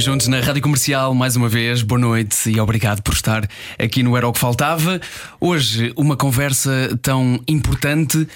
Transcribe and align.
Juntos 0.00 0.28
na 0.28 0.40
Rádio 0.40 0.62
Comercial, 0.62 1.14
mais 1.14 1.36
uma 1.36 1.46
vez, 1.46 1.82
boa 1.82 1.98
noite 1.98 2.50
e 2.50 2.58
obrigado 2.58 3.02
por 3.02 3.12
estar 3.12 3.46
aqui 3.78 4.02
no 4.02 4.16
Era 4.16 4.26
o 4.26 4.32
que 4.32 4.38
Faltava. 4.38 4.98
Hoje, 5.38 5.92
uma 5.94 6.16
conversa 6.16 6.98
tão 7.02 7.38
importante 7.46 8.26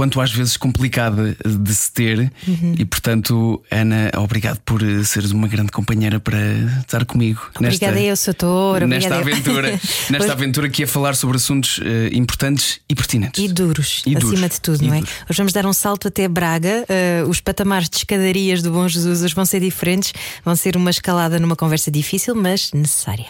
quanto 0.00 0.18
às 0.18 0.32
vezes 0.32 0.56
complicada 0.56 1.36
de 1.44 1.74
se 1.74 1.92
ter. 1.92 2.32
Uhum. 2.48 2.74
E 2.78 2.86
portanto, 2.86 3.62
Ana, 3.70 4.10
obrigado 4.16 4.58
por 4.60 4.82
eh, 4.82 5.04
seres 5.04 5.30
uma 5.30 5.46
grande 5.46 5.70
companheira 5.70 6.18
para 6.18 6.38
estar 6.80 7.04
comigo 7.04 7.38
Obrigada 7.54 7.92
nesta, 7.96 8.00
eu, 8.00 8.16
Soutor. 8.16 8.80
nesta 8.88 9.16
aventura. 9.16 9.72
nesta 10.08 10.16
Hoje- 10.24 10.30
aventura 10.32 10.70
que 10.70 10.84
é 10.84 10.86
falar 10.86 11.14
sobre 11.14 11.36
assuntos 11.36 11.80
eh, 11.84 12.08
importantes 12.14 12.80
e 12.88 12.94
pertinentes. 12.94 13.44
E 13.44 13.48
duros, 13.48 14.02
E 14.06 14.16
acima 14.16 14.30
duros. 14.32 14.50
de 14.54 14.60
tudo, 14.62 14.82
E 14.84 14.86
não 14.88 14.94
é? 14.94 14.98
duros. 15.00 15.14
Hoje 15.28 15.36
vamos 15.36 15.52
dar 15.52 15.66
um 15.66 15.72
salto 15.74 16.08
até 16.08 16.26
Braga. 16.28 16.86
Uh, 17.24 17.28
os 17.28 17.38
patamares 17.42 17.90
de 17.90 17.98
escadarias 17.98 18.62
do 18.62 18.70
Bom 18.70 18.88
Jesus 18.88 19.22
hoje 19.22 19.34
vão 19.34 19.44
ser 19.44 19.60
diferentes. 19.60 20.14
Vão 20.42 20.56
ser 20.56 20.78
uma 20.78 20.88
escalada 20.88 21.38
numa 21.38 21.56
conversa 21.56 21.90
difícil, 21.90 22.34
mas 22.34 22.72
necessária. 22.72 23.26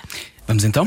Vamos 0.46 0.62
então? 0.62 0.86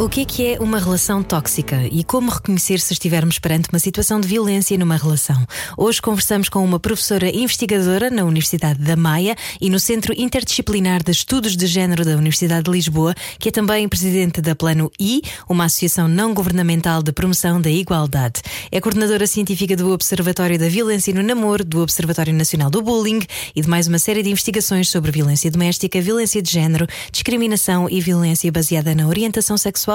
O 0.00 0.08
que 0.08 0.20
é 0.20 0.24
que 0.24 0.46
é 0.46 0.60
uma 0.60 0.78
relação 0.78 1.24
tóxica 1.24 1.82
e 1.90 2.04
como 2.04 2.30
reconhecer 2.30 2.78
se 2.78 2.92
estivermos 2.92 3.40
perante 3.40 3.68
uma 3.68 3.80
situação 3.80 4.20
de 4.20 4.28
violência 4.28 4.78
numa 4.78 4.96
relação? 4.96 5.44
Hoje 5.76 6.00
conversamos 6.00 6.48
com 6.48 6.64
uma 6.64 6.78
professora 6.78 7.28
investigadora 7.28 8.08
na 8.08 8.22
Universidade 8.22 8.78
da 8.78 8.94
Maia 8.94 9.34
e 9.60 9.68
no 9.68 9.80
Centro 9.80 10.14
Interdisciplinar 10.16 11.02
de 11.02 11.10
Estudos 11.10 11.56
de 11.56 11.66
Gênero 11.66 12.04
da 12.04 12.12
Universidade 12.12 12.62
de 12.62 12.70
Lisboa, 12.70 13.12
que 13.40 13.48
é 13.48 13.52
também 13.52 13.88
presidente 13.88 14.40
da 14.40 14.54
Plano 14.54 14.88
I, 15.00 15.20
uma 15.48 15.64
associação 15.64 16.06
não 16.06 16.32
governamental 16.32 17.02
de 17.02 17.10
promoção 17.10 17.60
da 17.60 17.68
igualdade. 17.68 18.40
É 18.70 18.80
coordenadora 18.80 19.26
científica 19.26 19.74
do 19.74 19.90
Observatório 19.90 20.60
da 20.60 20.68
Violência 20.68 21.12
no 21.12 21.24
Namoro, 21.24 21.64
do 21.64 21.82
Observatório 21.82 22.32
Nacional 22.32 22.70
do 22.70 22.82
Bullying 22.82 23.22
e 23.52 23.60
de 23.60 23.68
mais 23.68 23.88
uma 23.88 23.98
série 23.98 24.22
de 24.22 24.30
investigações 24.30 24.88
sobre 24.88 25.10
violência 25.10 25.50
doméstica, 25.50 26.00
violência 26.00 26.40
de 26.40 26.52
género, 26.52 26.86
discriminação 27.10 27.90
e 27.90 28.00
violência 28.00 28.52
baseada 28.52 28.94
na 28.94 29.08
orientação 29.08 29.58
sexual 29.58 29.87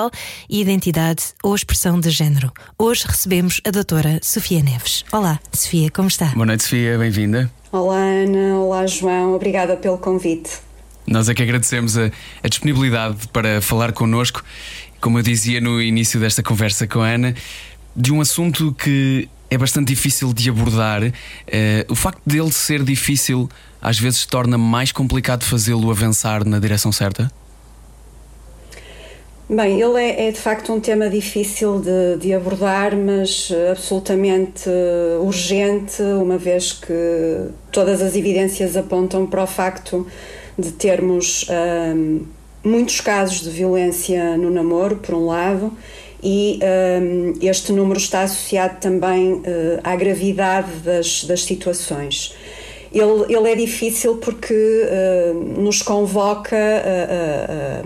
e 0.49 0.59
identidade 0.59 1.23
ou 1.43 1.53
expressão 1.53 1.99
de 1.99 2.09
género. 2.09 2.51
Hoje 2.79 3.05
recebemos 3.05 3.61
a 3.63 3.69
doutora 3.69 4.19
Sofia 4.23 4.63
Neves. 4.63 5.05
Olá, 5.11 5.39
Sofia, 5.51 5.91
como 5.91 6.07
está? 6.07 6.27
Boa 6.27 6.45
noite, 6.45 6.63
Sofia, 6.63 6.97
bem-vinda. 6.97 7.51
Olá 7.71 7.97
Ana, 7.97 8.57
olá 8.57 8.87
João, 8.87 9.35
obrigada 9.35 9.75
pelo 9.77 9.97
convite. 9.97 10.49
Nós 11.05 11.29
é 11.29 11.33
que 11.33 11.43
agradecemos 11.43 11.97
a, 11.97 12.09
a 12.41 12.47
disponibilidade 12.47 13.27
para 13.27 13.61
falar 13.61 13.91
connosco, 13.91 14.43
como 14.99 15.19
eu 15.19 15.23
dizia 15.23 15.61
no 15.61 15.79
início 15.79 16.19
desta 16.19 16.41
conversa 16.41 16.87
com 16.87 17.01
a 17.01 17.09
Ana, 17.09 17.35
de 17.95 18.11
um 18.11 18.19
assunto 18.19 18.73
que 18.73 19.29
é 19.49 19.57
bastante 19.57 19.89
difícil 19.89 20.33
de 20.33 20.49
abordar. 20.49 21.03
Eh, 21.45 21.85
o 21.87 21.93
facto 21.93 22.21
dele 22.25 22.51
ser 22.51 22.83
difícil 22.83 23.47
às 23.79 23.99
vezes 23.99 24.25
torna 24.25 24.57
mais 24.57 24.91
complicado 24.91 25.43
fazê-lo 25.43 25.91
avançar 25.91 26.43
na 26.45 26.57
direção 26.57 26.91
certa. 26.91 27.31
Bem, 29.55 29.79
ele 29.79 30.01
é, 30.01 30.29
é 30.29 30.31
de 30.31 30.39
facto 30.39 30.73
um 30.73 30.79
tema 30.79 31.07
difícil 31.09 31.79
de, 31.79 32.17
de 32.17 32.33
abordar, 32.33 32.95
mas 32.97 33.51
eh, 33.51 33.69
absolutamente 33.69 34.67
eh, 34.67 35.17
urgente, 35.19 36.01
uma 36.01 36.39
vez 36.39 36.73
que 36.73 37.49
todas 37.71 38.01
as 38.01 38.15
evidências 38.15 38.75
apontam 38.75 39.27
para 39.27 39.43
o 39.43 39.45
facto 39.45 40.07
de 40.57 40.71
termos 40.71 41.45
ahm, 41.51 42.21
muitos 42.63 42.99
casos 42.99 43.41
de 43.41 43.51
violência 43.51 44.35
no 44.37 44.49
namoro, 44.49 44.95
por 44.95 45.13
um 45.13 45.27
lado, 45.27 45.71
e 46.23 46.57
ahm, 46.63 47.33
este 47.39 47.71
número 47.73 47.99
está 47.99 48.23
associado 48.23 48.79
também 48.79 49.39
eh, 49.43 49.79
à 49.83 49.95
gravidade 49.95 50.71
das, 50.83 51.25
das 51.25 51.43
situações. 51.43 52.33
Ele, 52.91 53.25
ele 53.31 53.51
é 53.51 53.55
difícil 53.55 54.17
porque 54.17 54.53
nos 55.57 55.81
convoca 55.81 56.55
a- 56.55 57.81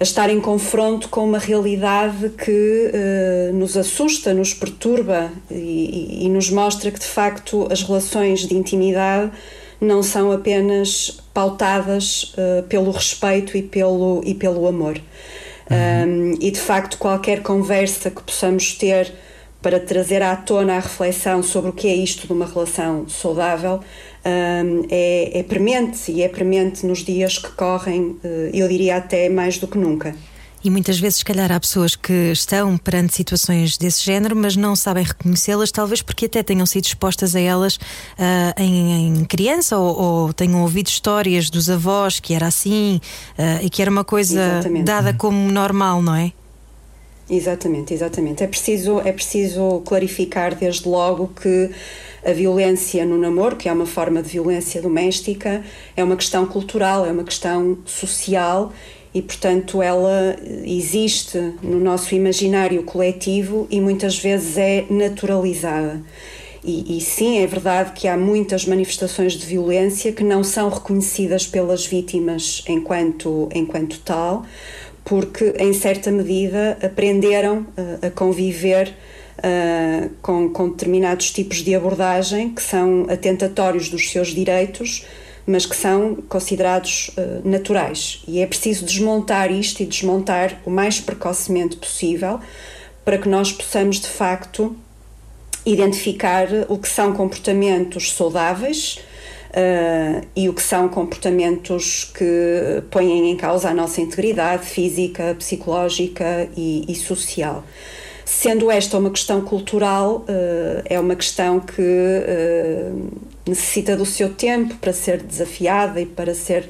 a- 0.00 0.02
estar 0.02 0.30
em 0.30 0.40
confronto 0.40 1.08
com 1.08 1.24
uma 1.24 1.38
realidade 1.38 2.30
que 2.30 2.90
eh, 2.92 3.50
nos 3.52 3.76
assusta, 3.76 4.32
nos 4.34 4.54
perturba 4.54 5.30
e, 5.50 6.24
e- 6.24 6.28
nos 6.28 6.50
mostra 6.50 6.90
que 6.90 6.98
de 6.98 7.06
facto 7.06 7.68
as 7.70 7.82
relações 7.82 8.40
de 8.46 8.54
intimidade 8.54 9.30
não 9.80 10.02
são 10.02 10.32
apenas 10.32 11.20
pautadas 11.32 12.32
eh, 12.36 12.62
pelo 12.68 12.90
respeito 12.90 13.56
e 13.56 13.62
pelo, 13.62 14.22
e 14.24 14.34
pelo 14.34 14.66
amor. 14.66 15.00
Um, 15.72 16.34
e 16.40 16.50
de 16.50 16.58
facto, 16.58 16.98
qualquer 16.98 17.42
conversa 17.42 18.10
que 18.10 18.20
possamos 18.22 18.74
ter 18.74 19.12
para 19.62 19.78
trazer 19.78 20.20
à 20.20 20.34
tona 20.34 20.74
a 20.76 20.80
reflexão 20.80 21.42
sobre 21.44 21.70
o 21.70 21.72
que 21.72 21.86
é 21.86 21.94
isto 21.94 22.26
de 22.26 22.32
uma 22.32 22.44
relação 22.44 23.08
saudável 23.08 23.78
um, 24.24 24.86
é, 24.90 25.40
é 25.40 25.42
premente 25.42 26.10
e 26.10 26.22
é 26.22 26.28
premente 26.28 26.84
nos 26.86 27.04
dias 27.04 27.38
que 27.38 27.50
correm, 27.52 28.16
eh, 28.22 28.50
eu 28.52 28.68
diria 28.68 28.96
até 28.96 29.28
mais 29.28 29.58
do 29.58 29.66
que 29.66 29.78
nunca. 29.78 30.14
E 30.62 30.68
muitas 30.68 30.98
vezes, 30.98 31.18
se 31.20 31.24
calhar, 31.24 31.50
há 31.50 31.58
pessoas 31.58 31.96
que 31.96 32.12
estão 32.32 32.76
perante 32.76 33.14
situações 33.14 33.78
desse 33.78 34.04
género, 34.04 34.36
mas 34.36 34.56
não 34.56 34.76
sabem 34.76 35.04
reconhecê-las, 35.04 35.72
talvez 35.72 36.02
porque 36.02 36.26
até 36.26 36.42
tenham 36.42 36.66
sido 36.66 36.84
expostas 36.84 37.34
a 37.34 37.40
elas 37.40 37.78
ah, 38.18 38.54
em, 38.58 39.20
em 39.20 39.24
criança 39.24 39.78
ou, 39.78 39.98
ou 39.98 40.32
tenham 40.34 40.60
ouvido 40.60 40.88
histórias 40.88 41.48
dos 41.48 41.70
avós 41.70 42.20
que 42.20 42.34
era 42.34 42.46
assim 42.46 43.00
ah, 43.38 43.62
e 43.62 43.70
que 43.70 43.80
era 43.80 43.90
uma 43.90 44.04
coisa 44.04 44.38
Exatamente. 44.38 44.84
dada 44.84 45.14
como 45.14 45.50
normal, 45.50 46.02
não 46.02 46.14
é? 46.14 46.32
Exatamente, 47.30 47.94
exatamente. 47.94 48.42
É 48.42 48.46
preciso, 48.48 49.00
é 49.04 49.12
preciso 49.12 49.80
clarificar 49.86 50.52
desde 50.52 50.88
logo 50.88 51.28
que 51.28 51.70
a 52.26 52.32
violência 52.32 53.06
no 53.06 53.16
namoro, 53.16 53.54
que 53.54 53.68
é 53.68 53.72
uma 53.72 53.86
forma 53.86 54.20
de 54.20 54.30
violência 54.30 54.82
doméstica, 54.82 55.62
é 55.96 56.02
uma 56.02 56.16
questão 56.16 56.44
cultural, 56.44 57.06
é 57.06 57.12
uma 57.12 57.22
questão 57.22 57.78
social 57.86 58.72
e, 59.14 59.22
portanto, 59.22 59.80
ela 59.80 60.36
existe 60.64 61.38
no 61.62 61.78
nosso 61.78 62.16
imaginário 62.16 62.82
coletivo 62.82 63.68
e 63.70 63.80
muitas 63.80 64.18
vezes 64.18 64.58
é 64.58 64.84
naturalizada. 64.90 66.02
E, 66.62 66.98
e 66.98 67.00
sim, 67.00 67.38
é 67.38 67.46
verdade 67.46 67.92
que 67.92 68.06
há 68.06 68.16
muitas 68.18 68.66
manifestações 68.66 69.32
de 69.32 69.46
violência 69.46 70.12
que 70.12 70.22
não 70.22 70.44
são 70.44 70.68
reconhecidas 70.68 71.46
pelas 71.46 71.86
vítimas 71.86 72.62
enquanto, 72.68 73.48
enquanto 73.54 73.98
tal, 74.00 74.44
porque 75.04 75.54
em 75.58 75.72
certa 75.72 76.10
medida 76.10 76.78
aprenderam 76.82 77.66
eh, 77.76 78.06
a 78.06 78.10
conviver 78.10 78.94
eh, 79.42 80.08
com, 80.20 80.50
com 80.50 80.68
determinados 80.68 81.30
tipos 81.30 81.58
de 81.58 81.74
abordagem 81.74 82.50
que 82.50 82.62
são 82.62 83.06
atentatórios 83.08 83.88
dos 83.88 84.10
seus 84.10 84.28
direitos, 84.28 85.06
mas 85.46 85.64
que 85.64 85.74
são 85.74 86.16
considerados 86.28 87.10
eh, 87.16 87.40
naturais. 87.44 88.22
E 88.28 88.40
é 88.40 88.46
preciso 88.46 88.84
desmontar 88.84 89.50
isto 89.50 89.82
e 89.82 89.86
desmontar 89.86 90.60
o 90.64 90.70
mais 90.70 91.00
precocemente 91.00 91.76
possível 91.76 92.38
para 93.04 93.18
que 93.18 93.28
nós 93.28 93.50
possamos 93.50 93.98
de 93.98 94.08
facto 94.08 94.76
identificar 95.64 96.48
o 96.68 96.78
que 96.78 96.88
são 96.88 97.12
comportamentos 97.12 98.12
saudáveis 98.12 98.98
uh, 99.50 100.26
e 100.34 100.48
o 100.48 100.54
que 100.54 100.62
são 100.62 100.88
comportamentos 100.88 102.04
que 102.04 102.82
põem 102.90 103.30
em 103.30 103.36
causa 103.36 103.70
a 103.70 103.74
nossa 103.74 104.00
integridade 104.00 104.66
física, 104.66 105.34
psicológica 105.38 106.48
e, 106.56 106.84
e 106.88 106.94
social. 106.94 107.64
Sendo 108.24 108.70
esta 108.70 108.96
uma 108.96 109.10
questão 109.10 109.40
cultural, 109.40 110.18
uh, 110.18 110.82
é 110.84 110.98
uma 111.00 111.16
questão 111.16 111.58
que 111.58 111.82
uh, 111.82 113.10
necessita 113.46 113.96
do 113.96 114.06
seu 114.06 114.32
tempo 114.32 114.76
para 114.76 114.92
ser 114.92 115.22
desafiada 115.22 116.00
e 116.00 116.06
para 116.06 116.34
ser 116.34 116.68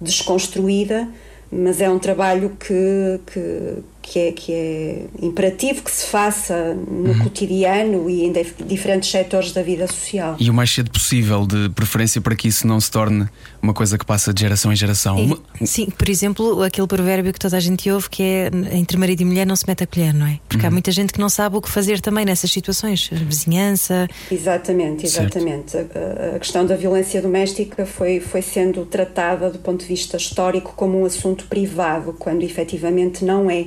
desconstruída, 0.00 1.08
mas 1.50 1.80
é 1.80 1.88
um 1.88 1.98
trabalho 1.98 2.56
que, 2.58 3.20
que, 3.32 3.82
que 4.02 4.18
é, 4.18 4.32
que 4.32 4.52
é 4.52 5.04
imperativo 5.20 5.82
que 5.82 5.90
se 5.90 6.06
faça 6.06 6.74
no 6.74 7.10
uhum. 7.10 7.18
cotidiano 7.20 8.08
e 8.08 8.24
em 8.24 8.32
diferentes 8.66 9.10
setores 9.10 9.52
da 9.52 9.62
vida 9.62 9.86
social. 9.86 10.36
E 10.38 10.48
o 10.48 10.54
mais 10.54 10.70
cedo 10.70 10.90
possível, 10.90 11.46
de 11.46 11.68
preferência 11.70 12.20
para 12.20 12.34
que 12.34 12.48
isso 12.48 12.66
não 12.66 12.80
se 12.80 12.90
torne 12.90 13.28
uma 13.60 13.74
coisa 13.74 13.98
que 13.98 14.06
passa 14.06 14.32
de 14.32 14.40
geração 14.40 14.72
em 14.72 14.76
geração. 14.76 15.38
E, 15.60 15.66
sim, 15.66 15.86
por 15.90 16.08
exemplo, 16.08 16.62
aquele 16.62 16.86
provérbio 16.86 17.32
que 17.32 17.38
toda 17.38 17.56
a 17.56 17.60
gente 17.60 17.90
ouve 17.90 18.08
que 18.08 18.22
é 18.22 18.50
entre 18.72 18.96
marido 18.96 19.20
e 19.20 19.24
mulher 19.24 19.46
não 19.46 19.56
se 19.56 19.64
mete 19.66 19.84
a 19.84 19.86
colher, 19.86 20.14
não 20.14 20.26
é? 20.26 20.38
Porque 20.48 20.64
uhum. 20.64 20.68
há 20.68 20.72
muita 20.72 20.90
gente 20.90 21.12
que 21.12 21.20
não 21.20 21.28
sabe 21.28 21.56
o 21.56 21.60
que 21.60 21.68
fazer 21.68 22.00
também 22.00 22.24
nessas 22.24 22.50
situações, 22.50 23.10
vizinhança. 23.12 24.08
Exatamente, 24.30 25.04
exatamente. 25.04 25.76
A, 25.76 26.36
a, 26.36 26.38
questão 26.38 26.64
da 26.64 26.76
violência 26.76 27.20
doméstica 27.20 27.84
foi, 27.84 28.20
foi 28.20 28.42
sendo 28.42 28.86
tratada 28.86 29.50
do 29.50 29.58
ponto 29.58 29.80
de 29.80 29.86
vista 29.86 30.16
histórico 30.16 30.72
como 30.74 31.02
um 31.02 31.04
assunto 31.04 31.46
privado, 31.46 32.14
quando 32.18 32.42
efetivamente 32.42 33.24
não 33.24 33.50
é. 33.50 33.66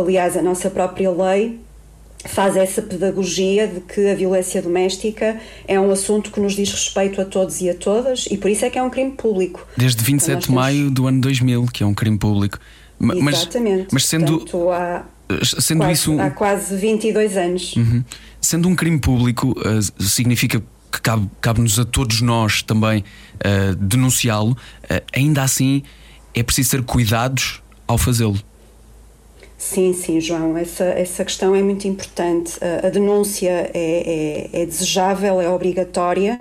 Aliás, 0.00 0.36
a 0.36 0.42
nossa 0.42 0.70
própria 0.70 1.10
lei 1.10 1.60
faz 2.24 2.56
essa 2.56 2.82
pedagogia 2.82 3.68
de 3.68 3.80
que 3.80 4.08
a 4.08 4.14
violência 4.14 4.60
doméstica 4.60 5.40
é 5.66 5.78
um 5.78 5.90
assunto 5.90 6.30
que 6.30 6.40
nos 6.40 6.54
diz 6.54 6.70
respeito 6.70 7.20
a 7.20 7.24
todos 7.24 7.60
e 7.60 7.70
a 7.70 7.74
todas 7.74 8.26
e 8.30 8.36
por 8.36 8.50
isso 8.50 8.64
é 8.64 8.70
que 8.70 8.78
é 8.78 8.82
um 8.82 8.90
crime 8.90 9.12
público. 9.12 9.66
Desde 9.76 10.02
27 10.02 10.48
de 10.48 10.52
maio 10.52 10.90
do 10.90 11.06
ano 11.06 11.20
2000, 11.20 11.66
que 11.66 11.82
é 11.82 11.86
um 11.86 11.94
crime 11.94 12.18
público. 12.18 12.58
Mas, 12.98 13.42
Exatamente. 13.42 13.88
Mas 13.92 14.06
sendo, 14.06 14.38
Portanto, 14.38 14.70
há, 14.70 15.04
sendo 15.44 15.78
quase, 15.78 15.92
isso. 15.92 16.20
Há 16.20 16.30
quase 16.30 16.76
22 16.76 17.36
anos. 17.36 17.76
Uhum. 17.76 18.04
Sendo 18.40 18.68
um 18.68 18.74
crime 18.74 18.98
público, 18.98 19.50
uh, 19.50 20.02
significa 20.02 20.60
que 20.60 21.00
cabe-nos 21.00 21.76
cabe 21.76 21.80
a 21.80 21.84
todos 21.84 22.20
nós 22.20 22.62
também 22.62 23.04
uh, 23.36 23.76
denunciá-lo. 23.76 24.52
Uh, 24.52 25.02
ainda 25.14 25.42
assim, 25.42 25.82
é 26.34 26.42
preciso 26.42 26.70
ter 26.70 26.82
cuidados 26.82 27.62
ao 27.86 27.96
fazê-lo. 27.96 28.38
Sim, 29.60 29.92
sim, 29.92 30.20
João, 30.20 30.56
essa, 30.56 30.84
essa 30.84 31.24
questão 31.24 31.52
é 31.52 31.60
muito 31.60 31.88
importante. 31.88 32.56
A, 32.62 32.86
a 32.86 32.90
denúncia 32.90 33.68
é, 33.74 34.48
é, 34.54 34.62
é, 34.62 34.64
desejável, 34.64 35.40
é 35.40 35.48
obrigatória, 35.50 36.38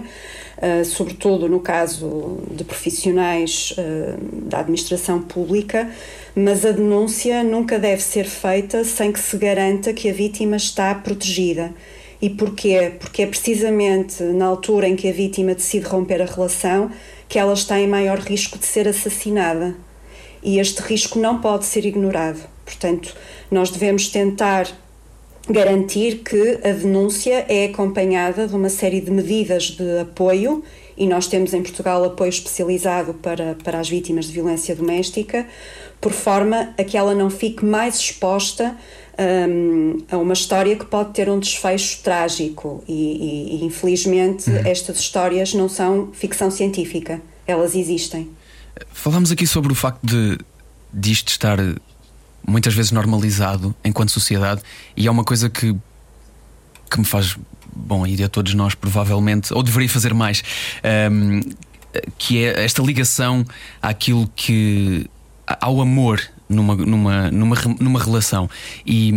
uh, 0.58 0.86
sobretudo 0.86 1.50
no 1.50 1.60
caso 1.60 2.38
de 2.52 2.64
profissionais 2.64 3.74
uh, 3.75 4.44
da 4.48 4.60
administração 4.60 5.19
pública, 5.19 5.90
mas 6.36 6.64
a 6.64 6.72
denúncia 6.72 7.44
nunca 7.44 7.80
deve 7.80 8.04
ser 8.04 8.25
feita 8.25 8.84
sem 8.84 9.12
que 9.12 9.20
se 9.20 9.36
garanta 9.36 9.94
que 9.94 10.08
a 10.12 10.13
vítima 10.13 10.56
está 10.56 10.94
protegida. 10.94 11.74
E 12.22 12.30
porquê? 12.30 12.94
Porque 13.00 13.24
é 13.24 13.25
precisamente 13.25 14.22
na 14.22 14.46
altura 14.46 14.88
em 14.88 14.96
que 14.96 15.10
a 15.10 15.12
vítima 15.12 15.56
decide 15.56 15.88
romper 15.88 16.22
a 16.22 16.25
relação 16.25 16.92
que 17.28 17.40
ela 17.40 17.54
está 17.54 17.80
em 17.80 17.88
maior 17.88 18.20
risco 18.20 18.60
de 18.60 18.66
ser 18.66 18.88
assassinada. 18.88 19.75
E 20.44 20.60
este 20.60 20.81
risco 20.84 21.18
não 21.18 21.42
pode 21.42 21.66
ser 21.66 21.84
ignorado. 21.84 22.56
Portanto, 22.68 23.16
nós 23.50 23.69
devemos 23.69 24.10
tentar 24.10 24.68
garantir 25.50 26.18
que 26.18 26.60
a 26.62 26.74
denúncia 26.74 27.46
é 27.48 27.66
acompanhada 27.66 28.46
de 28.46 28.54
uma 28.54 28.68
série 28.68 29.00
de 29.00 29.10
medidas 29.10 29.72
de 29.72 30.00
apoio 30.02 30.62
e 30.98 31.08
nós 31.08 31.28
temos 31.28 31.54
em 31.54 31.62
Portugal 31.62 32.04
apoio 32.04 32.30
especializado 32.30 33.14
para, 33.14 33.56
para 33.64 33.80
as 33.80 33.88
vítimas 33.88 34.25
de 34.25 34.34
violência 34.34 34.75
doméstica, 34.75 35.48
por 36.02 36.12
forma 36.12 36.74
a 36.78 36.84
que 36.84 36.98
ela 36.98 37.16
não 37.16 37.30
fique 37.30 37.64
mais 37.64 37.96
exposta 37.96 38.75
um, 39.18 40.00
a 40.12 40.18
uma 40.18 40.34
história 40.34 40.75
que 40.75 40.86
pode 40.86 41.13
ter 41.13 41.30
um 41.30 41.40
desfecho 41.40 42.02
trágico 42.04 42.84
e, 42.88 42.94
e, 42.94 43.56
e 43.56 43.66
infelizmente 43.66 44.50
uhum. 44.50 44.58
estas 44.58 45.00
histórias 45.00 45.54
não 45.54 45.70
são 45.70 46.10
ficção 46.12 46.52
científica, 46.52 47.22
elas 47.46 47.74
existem. 47.74 48.30
Falamos 48.92 49.31
aqui 49.31 49.48
sobre 49.48 49.72
o 49.72 49.75
facto 49.75 50.06
de 50.06 50.38
disto 50.94 51.30
estar 51.30 51.58
muitas 52.48 52.74
vezes 52.74 52.92
normalizado 52.92 53.76
enquanto 53.84 54.10
sociedade 54.10 54.62
e 54.96 55.06
é 55.06 55.12
uma 55.12 55.24
coisa 55.24 55.50
que, 55.50 55.76
que 56.90 57.00
me 57.00 57.06
faz 57.06 57.38
bom 57.76 58.08
ir 58.08 58.24
a 58.24 58.30
todos 58.30 58.54
nós 58.54 58.74
provavelmente 58.74 59.54
ou 59.54 59.62
deveria 59.62 59.90
fazer 59.90 60.14
mais 60.14 60.42
um, 61.12 61.42
que 62.18 62.44
é 62.44 62.64
esta 62.64 62.82
ligação 62.82 63.46
àquilo 63.82 64.32
que 64.36 65.10
ao 65.62 65.82
amor 65.82 66.22
numa, 66.50 66.76
numa, 66.76 67.32
numa, 67.32 67.56
numa 67.80 68.00
relação 68.02 68.50
e, 68.86 69.12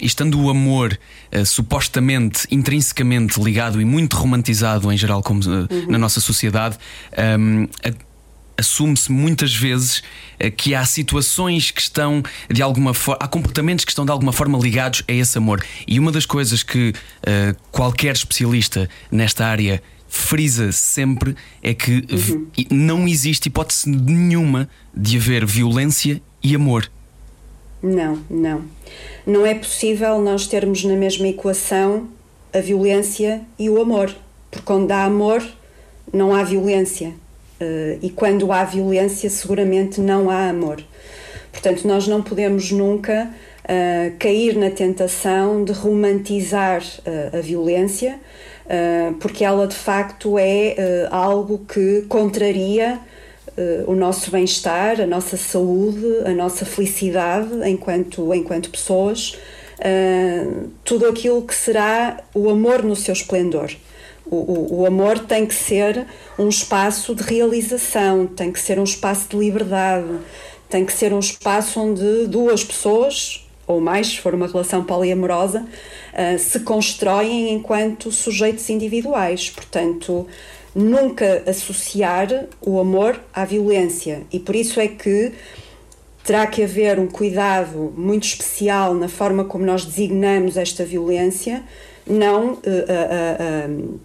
estando 0.00 0.40
o 0.40 0.48
amor 0.48 0.96
uh, 1.32 1.44
supostamente 1.44 2.46
intrinsecamente 2.50 3.40
ligado 3.40 3.80
e 3.80 3.84
muito 3.84 4.16
romantizado 4.16 4.92
em 4.92 4.96
geral 4.96 5.22
como 5.22 5.40
uh, 5.40 5.66
uhum. 5.70 5.86
na 5.88 5.98
nossa 5.98 6.20
sociedade 6.20 6.78
um, 7.38 7.66
assume-se 8.58 9.12
muitas 9.12 9.54
vezes 9.54 10.02
eh, 10.38 10.50
que 10.50 10.74
há 10.74 10.84
situações 10.84 11.70
que 11.70 11.80
estão 11.80 12.22
de 12.50 12.62
alguma 12.62 12.94
forma, 12.94 13.18
há 13.22 13.28
comportamentos 13.28 13.84
que 13.84 13.90
estão 13.90 14.04
de 14.04 14.10
alguma 14.10 14.32
forma 14.32 14.58
ligados 14.58 15.02
a 15.06 15.12
esse 15.12 15.36
amor. 15.38 15.64
E 15.86 15.98
uma 15.98 16.10
das 16.10 16.26
coisas 16.26 16.62
que 16.62 16.90
uh, 16.90 17.56
qualquer 17.70 18.14
especialista 18.14 18.88
nesta 19.10 19.46
área 19.46 19.82
frisa 20.08 20.72
sempre 20.72 21.36
é 21.62 21.74
que 21.74 22.04
uhum. 22.10 22.46
não 22.70 23.08
existe 23.08 23.46
hipótese 23.46 23.90
nenhuma 23.90 24.68
de 24.94 25.16
haver 25.16 25.44
violência 25.44 26.22
e 26.42 26.54
amor. 26.54 26.90
Não, 27.82 28.18
não. 28.30 28.64
Não 29.26 29.44
é 29.44 29.54
possível 29.54 30.20
nós 30.20 30.46
termos 30.46 30.84
na 30.84 30.94
mesma 30.94 31.28
equação 31.28 32.08
a 32.52 32.60
violência 32.60 33.42
e 33.58 33.68
o 33.68 33.80
amor. 33.80 34.14
Porque 34.50 34.72
onde 34.72 34.92
há 34.92 35.04
amor, 35.04 35.44
não 36.12 36.34
há 36.34 36.42
violência 36.42 37.12
e 38.02 38.10
quando 38.10 38.52
há 38.52 38.64
violência, 38.64 39.30
seguramente 39.30 40.00
não 40.00 40.30
há 40.30 40.48
amor. 40.48 40.82
Portanto, 41.50 41.88
nós 41.88 42.06
não 42.06 42.22
podemos 42.22 42.70
nunca 42.70 43.30
uh, 43.64 44.16
cair 44.18 44.56
na 44.56 44.70
tentação 44.70 45.64
de 45.64 45.72
romantizar 45.72 46.82
uh, 46.82 47.38
a 47.38 47.40
violência, 47.40 48.18
porque 49.20 49.44
ela 49.44 49.64
de 49.64 49.76
facto 49.76 50.36
é 50.40 50.74
algo 51.12 51.64
que 51.72 52.02
contraria 52.08 52.98
o 53.86 53.94
nosso 53.94 54.28
bem-estar, 54.28 55.00
a 55.00 55.06
nossa 55.06 55.36
saúde, 55.36 56.04
a 56.24 56.30
nossa 56.30 56.64
felicidade 56.64 57.48
enquanto, 57.64 58.34
enquanto 58.34 58.68
pessoas, 58.68 59.38
tudo 60.82 61.06
aquilo 61.06 61.42
que 61.42 61.54
será 61.54 62.16
o 62.34 62.50
amor 62.50 62.82
no 62.82 62.96
seu 62.96 63.12
esplendor. 63.12 63.70
O, 64.28 64.36
o, 64.36 64.80
o, 64.80 64.86
amor 64.86 65.20
tem 65.20 65.46
que 65.46 65.54
ser 65.54 66.04
um 66.36 66.48
espaço 66.48 67.14
de 67.14 67.22
realização, 67.22 68.26
tem 68.26 68.50
que 68.50 68.58
ser 68.58 68.78
um 68.78 68.84
espaço 68.84 69.28
de 69.30 69.36
liberdade, 69.36 70.18
tem 70.68 70.84
que 70.84 70.92
ser 70.92 71.12
um 71.12 71.20
espaço 71.20 71.80
onde 71.80 72.26
duas 72.26 72.64
pessoas, 72.64 73.46
ou 73.66 73.80
mais, 73.80 74.08
se 74.08 74.20
for 74.20 74.34
uma 74.34 74.48
relação 74.48 74.82
poliamorosa, 74.82 75.60
uh, 75.60 76.38
se 76.38 76.60
constroem 76.60 77.52
enquanto 77.52 78.10
sujeitos 78.10 78.68
individuais. 78.68 79.48
Portanto, 79.50 80.26
nunca 80.74 81.44
associar 81.46 82.46
o 82.60 82.80
amor 82.80 83.20
à 83.32 83.44
violência. 83.44 84.22
E 84.32 84.40
por 84.40 84.56
isso 84.56 84.80
é 84.80 84.88
que 84.88 85.32
terá 86.24 86.46
que 86.48 86.64
haver 86.64 86.98
um 86.98 87.06
cuidado 87.06 87.94
muito 87.96 88.24
especial 88.24 88.92
na 88.92 89.08
forma 89.08 89.44
como 89.44 89.64
nós 89.64 89.84
designamos 89.84 90.56
esta 90.56 90.84
violência, 90.84 91.62
não. 92.04 92.54
Uh, 92.54 92.58
uh, 92.58 94.00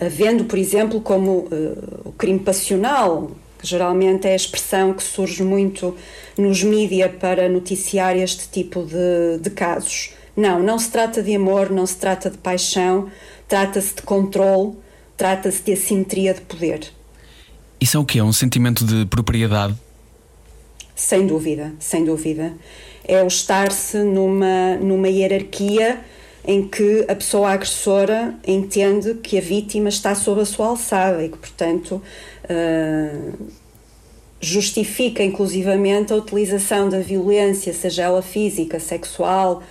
havendo, 0.00 0.44
por 0.44 0.58
exemplo, 0.58 1.00
como 1.00 1.48
uh, 1.50 2.00
o 2.04 2.12
crime 2.12 2.38
passional, 2.38 3.30
que 3.58 3.66
geralmente 3.66 4.26
é 4.26 4.32
a 4.32 4.36
expressão 4.36 4.94
que 4.94 5.02
surge 5.02 5.42
muito 5.42 5.96
nos 6.36 6.62
mídias 6.62 7.12
para 7.20 7.48
noticiar 7.48 8.16
este 8.16 8.48
tipo 8.48 8.82
de, 8.84 9.38
de 9.40 9.50
casos. 9.50 10.10
Não, 10.36 10.60
não 10.60 10.78
se 10.78 10.90
trata 10.90 11.22
de 11.22 11.34
amor, 11.34 11.70
não 11.70 11.84
se 11.86 11.96
trata 11.96 12.30
de 12.30 12.38
paixão, 12.38 13.10
trata-se 13.46 13.94
de 13.94 14.02
controle, 14.02 14.74
trata-se 15.16 15.62
de 15.62 15.72
assimetria 15.72 16.32
de 16.32 16.40
poder. 16.40 16.90
Isso 17.80 17.96
é 17.96 18.00
o 18.00 18.04
que 18.04 18.18
é? 18.18 18.24
Um 18.24 18.32
sentimento 18.32 18.84
de 18.84 19.04
propriedade? 19.06 19.74
Sem 20.94 21.26
dúvida, 21.26 21.72
sem 21.78 22.04
dúvida. 22.04 22.52
É 23.04 23.22
o 23.22 23.26
estar-se 23.26 23.98
numa, 23.98 24.76
numa 24.76 25.08
hierarquia 25.08 26.00
em 26.44 26.66
que 26.66 27.04
a 27.08 27.14
pessoa 27.14 27.50
agressora 27.50 28.34
entende 28.46 29.14
que 29.14 29.38
a 29.38 29.40
vítima 29.40 29.88
está 29.88 30.14
sob 30.14 30.40
a 30.40 30.44
sua 30.44 30.68
alçada 30.68 31.24
e 31.24 31.28
que, 31.28 31.38
portanto, 31.38 32.02
uh, 32.44 33.46
justifica 34.40 35.22
inclusivamente 35.22 36.12
a 36.12 36.16
utilização 36.16 36.88
da 36.88 37.00
violência, 37.00 37.72
seja 37.74 38.04
ela 38.04 38.22
física, 38.22 38.80
sexual, 38.80 39.62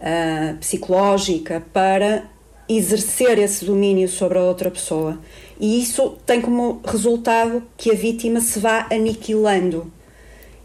uh, 0.00 0.56
psicológica, 0.58 1.62
para 1.72 2.24
exercer 2.68 3.38
esse 3.38 3.64
domínio 3.64 4.08
sobre 4.08 4.38
a 4.38 4.42
outra 4.42 4.68
pessoa. 4.70 5.20
E 5.60 5.80
isso 5.80 6.16
tem 6.26 6.40
como 6.40 6.80
resultado 6.84 7.62
que 7.76 7.92
a 7.92 7.94
vítima 7.94 8.40
se 8.40 8.58
vá 8.58 8.88
aniquilando 8.90 9.90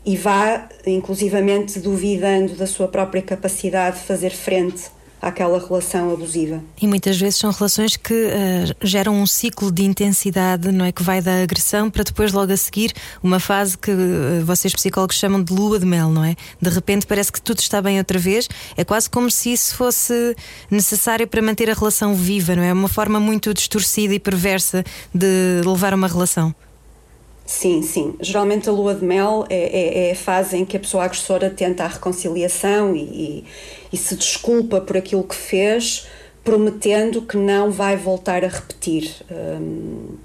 e 0.03 0.17
vá, 0.17 0.67
inclusivamente, 0.87 1.79
duvidando 1.79 2.55
da 2.55 2.65
sua 2.65 2.87
própria 2.87 3.21
capacidade 3.21 3.99
de 3.99 4.05
fazer 4.05 4.31
frente 4.31 4.89
àquela 5.21 5.59
relação 5.59 6.11
abusiva. 6.11 6.61
E 6.81 6.87
muitas 6.87 7.17
vezes 7.19 7.39
são 7.39 7.51
relações 7.51 7.95
que 7.95 8.13
uh, 8.13 8.75
geram 8.81 9.13
um 9.15 9.27
ciclo 9.27 9.71
de 9.71 9.83
intensidade, 9.83 10.71
não 10.71 10.85
é? 10.85 10.91
Que 10.91 11.03
vai 11.03 11.21
da 11.21 11.43
agressão 11.43 11.89
para 11.89 12.03
depois, 12.03 12.33
logo 12.33 12.51
a 12.51 12.57
seguir, 12.57 12.91
uma 13.21 13.39
fase 13.39 13.77
que 13.77 13.91
uh, 13.91 14.43
vocês 14.43 14.73
psicólogos 14.73 15.17
chamam 15.17 15.43
de 15.43 15.53
lua 15.53 15.79
de 15.79 15.85
mel, 15.85 16.09
não 16.09 16.23
é? 16.23 16.35
De 16.59 16.69
repente 16.69 17.05
parece 17.05 17.31
que 17.31 17.41
tudo 17.41 17.59
está 17.59 17.81
bem 17.81 17.99
outra 17.99 18.17
vez. 18.17 18.49
É 18.75 18.83
quase 18.83 19.09
como 19.09 19.29
se 19.29 19.53
isso 19.53 19.75
fosse 19.75 20.35
necessário 20.69 21.27
para 21.27 21.41
manter 21.41 21.69
a 21.69 21.73
relação 21.73 22.15
viva, 22.15 22.55
não 22.55 22.63
é? 22.63 22.73
Uma 22.73 22.89
forma 22.89 23.19
muito 23.19 23.53
distorcida 23.53 24.13
e 24.13 24.19
perversa 24.19 24.83
de 25.13 25.61
levar 25.65 25.93
uma 25.93 26.07
relação. 26.07 26.53
Sim, 27.51 27.81
sim. 27.81 28.15
Geralmente 28.21 28.69
a 28.69 28.71
lua 28.71 28.95
de 28.95 29.03
mel 29.03 29.45
é, 29.49 29.55
é, 29.55 30.07
é, 30.07 30.11
a 30.13 30.15
fase 30.15 30.55
em 30.55 30.63
que 30.63 30.77
a 30.77 30.79
pessoa 30.79 31.03
agressora 31.03 31.49
tenta 31.49 31.83
a 31.83 31.87
reconciliação 31.87 32.95
e, 32.95 33.01
e, 33.01 33.45
e, 33.91 33.97
se 33.97 34.15
desculpa 34.15 34.79
por 34.79 34.95
aquilo 34.95 35.21
que 35.21 35.35
fez, 35.35 36.07
prometendo 36.45 37.21
que 37.21 37.35
não 37.35 37.69
vai 37.69 37.97
voltar 37.97 38.45
a 38.45 38.47
repetir. 38.47 39.13
Hum, 39.29 40.15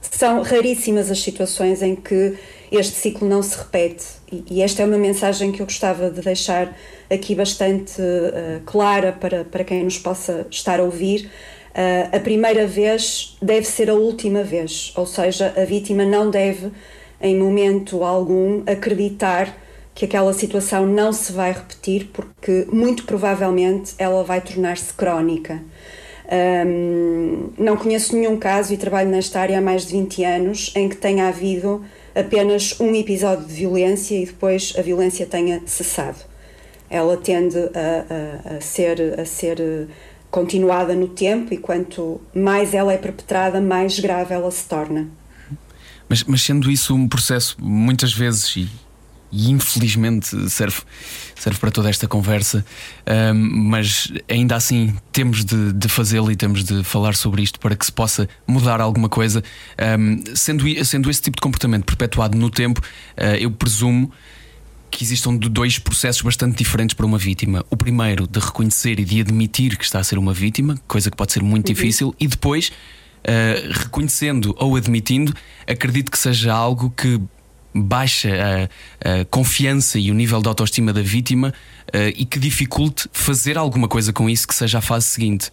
são 0.00 0.40
raríssimas 0.40 1.10
as 1.10 1.20
situações 1.20 1.82
em 1.82 1.94
que 1.94 2.34
este 2.72 2.94
ciclo 2.94 3.28
não 3.28 3.42
se 3.42 3.58
repete 3.58 4.06
e, 4.32 4.44
e, 4.50 4.62
esta 4.62 4.82
é 4.82 4.86
uma 4.86 4.96
mensagem 4.96 5.52
que 5.52 5.60
eu 5.60 5.66
gostava 5.66 6.10
de 6.10 6.22
deixar 6.22 6.74
aqui 7.10 7.34
bastante 7.34 8.00
uh, 8.00 8.62
clara 8.64 9.12
para, 9.12 9.44
para 9.44 9.64
quem 9.64 9.84
nos 9.84 9.98
possa 9.98 10.46
estar 10.50 10.80
a 10.80 10.82
ouvir. 10.82 11.30
Uh, 11.74 12.16
a 12.16 12.20
primeira 12.20 12.68
vez 12.68 13.36
deve 13.42 13.66
ser 13.66 13.90
a 13.90 13.94
última 13.94 14.44
vez, 14.44 14.92
ou 14.96 15.04
seja, 15.06 15.52
a 15.56 15.64
vítima 15.64 16.04
não 16.04 16.30
deve, 16.30 16.70
em 17.20 17.36
momento 17.36 18.04
algum, 18.04 18.62
acreditar 18.64 19.56
que 19.92 20.04
aquela 20.04 20.32
situação 20.32 20.86
não 20.86 21.12
se 21.12 21.32
vai 21.32 21.52
repetir, 21.52 22.10
porque 22.12 22.66
muito 22.70 23.04
provavelmente 23.04 23.94
ela 23.98 24.22
vai 24.22 24.40
tornar-se 24.40 24.92
crónica. 24.92 25.62
Um, 26.26 27.50
não 27.58 27.76
conheço 27.76 28.16
nenhum 28.16 28.38
caso 28.38 28.72
e 28.72 28.76
trabalho 28.76 29.10
nesta 29.10 29.40
área 29.40 29.58
há 29.58 29.60
mais 29.60 29.86
de 29.86 29.92
20 29.92 30.24
anos 30.24 30.72
em 30.74 30.88
que 30.88 30.96
tenha 30.96 31.28
havido 31.28 31.84
apenas 32.14 32.80
um 32.80 32.94
episódio 32.94 33.44
de 33.46 33.52
violência 33.52 34.16
e 34.16 34.26
depois 34.26 34.74
a 34.78 34.82
violência 34.82 35.26
tenha 35.26 35.60
cessado. 35.66 36.18
Ela 36.88 37.16
tende 37.16 37.58
a, 37.58 38.50
a, 38.52 38.56
a 38.56 38.60
ser, 38.60 39.18
a 39.18 39.24
ser 39.24 39.88
continuada 40.34 40.96
no 40.96 41.06
tempo 41.06 41.54
e 41.54 41.56
quanto 41.56 42.20
mais 42.34 42.74
ela 42.74 42.92
é 42.92 42.98
perpetrada, 42.98 43.60
mais 43.60 44.00
grave 44.00 44.34
ela 44.34 44.50
se 44.50 44.64
torna. 44.68 45.06
Mas, 46.08 46.24
mas 46.24 46.42
sendo 46.42 46.68
isso 46.72 46.92
um 46.92 47.06
processo 47.06 47.56
muitas 47.60 48.12
vezes 48.12 48.56
e, 48.56 48.68
e 49.30 49.48
infelizmente 49.52 50.50
serve, 50.50 50.80
serve 51.36 51.60
para 51.60 51.70
toda 51.70 51.88
esta 51.88 52.08
conversa, 52.08 52.66
um, 53.32 53.68
mas 53.68 54.12
ainda 54.28 54.56
assim 54.56 54.96
temos 55.12 55.44
de, 55.44 55.72
de 55.72 55.88
fazê-lo 55.88 56.32
e 56.32 56.34
temos 56.34 56.64
de 56.64 56.82
falar 56.82 57.14
sobre 57.14 57.40
isto 57.40 57.60
para 57.60 57.76
que 57.76 57.86
se 57.86 57.92
possa 57.92 58.28
mudar 58.44 58.80
alguma 58.80 59.08
coisa. 59.08 59.40
Um, 59.96 60.20
sendo, 60.34 60.64
sendo 60.84 61.08
esse 61.08 61.22
tipo 61.22 61.36
de 61.36 61.42
comportamento 61.42 61.84
perpetuado 61.84 62.36
no 62.36 62.50
tempo, 62.50 62.80
uh, 62.80 63.36
eu 63.38 63.52
presumo 63.52 64.10
que 64.94 65.02
existam 65.02 65.34
dois 65.36 65.76
processos 65.76 66.22
bastante 66.22 66.56
diferentes 66.56 66.94
para 66.94 67.04
uma 67.04 67.18
vítima. 67.18 67.66
O 67.68 67.76
primeiro, 67.76 68.28
de 68.28 68.38
reconhecer 68.38 69.00
e 69.00 69.04
de 69.04 69.20
admitir 69.20 69.76
que 69.76 69.84
está 69.84 69.98
a 69.98 70.04
ser 70.04 70.18
uma 70.18 70.32
vítima, 70.32 70.78
coisa 70.86 71.10
que 71.10 71.16
pode 71.16 71.32
ser 71.32 71.42
muito 71.42 71.68
uhum. 71.68 71.74
difícil, 71.74 72.14
e 72.20 72.28
depois, 72.28 72.68
uh, 72.68 73.72
reconhecendo 73.72 74.54
ou 74.56 74.76
admitindo, 74.76 75.34
acredito 75.66 76.12
que 76.12 76.18
seja 76.18 76.54
algo 76.54 76.90
que 76.90 77.20
baixa 77.74 78.30
a, 79.04 79.20
a 79.20 79.24
confiança 79.24 79.98
e 79.98 80.12
o 80.12 80.14
nível 80.14 80.40
de 80.40 80.48
autoestima 80.48 80.92
da 80.92 81.02
vítima 81.02 81.52
uh, 81.88 82.14
e 82.16 82.24
que 82.24 82.38
dificulte 82.38 83.08
fazer 83.12 83.58
alguma 83.58 83.88
coisa 83.88 84.12
com 84.12 84.30
isso 84.30 84.46
que 84.46 84.54
seja 84.54 84.78
a 84.78 84.80
fase 84.80 85.06
seguinte. 85.06 85.50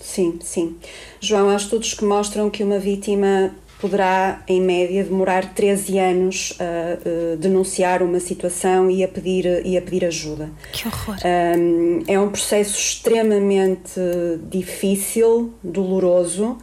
Sim, 0.00 0.40
sim. 0.42 0.76
João, 1.20 1.50
há 1.50 1.54
estudos 1.54 1.94
que 1.94 2.04
mostram 2.04 2.50
que 2.50 2.64
uma 2.64 2.80
vítima 2.80 3.54
poderá, 3.84 4.42
em 4.48 4.62
média, 4.62 5.04
demorar 5.04 5.52
13 5.52 5.98
anos 5.98 6.56
a, 6.58 7.36
denunciar 7.36 8.02
uma 8.02 8.18
situação 8.18 8.90
e 8.90 9.04
a 9.04 9.08
pedir, 9.08 9.44
e 9.62 9.76
a 9.76 9.82
pedir 9.82 10.06
ajuda. 10.06 10.50
Que 10.72 10.88
horror! 10.88 11.16
Um, 11.22 12.02
é 12.08 12.18
um 12.18 12.30
processo 12.30 12.78
extremamente 12.78 14.00
difícil, 14.48 15.52
doloroso, 15.62 16.56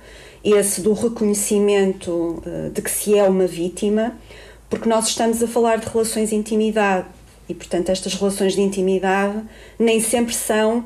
esse 0.43 0.81
do 0.81 0.93
reconhecimento 0.93 2.11
uh, 2.11 2.71
de 2.73 2.81
que 2.81 2.89
se 2.89 3.15
é 3.15 3.23
uma 3.29 3.45
vítima, 3.45 4.17
porque 4.67 4.89
nós 4.89 5.07
estamos 5.07 5.43
a 5.43 5.47
falar 5.47 5.77
de 5.77 5.87
relações 5.89 6.31
de 6.31 6.35
intimidade 6.35 7.05
e, 7.47 7.53
portanto, 7.53 7.89
estas 7.89 8.15
relações 8.15 8.55
de 8.55 8.61
intimidade 8.61 9.43
nem 9.77 9.99
sempre 9.99 10.33
são 10.33 10.85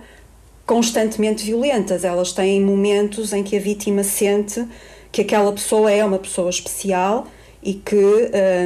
constantemente 0.65 1.45
violentas, 1.45 2.03
elas 2.03 2.33
têm 2.33 2.59
momentos 2.59 3.31
em 3.31 3.41
que 3.41 3.55
a 3.55 3.59
vítima 3.59 4.03
sente 4.03 4.67
que 5.15 5.21
aquela 5.21 5.53
pessoa 5.53 5.89
é 5.89 6.03
uma 6.03 6.19
pessoa 6.19 6.49
especial 6.49 7.25
e 7.63 7.75
que 7.75 7.95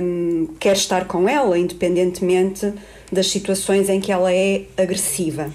um, 0.01 0.47
quer 0.59 0.75
estar 0.75 1.05
com 1.05 1.29
ela, 1.29 1.59
independentemente 1.59 2.73
das 3.11 3.27
situações 3.27 3.87
em 3.87 3.99
que 3.99 4.11
ela 4.11 4.33
é 4.33 4.63
agressiva. 4.75 5.53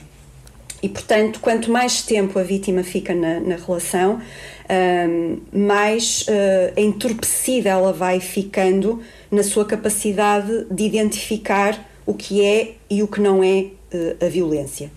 E, 0.80 0.88
portanto, 0.88 1.40
quanto 1.40 1.68
mais 1.68 2.02
tempo 2.02 2.38
a 2.38 2.44
vítima 2.44 2.84
fica 2.84 3.12
na, 3.12 3.40
na 3.40 3.56
relação, 3.56 4.22
um, 4.70 5.38
mais 5.66 6.28
uh, 6.28 6.80
entorpecida 6.80 7.70
ela 7.70 7.92
vai 7.92 8.20
ficando 8.20 9.02
na 9.32 9.42
sua 9.42 9.64
capacidade 9.64 10.64
de 10.70 10.84
identificar 10.84 11.90
o 12.06 12.14
que 12.14 12.44
é 12.44 12.74
e 12.88 13.02
o 13.02 13.08
que 13.08 13.20
não 13.20 13.42
é 13.42 13.66
uh, 13.92 14.24
a 14.24 14.28
violência. 14.28 14.92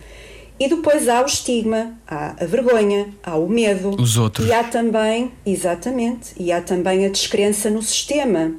E 0.59 0.67
depois 0.67 1.07
há 1.07 1.21
o 1.21 1.25
estigma, 1.25 1.93
há 2.07 2.35
a 2.43 2.45
vergonha, 2.45 3.09
há 3.23 3.35
o 3.35 3.47
medo. 3.47 3.95
Os 4.01 4.17
outros. 4.17 4.47
E 4.47 4.51
há 4.51 4.63
também, 4.63 5.31
exatamente, 5.45 6.33
e 6.37 6.51
há 6.51 6.61
também 6.61 7.05
a 7.05 7.09
descrença 7.09 7.69
no 7.69 7.81
sistema. 7.81 8.53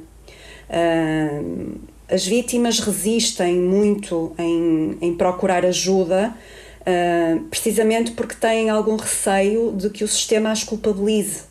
Uh, 0.69 1.77
as 2.09 2.25
vítimas 2.25 2.79
resistem 2.79 3.55
muito 3.55 4.33
em, 4.37 4.97
em 5.01 5.13
procurar 5.13 5.65
ajuda, 5.65 6.33
uh, 6.81 7.43
precisamente 7.45 8.11
porque 8.11 8.35
têm 8.35 8.69
algum 8.69 8.95
receio 8.95 9.73
de 9.73 9.89
que 9.89 10.03
o 10.03 10.07
sistema 10.07 10.51
as 10.51 10.63
culpabilize. 10.63 11.49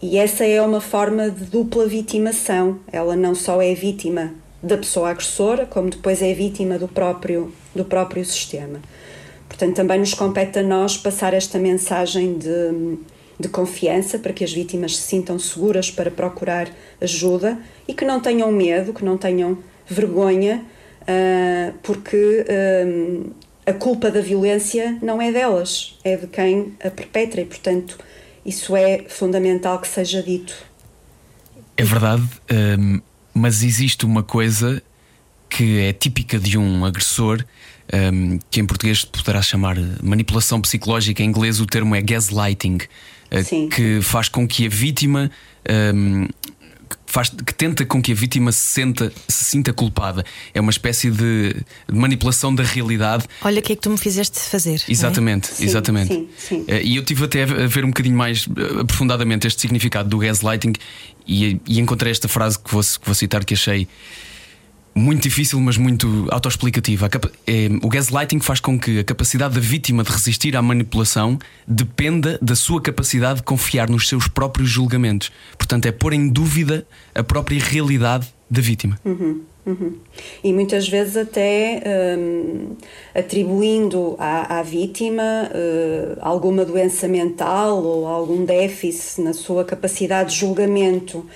E 0.00 0.18
essa 0.18 0.44
é 0.44 0.60
uma 0.60 0.80
forma 0.80 1.30
de 1.30 1.44
dupla 1.44 1.86
vitimação. 1.86 2.80
Ela 2.92 3.14
não 3.14 3.36
só 3.36 3.62
é 3.62 3.72
vítima 3.72 4.34
da 4.60 4.76
pessoa 4.76 5.10
agressora, 5.10 5.64
como 5.66 5.90
depois 5.90 6.20
é 6.20 6.34
vítima 6.34 6.76
do 6.78 6.88
próprio, 6.88 7.54
do 7.74 7.84
próprio 7.84 8.24
sistema. 8.24 8.80
Portanto, 9.52 9.76
também 9.76 9.98
nos 9.98 10.14
compete 10.14 10.60
a 10.60 10.62
nós 10.62 10.96
passar 10.96 11.34
esta 11.34 11.58
mensagem 11.58 12.38
de, 12.38 12.96
de 13.38 13.48
confiança 13.50 14.18
para 14.18 14.32
que 14.32 14.42
as 14.42 14.50
vítimas 14.50 14.96
se 14.96 15.02
sintam 15.02 15.38
seguras 15.38 15.90
para 15.90 16.10
procurar 16.10 16.70
ajuda 17.02 17.58
e 17.86 17.92
que 17.92 18.02
não 18.02 18.18
tenham 18.18 18.50
medo, 18.50 18.94
que 18.94 19.04
não 19.04 19.18
tenham 19.18 19.58
vergonha, 19.86 20.64
uh, 21.02 21.74
porque 21.82 22.46
uh, 22.48 23.30
a 23.66 23.74
culpa 23.74 24.10
da 24.10 24.22
violência 24.22 24.96
não 25.02 25.20
é 25.20 25.30
delas, 25.30 25.98
é 26.02 26.16
de 26.16 26.28
quem 26.28 26.72
a 26.82 26.90
perpetra 26.90 27.42
e, 27.42 27.44
portanto, 27.44 27.98
isso 28.46 28.74
é 28.74 29.04
fundamental 29.06 29.78
que 29.80 29.86
seja 29.86 30.22
dito. 30.22 30.54
É 31.76 31.84
verdade, 31.84 32.26
um, 32.80 33.02
mas 33.34 33.62
existe 33.62 34.06
uma 34.06 34.22
coisa 34.22 34.82
que 35.50 35.80
é 35.80 35.92
típica 35.92 36.38
de 36.38 36.56
um 36.56 36.86
agressor 36.86 37.44
um, 37.92 38.38
que 38.50 38.60
em 38.60 38.66
português 38.66 39.04
poderá 39.04 39.42
chamar 39.42 39.76
manipulação 40.02 40.60
psicológica, 40.60 41.22
em 41.22 41.26
inglês 41.26 41.60
o 41.60 41.66
termo 41.66 41.94
é 41.94 42.02
gaslighting, 42.02 42.76
uh, 42.76 43.68
que 43.68 44.00
faz 44.02 44.28
com 44.28 44.46
que 44.46 44.66
a 44.66 44.68
vítima. 44.68 45.30
Um, 45.94 46.26
faz, 47.12 47.28
que 47.28 47.54
tenta 47.54 47.84
com 47.84 48.00
que 48.00 48.12
a 48.12 48.14
vítima 48.14 48.50
se, 48.52 48.60
senta, 48.60 49.12
se 49.28 49.44
sinta 49.44 49.72
culpada. 49.72 50.24
É 50.54 50.60
uma 50.60 50.70
espécie 50.70 51.10
de, 51.10 51.54
de 51.88 51.98
manipulação 51.98 52.54
da 52.54 52.62
realidade. 52.62 53.24
Olha 53.42 53.60
o 53.60 53.62
que 53.62 53.74
é 53.74 53.76
que 53.76 53.82
tu 53.82 53.90
me 53.90 53.98
fizeste 53.98 54.40
fazer. 54.40 54.82
É? 54.88 54.90
Exatamente, 54.90 55.50
é? 55.60 55.64
exatamente. 55.64 56.08
Sim, 56.08 56.28
sim. 56.38 56.60
Uh, 56.62 56.80
e 56.82 56.96
eu 56.96 57.04
tive 57.04 57.24
até 57.24 57.42
a 57.42 57.66
ver 57.66 57.84
um 57.84 57.88
bocadinho 57.88 58.16
mais 58.16 58.46
uh, 58.46 58.80
aprofundadamente 58.80 59.46
este 59.46 59.60
significado 59.60 60.08
do 60.08 60.18
gaslighting 60.18 60.72
e, 61.26 61.60
e 61.68 61.78
encontrei 61.78 62.10
esta 62.10 62.28
frase 62.28 62.58
que 62.58 62.72
vou, 62.72 62.82
que 62.82 63.04
vou 63.04 63.14
citar 63.14 63.44
que 63.44 63.52
achei 63.52 63.86
muito 64.94 65.22
difícil, 65.22 65.58
mas 65.60 65.76
muito 65.76 66.26
autoexplicativa. 66.30 67.08
É, 67.46 67.68
o 67.82 67.88
gaslighting 67.88 68.40
faz 68.40 68.60
com 68.60 68.78
que 68.78 68.98
a 68.98 69.04
capacidade 69.04 69.54
da 69.54 69.60
vítima 69.60 70.02
de 70.02 70.10
resistir 70.10 70.56
à 70.56 70.62
manipulação 70.62 71.38
dependa 71.66 72.38
da 72.42 72.54
sua 72.54 72.80
capacidade 72.80 73.36
de 73.36 73.42
confiar 73.42 73.88
nos 73.88 74.08
seus 74.08 74.28
próprios 74.28 74.68
julgamentos. 74.68 75.32
Portanto, 75.56 75.86
é 75.86 75.92
pôr 75.92 76.12
em 76.12 76.28
dúvida 76.28 76.86
a 77.14 77.22
própria 77.22 77.60
realidade 77.60 78.32
da 78.50 78.60
vítima. 78.60 78.98
Uhum, 79.02 79.40
uhum. 79.64 79.94
E 80.44 80.52
muitas 80.52 80.86
vezes 80.86 81.16
até 81.16 81.82
um, 82.18 82.76
atribuindo 83.14 84.14
à, 84.18 84.58
à 84.58 84.62
vítima 84.62 85.22
uh, 85.22 86.18
alguma 86.20 86.62
doença 86.62 87.08
mental 87.08 87.82
ou 87.82 88.06
algum 88.06 88.44
déficit 88.44 89.22
na 89.22 89.32
sua 89.32 89.64
capacidade 89.64 90.34
de 90.34 90.40
julgamento 90.40 91.26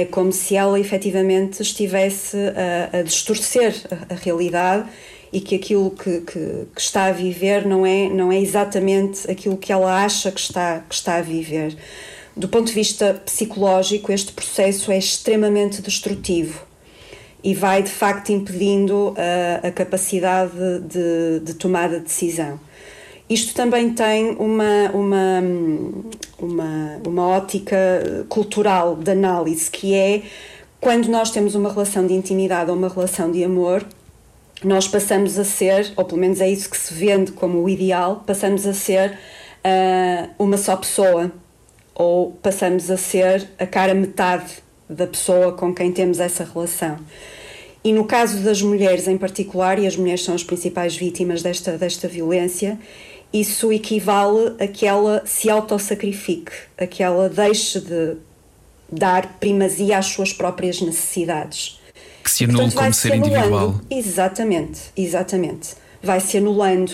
é 0.00 0.04
como 0.04 0.32
se 0.32 0.54
ela 0.54 0.78
efetivamente 0.78 1.60
estivesse 1.60 2.36
a, 2.36 2.98
a 2.98 3.02
distorcer 3.02 3.74
a, 3.90 4.14
a, 4.14 4.16
realidade 4.16 4.88
e 5.32 5.40
que 5.40 5.56
aquilo 5.56 5.90
que, 5.90 6.20
que, 6.20 6.66
que, 6.74 6.80
está 6.80 7.06
a 7.06 7.12
viver 7.12 7.66
não 7.66 7.84
é, 7.84 8.08
não 8.08 8.30
é 8.30 8.38
exatamente 8.38 9.28
aquilo 9.30 9.56
que 9.56 9.72
ela 9.72 10.04
acha 10.04 10.30
que 10.30 10.40
está, 10.40 10.84
que 10.88 10.94
está 10.94 11.16
a 11.16 11.20
viver. 11.20 11.76
Do 12.36 12.48
ponto 12.48 12.68
de 12.68 12.74
vista 12.74 13.20
psicológico, 13.24 14.12
este 14.12 14.32
processo 14.32 14.92
é 14.92 14.98
extremamente 14.98 15.82
destrutivo 15.82 16.64
e 17.42 17.52
vai 17.54 17.82
de 17.82 17.90
facto 17.90 18.30
impedindo 18.30 19.14
a, 19.16 19.66
a 19.66 19.70
capacidade 19.72 20.52
de, 20.88 21.40
de 21.40 21.54
tomada 21.54 21.98
de 21.98 22.04
decisão. 22.04 22.60
Isto 23.28 23.54
também 23.54 23.92
tem 23.92 24.36
uma, 24.36 24.90
uma, 24.94 25.42
uma, 26.38 27.00
uma 27.06 27.26
ótica 27.26 27.76
cultural 28.28 28.96
de 28.96 29.10
análise, 29.10 29.70
que 29.70 29.94
é 29.94 30.22
quando 30.80 31.08
nós 31.08 31.30
temos 31.30 31.54
uma 31.54 31.70
relação 31.70 32.06
de 32.06 32.14
intimidade 32.14 32.70
ou 32.70 32.76
uma 32.76 32.88
relação 32.88 33.30
de 33.30 33.44
amor, 33.44 33.84
nós 34.64 34.88
passamos 34.88 35.38
a 35.38 35.44
ser, 35.44 35.92
ou 35.94 36.04
pelo 36.04 36.20
menos 36.20 36.40
é 36.40 36.48
isso 36.48 36.70
que 36.70 36.76
se 36.76 36.94
vende 36.94 37.32
como 37.32 37.62
o 37.62 37.68
ideal, 37.68 38.24
passamos 38.26 38.66
a 38.66 38.72
ser 38.72 39.10
uh, 39.12 40.30
uma 40.38 40.56
só 40.56 40.76
pessoa, 40.76 41.30
ou 41.94 42.32
passamos 42.42 42.90
a 42.90 42.96
ser 42.96 43.48
a 43.58 43.66
cara 43.66 43.92
metade 43.92 44.62
da 44.88 45.06
pessoa 45.06 45.52
com 45.52 45.74
quem 45.74 45.92
temos 45.92 46.18
essa 46.18 46.44
relação. 46.44 46.96
E 47.84 47.92
no 47.92 48.04
caso 48.04 48.42
das 48.42 48.62
mulheres 48.62 49.06
em 49.06 49.18
particular, 49.18 49.78
e 49.78 49.86
as 49.86 49.96
mulheres 49.96 50.24
são 50.24 50.34
as 50.34 50.42
principais 50.42 50.96
vítimas 50.96 51.42
desta, 51.42 51.76
desta 51.76 52.08
violência, 52.08 52.78
isso 53.32 53.72
equivale 53.72 54.54
a 54.58 54.66
que 54.66 54.86
ela 54.86 55.22
se 55.26 55.50
autossacrifique, 55.50 56.52
a 56.76 56.86
que 56.86 57.02
ela 57.02 57.28
deixe 57.28 57.80
de 57.80 58.16
dar 58.90 59.38
primazia 59.38 59.98
às 59.98 60.06
suas 60.06 60.32
próprias 60.32 60.80
necessidades. 60.80 61.78
Que 62.24 62.30
se 62.30 62.44
anule 62.44 62.72
como 62.72 62.94
ser 62.94 63.16
individual. 63.16 63.80
Exatamente, 63.90 64.80
exatamente. 64.96 65.74
Vai 66.02 66.20
se 66.20 66.38
anulando. 66.38 66.90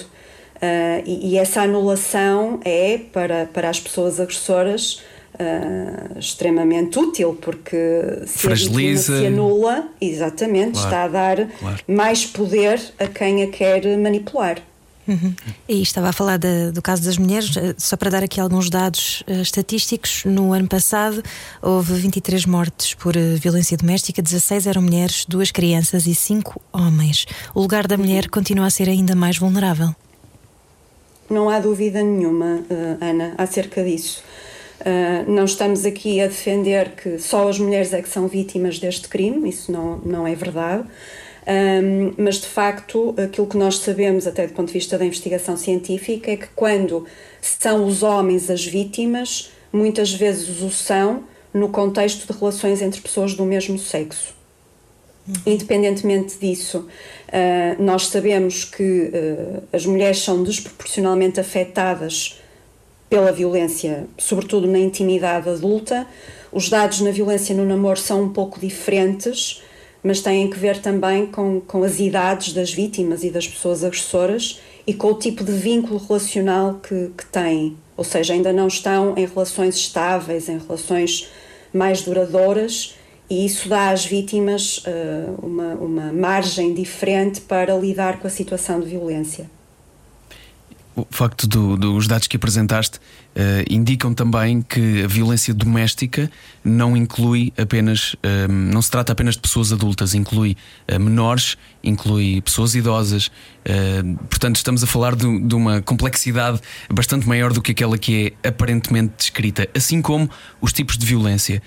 Uh, 0.56 1.02
e, 1.04 1.32
e, 1.32 1.38
essa 1.38 1.62
anulação 1.62 2.58
é, 2.64 2.98
para, 3.12 3.46
para 3.52 3.68
as 3.68 3.78
pessoas 3.78 4.18
agressoras, 4.18 5.02
uh, 5.34 6.18
extremamente 6.18 6.98
útil, 6.98 7.36
porque 7.40 8.22
se 8.26 8.38
Fragiliza. 8.38 9.14
a 9.14 9.18
se 9.18 9.26
anula, 9.26 9.88
exatamente, 10.00 10.72
claro, 10.72 10.86
está 10.86 11.02
a 11.02 11.08
dar 11.08 11.48
claro. 11.58 11.78
mais 11.86 12.24
poder 12.24 12.80
a 12.98 13.06
quem 13.06 13.42
a 13.42 13.48
quer 13.48 13.84
manipular. 13.98 14.62
Uhum. 15.06 15.34
E 15.68 15.82
estava 15.82 16.08
a 16.08 16.12
falar 16.12 16.38
de, 16.38 16.70
do 16.70 16.80
caso 16.80 17.04
das 17.04 17.18
mulheres, 17.18 17.56
eh, 17.56 17.74
só 17.76 17.96
para 17.96 18.10
dar 18.10 18.22
aqui 18.22 18.40
alguns 18.40 18.70
dados 18.70 19.22
uh, 19.28 19.42
estatísticos. 19.42 20.24
No 20.24 20.52
ano 20.52 20.66
passado 20.66 21.22
houve 21.60 21.94
23 21.94 22.46
mortes 22.46 22.94
por 22.94 23.14
uh, 23.16 23.36
violência 23.36 23.76
doméstica, 23.76 24.22
16 24.22 24.66
eram 24.66 24.82
mulheres, 24.82 25.26
duas 25.28 25.50
crianças 25.50 26.06
e 26.06 26.14
5 26.14 26.60
homens. 26.72 27.26
O 27.54 27.60
lugar 27.60 27.86
da 27.86 27.98
mulher 27.98 28.28
continua 28.28 28.66
a 28.66 28.70
ser 28.70 28.88
ainda 28.88 29.14
mais 29.14 29.36
vulnerável. 29.36 29.94
Não 31.28 31.48
há 31.50 31.58
dúvida 31.58 32.02
nenhuma, 32.02 32.60
uh, 32.70 33.04
Ana, 33.04 33.34
acerca 33.36 33.84
disso. 33.84 34.22
não 35.26 35.44
estamos 35.44 35.84
aqui 35.86 36.20
a 36.20 36.26
defender 36.26 36.90
que 36.90 37.18
só 37.18 37.48
as 37.48 37.58
mulheres 37.58 37.92
é 37.92 38.02
que 38.02 38.08
são 38.08 38.28
vítimas 38.28 38.78
deste 38.78 39.08
crime, 39.08 39.48
isso 39.48 39.72
não, 39.72 39.98
não 39.98 40.26
é 40.26 40.34
verdade. 40.34 40.84
Um, 41.46 42.14
mas 42.16 42.36
de 42.36 42.46
facto, 42.46 43.14
aquilo 43.22 43.46
que 43.46 43.56
nós 43.56 43.78
sabemos, 43.78 44.26
até 44.26 44.46
do 44.46 44.54
ponto 44.54 44.68
de 44.68 44.72
vista 44.72 44.96
da 44.96 45.04
investigação 45.04 45.56
científica, 45.56 46.30
é 46.30 46.36
que 46.36 46.48
quando 46.54 47.06
são 47.40 47.86
os 47.86 48.02
homens 48.02 48.50
as 48.50 48.64
vítimas, 48.64 49.50
muitas 49.72 50.12
vezes 50.12 50.62
o 50.62 50.70
são 50.70 51.24
no 51.52 51.68
contexto 51.68 52.32
de 52.32 52.38
relações 52.38 52.80
entre 52.80 53.00
pessoas 53.00 53.34
do 53.34 53.44
mesmo 53.44 53.78
sexo. 53.78 54.34
Independentemente 55.46 56.38
disso, 56.38 56.78
uh, 57.28 57.82
nós 57.82 58.08
sabemos 58.08 58.64
que 58.64 58.82
uh, 58.82 59.62
as 59.72 59.86
mulheres 59.86 60.20
são 60.20 60.42
desproporcionalmente 60.42 61.40
afetadas 61.40 62.40
pela 63.08 63.32
violência, 63.32 64.06
sobretudo 64.18 64.66
na 64.66 64.78
intimidade 64.78 65.48
adulta. 65.48 66.06
Os 66.50 66.68
dados 66.68 67.00
na 67.00 67.10
violência 67.10 67.54
no 67.54 67.64
namoro 67.64 67.98
são 67.98 68.22
um 68.22 68.32
pouco 68.32 68.60
diferentes 68.60 69.62
mas 70.04 70.20
têm 70.20 70.50
que 70.50 70.58
ver 70.58 70.82
também 70.82 71.24
com, 71.24 71.62
com 71.62 71.82
as 71.82 71.98
idades 71.98 72.52
das 72.52 72.70
vítimas 72.70 73.24
e 73.24 73.30
das 73.30 73.48
pessoas 73.48 73.82
agressoras 73.82 74.60
e 74.86 74.92
com 74.92 75.08
o 75.08 75.14
tipo 75.14 75.42
de 75.42 75.52
vínculo 75.52 75.98
relacional 75.98 76.74
que, 76.74 77.10
que 77.16 77.24
têm. 77.24 77.78
Ou 77.96 78.04
seja, 78.04 78.34
ainda 78.34 78.52
não 78.52 78.68
estão 78.68 79.14
em 79.16 79.24
relações 79.24 79.76
estáveis, 79.76 80.50
em 80.50 80.58
relações 80.58 81.30
mais 81.72 82.02
duradouras, 82.02 82.94
e 83.30 83.46
isso 83.46 83.68
dá 83.68 83.88
às 83.88 84.04
vítimas 84.04 84.78
uh, 84.78 85.34
uma, 85.42 85.74
uma 85.74 86.12
margem 86.12 86.74
diferente 86.74 87.40
para 87.40 87.74
lidar 87.74 88.20
com 88.20 88.26
a 88.26 88.30
situação 88.30 88.80
de 88.80 88.86
violência. 88.86 89.48
O 90.96 91.06
facto 91.10 91.48
do, 91.48 91.76
dos 91.76 92.06
dados 92.06 92.28
que 92.28 92.36
apresentaste 92.36 92.98
uh, 92.98 93.64
indicam 93.68 94.14
também 94.14 94.62
que 94.62 95.02
a 95.02 95.08
violência 95.08 95.52
doméstica 95.52 96.30
não 96.62 96.96
inclui 96.96 97.52
apenas, 97.58 98.14
uh, 98.14 98.50
não 98.50 98.80
se 98.80 98.90
trata 98.90 99.12
apenas 99.12 99.34
de 99.34 99.40
pessoas 99.40 99.72
adultas, 99.72 100.14
inclui 100.14 100.56
uh, 100.88 101.00
menores, 101.00 101.58
inclui 101.82 102.40
pessoas 102.40 102.74
idosas. 102.74 103.30
portanto, 104.30 104.56
estamos 104.56 104.84
a 104.84 104.86
falar 104.86 105.16
de, 105.16 105.40
de, 105.40 105.54
uma 105.54 105.82
complexidade 105.82 106.60
bastante 106.92 107.26
maior 107.26 107.52
do 107.52 107.60
que 107.60 107.72
aquela 107.72 107.98
que 107.98 108.32
é 108.42 108.48
aparentemente 108.48 109.14
descrita, 109.18 109.68
assim 109.74 110.00
como 110.00 110.30
os 110.60 110.72
tipos 110.72 110.96
de 110.96 111.04
violência. 111.04 111.60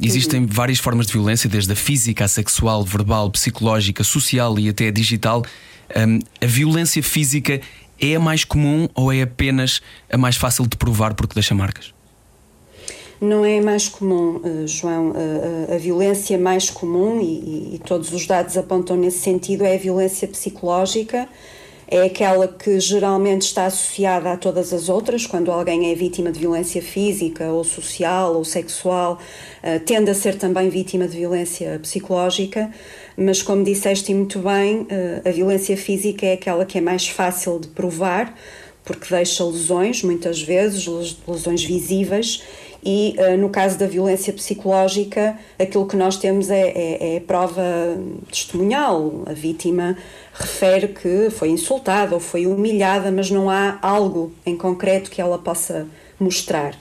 existem 0.00 0.40
uhum. 0.40 0.46
várias 0.48 0.78
formas 0.78 1.06
de 1.06 1.12
violência, 1.12 1.48
desde 1.48 1.72
a 1.72 1.76
física, 1.76 2.24
a 2.24 2.28
sexual, 2.28 2.84
verbal, 2.84 3.30
psicológica, 3.30 4.02
social 4.02 4.58
e 4.58 4.68
até 4.68 4.88
a 4.88 4.90
digital. 4.90 5.44
Um, 5.94 6.18
a 6.42 6.46
violência 6.46 7.00
física 7.02 7.60
é 8.00 8.14
a 8.14 8.20
mais 8.20 8.44
comum 8.44 8.88
ou 8.94 9.12
é 9.12 9.22
apenas 9.22 9.80
a 10.10 10.16
mais 10.16 10.36
fácil 10.36 10.66
de 10.66 10.76
provar 10.76 11.14
porque 11.14 11.34
deixa 11.34 11.54
marcas? 11.54 11.94
Não 13.20 13.44
é 13.46 13.60
mais 13.62 13.88
comum, 13.88 14.40
eh, 14.44 14.66
João. 14.66 15.14
A, 15.14 15.72
a, 15.72 15.76
a 15.76 15.78
violência 15.78 16.36
mais 16.36 16.68
comum, 16.68 17.20
e, 17.22 17.80
todos 17.86 18.12
os 18.12 18.26
dados 18.26 18.56
apontam 18.58 18.96
nesse 18.96 19.20
sentido, 19.20 19.64
é 19.64 19.74
a 19.74 19.78
violência 19.78 20.28
psicológica. 20.28 21.26
É 21.88 22.02
aquela 22.02 22.48
que 22.48 22.80
geralmente 22.80 23.42
está 23.42 23.66
associada 23.66 24.32
a 24.32 24.36
todas 24.36 24.72
as 24.72 24.88
outras, 24.88 25.24
quando 25.24 25.52
alguém 25.52 25.92
é 25.92 25.94
vítima 25.94 26.32
de 26.32 26.40
violência 26.40 26.82
física 26.82 27.44
ou 27.52 27.62
social 27.62 28.34
ou 28.34 28.44
sexual, 28.44 29.20
tende 29.84 30.10
a 30.10 30.14
ser 30.14 30.34
também 30.34 30.68
vítima 30.68 31.06
de 31.06 31.16
violência 31.16 31.78
psicológica 31.78 32.72
mas 33.16 33.42
como 33.42 33.64
disseste 33.64 34.12
muito 34.12 34.40
bem, 34.40 34.86
eh, 34.90 35.22
a 35.24 35.30
violência 35.30 35.76
física 35.76 36.26
é 36.26 36.34
aquela 36.34 36.66
que 36.66 36.78
é 36.78 36.80
mais 36.80 37.08
fácil 37.08 37.58
de 37.58 37.68
provar, 37.68 38.36
porque 38.84 39.06
deixa 39.08 39.44
lesões, 39.44 40.02
muitas 40.02 40.42
vezes, 40.42 40.86
lesões 41.26 41.64
visíveis, 41.64 42.42
e 42.84 43.14
eh, 43.16 43.36
no 43.36 43.48
caso 43.48 43.78
da 43.78 43.86
violência 43.86 44.32
psicológica, 44.32 45.36
aquilo 45.58 45.88
que 45.88 45.96
nós 45.96 46.18
temos 46.18 46.50
é, 46.50 46.68
é, 46.68 47.16
é 47.16 47.20
prova 47.20 47.62
testemunhal. 48.30 49.22
A 49.26 49.32
vítima 49.32 49.96
refere 50.32 50.88
que 50.88 51.30
foi 51.30 51.48
insultada 51.48 52.14
ou 52.14 52.20
foi 52.20 52.46
humilhada, 52.46 53.10
mas 53.10 53.30
não 53.30 53.50
há 53.50 53.78
algo 53.82 54.32
em 54.44 54.56
concreto 54.56 55.10
que 55.10 55.20
ela 55.20 55.38
possa 55.38 55.86
mostrar. 56.20 56.78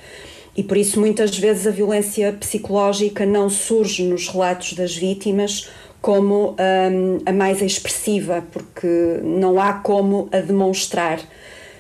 E 0.55 0.63
por 0.63 0.77
isso, 0.77 0.99
muitas 0.99 1.37
vezes, 1.37 1.65
a 1.65 1.71
violência 1.71 2.31
psicológica 2.33 3.25
não 3.25 3.49
surge 3.49 4.03
nos 4.03 4.27
relatos 4.29 4.73
das 4.73 4.95
vítimas 4.95 5.67
como 6.05 6.51
um, 6.51 7.17
a 7.25 7.33
mais 7.33 7.63
expressiva, 7.63 8.43
porque 8.51 8.87
não 9.23 9.59
há 9.59 9.73
como 9.73 10.29
a 10.31 10.37
demonstrar. 10.37 11.19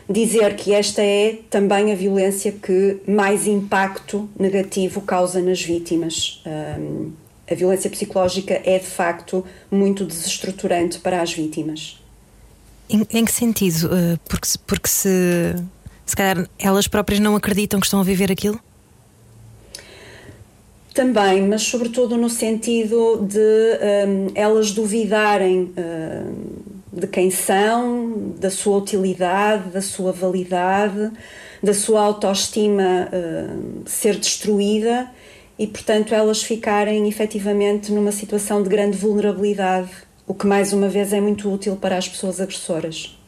Dizer 0.09 0.55
que 0.55 0.73
esta 0.73 0.99
é 0.99 1.37
também 1.47 1.91
a 1.91 1.95
violência 1.95 2.51
que 2.51 3.01
mais 3.07 3.45
impacto 3.45 4.27
negativo 4.39 5.01
causa 5.01 5.39
nas 5.43 5.61
vítimas. 5.61 6.41
Um, 6.43 7.11
a 7.47 7.53
violência 7.53 7.87
psicológica 7.87 8.59
é 8.65 8.79
de 8.79 8.87
facto 8.87 9.45
muito 9.69 10.03
desestruturante 10.03 10.97
para 10.97 11.21
as 11.21 11.31
vítimas. 11.31 12.01
Em, 12.89 13.05
em 13.13 13.25
que 13.25 13.31
sentido? 13.31 13.85
Uh, 13.85 14.19
porque, 14.27 14.47
porque 14.65 14.87
se, 14.87 15.55
se 16.03 16.15
calhar 16.15 16.49
elas 16.57 16.87
próprias 16.87 17.19
não 17.19 17.35
acreditam 17.35 17.79
que 17.79 17.85
estão 17.85 17.99
a 17.99 18.03
viver 18.03 18.31
aquilo? 18.31 18.59
Também, 20.95 21.45
mas 21.45 21.61
sobretudo 21.63 22.15
no 22.15 22.29
sentido 22.29 23.27
de 23.27 23.37
um, 24.07 24.31
elas 24.33 24.71
duvidarem 24.71 25.73
um, 25.77 26.97
de 26.97 27.05
quem 27.05 27.29
são, 27.29 28.33
da 28.39 28.49
sua 28.49 28.77
utilidade, 28.77 29.71
da 29.71 29.81
sua 29.81 30.13
validade, 30.13 31.11
da 31.61 31.73
sua 31.73 31.99
autoestima 32.01 33.09
um, 33.11 33.83
ser 33.85 34.15
destruída 34.15 35.11
e, 35.59 35.67
portanto, 35.67 36.15
elas 36.15 36.41
ficarem 36.41 37.09
efetivamente 37.09 37.91
numa 37.91 38.13
situação 38.13 38.63
de 38.63 38.69
grande 38.69 38.95
vulnerabilidade, 38.95 39.89
o 40.25 40.33
que 40.33 40.47
mais 40.47 40.71
uma 40.71 40.87
vez 40.87 41.11
é 41.11 41.19
muito 41.19 41.53
útil 41.53 41.75
para 41.75 41.97
as 41.97 42.07
pessoas 42.07 42.39
agressoras. 42.39 43.19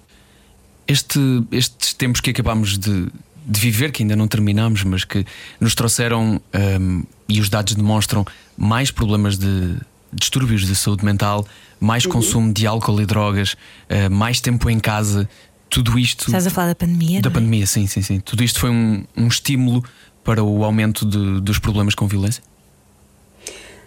Este, 0.87 1.19
estes 1.51 1.93
tempos 1.93 2.21
que 2.21 2.29
acabamos 2.29 2.77
de, 2.77 3.09
de 3.47 3.59
viver, 3.59 3.91
que 3.91 4.03
ainda 4.03 4.15
não 4.15 4.27
terminamos, 4.27 4.83
mas 4.83 5.05
que 5.05 5.25
nos 5.59 5.73
trouxeram, 5.73 6.41
um, 6.79 7.03
e 7.29 7.39
os 7.39 7.49
dados 7.49 7.73
demonstram, 7.75 8.25
mais 8.57 8.91
problemas 8.91 9.37
de 9.37 9.77
distúrbios 10.11 10.65
de 10.65 10.75
saúde 10.75 11.05
mental, 11.05 11.47
mais 11.79 12.03
uhum. 12.05 12.11
consumo 12.11 12.53
de 12.53 12.67
álcool 12.67 13.01
e 13.01 13.05
drogas, 13.05 13.53
uh, 13.53 14.11
mais 14.11 14.41
tempo 14.41 14.69
em 14.69 14.79
casa, 14.79 15.29
tudo 15.69 15.97
isto. 15.97 16.25
Estás 16.27 16.45
a 16.45 16.49
falar 16.49 16.67
da 16.67 16.75
pandemia? 16.75 17.21
Da 17.21 17.29
é? 17.29 17.33
pandemia, 17.33 17.65
sim, 17.65 17.87
sim, 17.87 18.01
sim. 18.01 18.19
Tudo 18.19 18.43
isto 18.43 18.59
foi 18.59 18.69
um, 18.69 19.05
um 19.15 19.27
estímulo 19.27 19.83
para 20.23 20.43
o 20.43 20.65
aumento 20.65 21.05
de, 21.05 21.39
dos 21.39 21.57
problemas 21.57 21.95
com 21.95 22.05
violência? 22.05 22.43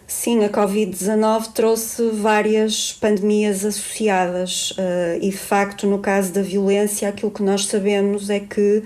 Sim, 0.06 0.42
a 0.42 0.48
Covid-19 0.48 1.52
trouxe 1.52 2.10
várias 2.10 2.92
pandemias 2.94 3.64
associadas 3.64 4.72
uh, 4.72 5.18
e, 5.20 5.30
de 5.30 5.36
facto, 5.36 5.86
no 5.86 5.98
caso 5.98 6.32
da 6.32 6.42
violência, 6.42 7.08
aquilo 7.08 7.30
que 7.30 7.42
nós 7.42 7.66
sabemos 7.66 8.28
é 8.28 8.40
que 8.40 8.82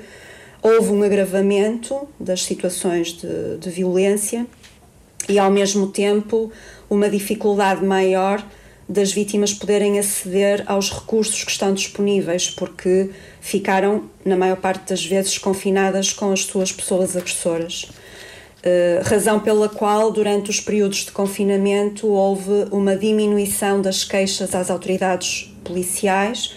houve 0.65 0.91
um 0.93 1.03
agravamento 1.03 2.09
das 2.19 2.43
situações 2.43 3.13
de, 3.13 3.59
de 3.61 3.69
violência 3.69 4.47
e, 5.29 5.39
ao 5.39 5.51
mesmo 5.51 5.89
tempo, 5.89 6.51
uma 6.89 7.11
dificuldade 7.11 7.85
maior 7.85 8.43
das 8.89 9.13
vítimas 9.13 9.53
poderem 9.53 9.99
aceder 9.99 10.65
aos 10.67 10.91
recursos 10.91 11.45
que 11.45 11.51
estão 11.51 11.75
disponíveis, 11.75 12.49
porque 12.49 13.11
ficaram, 13.43 14.05
na 14.25 14.39
maior 14.39 14.57
parte 14.57 14.89
das 14.89 15.05
vezes, 15.05 15.37
confinadas 15.37 16.15
com 16.15 16.33
as 16.33 16.45
suas 16.45 16.73
pessoas 16.73 17.15
agressoras. 17.15 17.83
Uh, 17.83 19.05
razão 19.05 19.41
pela 19.41 19.69
qual, 19.69 20.11
durante 20.11 20.49
os 20.49 20.61
períodos 20.61 21.05
de 21.05 21.13
confinamento, 21.13 22.07
houve 22.09 22.67
uma 22.71 22.97
diminuição 22.97 23.83
das 23.83 24.03
queixas 24.03 24.55
às 24.55 24.71
autoridades 24.71 25.55
policiais 25.63 26.55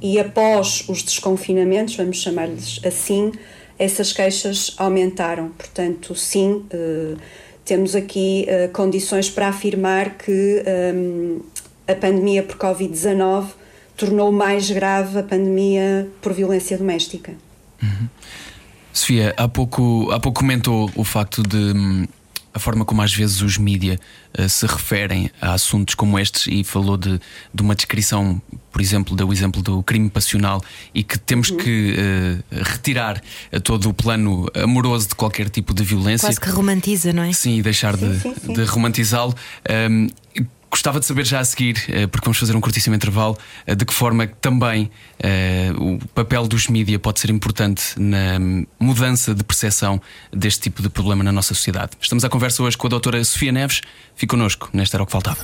e, 0.00 0.18
após 0.18 0.84
os 0.88 1.02
desconfinamentos, 1.02 1.96
vamos 1.96 2.18
chamar-lhes 2.18 2.80
assim, 2.84 3.32
essas 3.78 4.12
queixas 4.12 4.74
aumentaram. 4.76 5.48
Portanto, 5.50 6.14
sim, 6.14 6.64
uh, 6.72 7.16
temos 7.64 7.94
aqui 7.94 8.46
uh, 8.48 8.72
condições 8.72 9.30
para 9.30 9.48
afirmar 9.48 10.18
que 10.18 10.62
um, 10.94 11.40
a 11.88 11.94
pandemia 11.94 12.42
por 12.42 12.56
Covid-19 12.56 13.46
tornou 13.96 14.30
mais 14.30 14.70
grave 14.70 15.18
a 15.18 15.22
pandemia 15.22 16.08
por 16.20 16.32
violência 16.32 16.76
doméstica. 16.76 17.32
Uhum. 17.82 18.08
Sofia, 18.92 19.34
há 19.36 19.48
pouco, 19.48 20.10
há 20.10 20.20
pouco 20.20 20.40
comentou 20.40 20.90
o 20.94 21.04
facto 21.04 21.42
de 21.42 21.56
hum, 21.56 22.06
a 22.56 22.58
forma 22.58 22.86
como 22.86 23.02
às 23.02 23.14
vezes 23.14 23.42
os 23.42 23.58
mídia 23.58 24.00
uh, 24.38 24.48
se 24.48 24.66
referem 24.66 25.30
a 25.42 25.52
assuntos 25.52 25.94
como 25.94 26.18
estes 26.18 26.46
e 26.46 26.64
falou 26.64 26.96
de, 26.96 27.20
de 27.52 27.62
uma 27.62 27.74
descrição, 27.74 28.40
por 28.72 28.80
exemplo, 28.80 29.14
deu 29.14 29.28
o 29.28 29.32
exemplo 29.32 29.60
do 29.60 29.82
crime 29.82 30.08
passional 30.08 30.62
e 30.94 31.04
que 31.04 31.18
temos 31.18 31.50
uhum. 31.50 31.58
que 31.58 31.94
uh, 31.94 32.64
retirar 32.64 33.22
todo 33.62 33.90
o 33.90 33.94
plano 33.94 34.46
amoroso 34.54 35.08
de 35.08 35.14
qualquer 35.14 35.50
tipo 35.50 35.74
de 35.74 35.84
violência. 35.84 36.28
Quase 36.28 36.40
que 36.40 36.48
romantiza, 36.48 37.12
não 37.12 37.24
é? 37.24 37.32
Sim, 37.34 37.58
e 37.58 37.62
deixar 37.62 37.94
sim, 37.94 38.18
de, 38.46 38.54
de 38.54 38.64
romantizá-lo. 38.64 39.34
Um, 39.90 40.08
Gostava 40.70 41.00
de 41.00 41.06
saber 41.06 41.24
já 41.24 41.40
a 41.40 41.44
seguir, 41.44 41.82
eh, 41.88 42.06
porque 42.06 42.24
vamos 42.24 42.38
fazer 42.38 42.54
um 42.54 42.60
curtíssimo 42.60 42.94
intervalo, 42.94 43.38
eh, 43.66 43.74
de 43.74 43.84
que 43.84 43.94
forma 43.94 44.26
também 44.26 44.90
uh, 45.74 45.94
o 45.94 45.98
papel 46.08 46.46
dos 46.46 46.68
mídia 46.68 46.98
pode 46.98 47.20
ser 47.20 47.30
importante 47.30 47.82
na 47.96 48.38
mudança 48.78 49.34
de 49.34 49.42
percepção 49.42 50.00
deste 50.32 50.62
tipo 50.62 50.82
de 50.82 50.88
problema 50.88 51.24
na 51.24 51.32
nossa 51.32 51.54
sociedade. 51.54 51.92
Estamos 52.00 52.24
à 52.24 52.28
conversa 52.28 52.62
hoje 52.62 52.76
com 52.76 52.86
a 52.86 52.90
doutora 52.90 53.22
Sofia 53.24 53.52
Neves. 53.52 53.80
Fique 54.14 54.30
connosco, 54.30 54.68
nesta 54.72 54.96
era 54.96 55.04
o 55.04 55.06
que 55.06 55.12
faltava. 55.12 55.38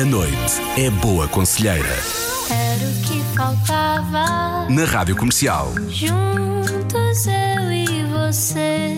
A 0.00 0.04
noite 0.04 0.34
é 0.76 0.90
boa 0.90 1.26
conselheira. 1.26 1.88
Era 2.50 2.84
o 2.84 3.02
que 3.02 3.36
faltava. 3.36 4.68
Na 4.70 4.84
Rádio 4.84 5.16
Comercial. 5.16 5.74
Juntos 5.88 7.26
eu 7.26 7.72
e 7.72 8.04
você. 8.04 8.94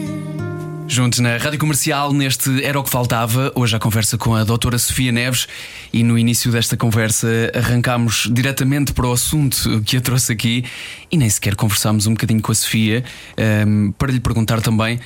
Juntos 0.90 1.20
na 1.20 1.37
Rádio 1.37 1.57
Comercial, 1.57 2.12
neste 2.12 2.64
Era 2.64 2.81
o 2.81 2.83
que 2.83 2.90
Faltava, 2.90 3.53
hoje 3.55 3.76
a 3.76 3.79
conversa 3.79 4.18
com 4.18 4.35
a 4.35 4.42
doutora 4.42 4.76
Sofia 4.76 5.12
Neves 5.12 5.46
e 5.92 6.03
no 6.03 6.18
início 6.18 6.50
desta 6.50 6.76
conversa 6.76 7.29
arrancámos 7.55 8.29
diretamente 8.29 8.92
para 8.92 9.07
o 9.07 9.12
assunto 9.12 9.81
que 9.87 9.96
a 9.98 10.00
trouxe 10.00 10.33
aqui 10.33 10.64
e 11.09 11.16
nem 11.16 11.31
sequer 11.31 11.55
conversámos 11.55 12.09
um 12.09 12.14
bocadinho 12.14 12.42
com 12.42 12.50
a 12.50 12.55
Sofia. 12.57 13.05
Um, 13.68 13.92
para 13.92 14.11
lhe 14.11 14.18
perguntar 14.18 14.61
também 14.61 14.98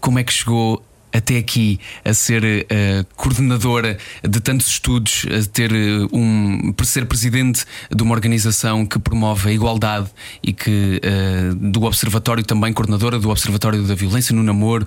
como 0.00 0.18
é 0.18 0.24
que 0.24 0.32
chegou 0.32 0.84
até 1.12 1.38
aqui 1.38 1.78
a 2.04 2.12
ser 2.14 2.44
uh, 2.44 3.06
coordenadora 3.16 3.98
de 4.22 4.40
tantos 4.40 4.68
estudos, 4.68 5.26
a 5.26 5.44
ter 5.50 5.72
uh, 5.72 6.08
um, 6.12 6.74
ser 6.84 7.06
presidente 7.06 7.64
de 7.94 8.02
uma 8.02 8.14
organização 8.14 8.86
que 8.86 8.98
promove 8.98 9.50
a 9.50 9.52
igualdade 9.52 10.08
e 10.42 10.52
que 10.52 11.00
uh, 11.04 11.54
do 11.54 11.84
Observatório 11.84 12.44
também 12.44 12.72
coordenadora 12.72 13.18
do 13.18 13.30
Observatório 13.30 13.82
da 13.82 13.94
Violência 13.94 14.34
no 14.34 14.42
Namoro, 14.42 14.86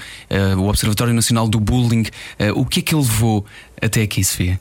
o 0.57 0.67
Observatório 0.67 1.13
Nacional 1.13 1.47
do 1.47 1.59
Bullying. 1.59 2.05
o 2.55 2.65
que 2.65 2.79
é 2.79 2.83
que 2.83 2.95
levou 2.95 3.45
até 3.81 4.01
aqui, 4.01 4.23
Sofia? 4.23 4.59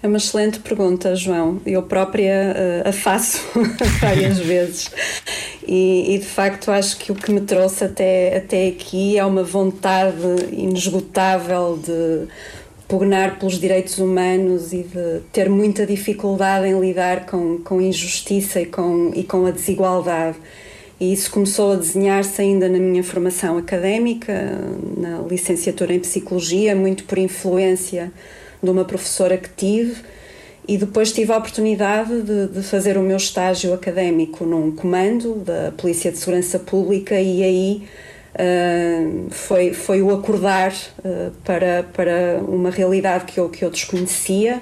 É 0.00 0.06
uma 0.06 0.18
excelente 0.18 0.60
pergunta, 0.60 1.16
João. 1.16 1.60
Eu 1.66 1.82
própria 1.82 2.54
uh, 2.84 2.88
a 2.88 2.92
faço 2.92 3.40
várias 4.00 4.38
vezes. 4.38 4.90
E, 5.66 6.14
e, 6.14 6.18
de 6.18 6.24
facto 6.24 6.70
acho 6.70 6.96
que 6.98 7.10
o 7.10 7.16
que 7.16 7.32
me 7.32 7.40
trouxe 7.40 7.84
até, 7.84 8.36
até 8.36 8.68
aqui 8.68 9.18
é 9.18 9.24
uma 9.24 9.42
vontade 9.42 10.16
inesgotável 10.52 11.78
de 11.84 12.28
pugnar 12.86 13.38
pelos 13.38 13.58
direitos 13.58 13.98
humanos 13.98 14.72
e 14.72 14.84
de 14.84 15.20
ter 15.32 15.50
muita 15.50 15.84
dificuldade 15.84 16.68
em 16.68 16.80
lidar 16.80 17.26
com, 17.26 17.58
com 17.58 17.80
injustiça 17.80 18.60
e 18.60 18.66
com, 18.66 19.10
e 19.14 19.24
com 19.24 19.46
a 19.46 19.50
desigualdade. 19.50 20.38
E 21.00 21.12
isso 21.12 21.30
começou 21.30 21.72
a 21.72 21.76
desenhar-se 21.76 22.40
ainda 22.40 22.68
na 22.68 22.78
minha 22.78 23.02
formação 23.02 23.58
académica, 23.58 24.58
na 24.96 25.18
licenciatura 25.28 25.92
em 25.92 26.00
Psicologia, 26.00 26.74
muito 26.74 27.04
por 27.04 27.18
influência 27.18 28.12
de 28.62 28.70
uma 28.70 28.84
professora 28.84 29.36
que 29.36 29.48
tive 29.50 29.96
e 30.66 30.76
depois 30.76 31.12
tive 31.12 31.32
a 31.32 31.38
oportunidade 31.38 32.22
de, 32.22 32.48
de, 32.48 32.62
fazer 32.62 32.98
o 32.98 33.00
meu 33.00 33.16
estágio 33.16 33.72
académico 33.72 34.44
num 34.44 34.70
comando 34.70 35.36
da 35.36 35.72
Polícia 35.76 36.12
de 36.12 36.18
Segurança 36.18 36.58
Pública 36.58 37.18
e 37.18 37.42
aí 37.42 37.88
uh, 38.34 39.30
foi, 39.30 39.72
foi 39.72 40.02
o 40.02 40.10
acordar 40.10 40.72
uh, 40.72 41.30
para, 41.42 41.84
para 41.94 42.38
uma 42.46 42.70
realidade 42.70 43.24
que 43.24 43.40
eu, 43.40 43.48
que 43.48 43.64
eu 43.64 43.70
desconhecia, 43.70 44.60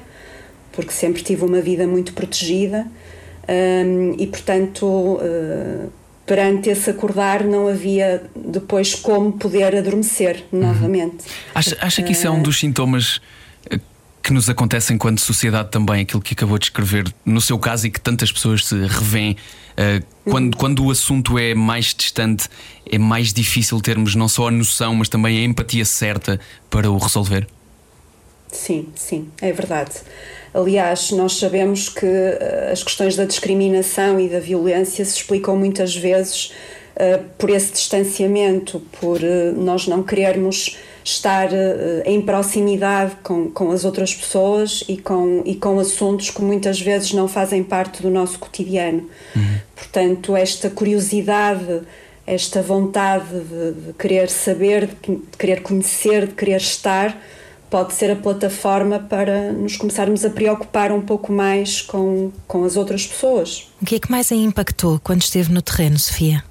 porque 0.70 0.92
sempre 0.92 1.22
tive 1.22 1.44
uma 1.44 1.60
vida 1.60 1.88
muito 1.88 2.12
protegida 2.12 2.86
um, 3.48 4.14
e, 4.18 4.26
portanto, 4.28 4.86
uh, 4.86 5.90
perante 6.24 6.70
esse 6.70 6.90
acordar 6.90 7.44
não 7.44 7.68
havia 7.68 8.22
depois 8.34 8.94
como 8.94 9.32
poder 9.32 9.74
adormecer 9.74 10.44
uhum. 10.52 10.60
novamente. 10.60 11.24
Acha, 11.54 11.76
acha 11.80 12.02
que 12.02 12.12
isso 12.12 12.26
é 12.26 12.30
um 12.30 12.42
dos 12.42 12.60
sintomas 12.60 13.20
que 14.26 14.32
nos 14.32 14.50
acontece 14.50 14.92
enquanto 14.92 15.20
sociedade 15.20 15.70
também, 15.70 16.02
aquilo 16.02 16.20
que 16.20 16.34
acabou 16.34 16.58
de 16.58 16.64
escrever 16.64 17.06
no 17.24 17.40
seu 17.40 17.56
caso 17.60 17.86
e 17.86 17.90
que 17.92 18.00
tantas 18.00 18.32
pessoas 18.32 18.66
se 18.66 18.74
revêem. 18.74 19.36
Uh, 19.78 20.04
quando, 20.28 20.56
quando 20.56 20.84
o 20.84 20.90
assunto 20.90 21.38
é 21.38 21.54
mais 21.54 21.94
distante, 21.94 22.48
é 22.90 22.98
mais 22.98 23.32
difícil 23.32 23.80
termos 23.80 24.16
não 24.16 24.26
só 24.26 24.48
a 24.48 24.50
noção, 24.50 24.96
mas 24.96 25.08
também 25.08 25.38
a 25.38 25.44
empatia 25.44 25.84
certa 25.84 26.40
para 26.68 26.90
o 26.90 26.98
resolver? 26.98 27.46
Sim, 28.50 28.88
sim, 28.96 29.28
é 29.40 29.52
verdade. 29.52 29.92
Aliás, 30.52 31.12
nós 31.12 31.34
sabemos 31.38 31.88
que 31.88 32.04
uh, 32.04 32.72
as 32.72 32.82
questões 32.82 33.14
da 33.14 33.26
discriminação 33.26 34.18
e 34.18 34.28
da 34.28 34.40
violência 34.40 35.04
se 35.04 35.18
explicam 35.18 35.56
muitas 35.56 35.94
vezes 35.94 36.52
uh, 36.96 37.22
por 37.38 37.48
esse 37.48 37.70
distanciamento, 37.70 38.80
por 39.00 39.20
nós 39.56 39.86
não 39.86 40.02
querermos 40.02 40.76
estar 41.08 41.48
uh, 41.52 42.02
em 42.04 42.20
proximidade 42.20 43.16
com, 43.22 43.50
com 43.50 43.70
as 43.70 43.84
outras 43.84 44.12
pessoas 44.14 44.82
e 44.88 44.96
com, 44.96 45.42
e 45.44 45.54
com 45.54 45.78
assuntos 45.78 46.30
que 46.30 46.42
muitas 46.42 46.80
vezes 46.80 47.12
não 47.12 47.28
fazem 47.28 47.62
parte 47.62 48.02
do 48.02 48.10
nosso 48.10 48.38
cotidiano. 48.38 49.08
Uhum. 49.34 49.58
Portanto, 49.74 50.36
esta 50.36 50.68
curiosidade, 50.68 51.82
esta 52.26 52.60
vontade 52.60 53.28
de, 53.28 53.72
de 53.86 53.92
querer 53.92 54.28
saber, 54.28 54.86
de, 54.86 55.16
de 55.16 55.36
querer 55.38 55.62
conhecer, 55.62 56.26
de 56.26 56.34
querer 56.34 56.56
estar, 56.60 57.16
pode 57.70 57.94
ser 57.94 58.10
a 58.10 58.16
plataforma 58.16 58.98
para 58.98 59.52
nos 59.52 59.76
começarmos 59.76 60.24
a 60.24 60.30
preocupar 60.30 60.90
um 60.90 61.00
pouco 61.00 61.32
mais 61.32 61.82
com, 61.82 62.32
com 62.48 62.64
as 62.64 62.76
outras 62.76 63.06
pessoas. 63.06 63.68
O 63.80 63.86
que 63.86 63.94
é 63.94 64.00
que 64.00 64.10
mais 64.10 64.32
a 64.32 64.34
impactou 64.34 65.00
quando 65.02 65.22
esteve 65.22 65.52
no 65.52 65.62
terreno, 65.62 65.98
Sofia? 65.98 66.42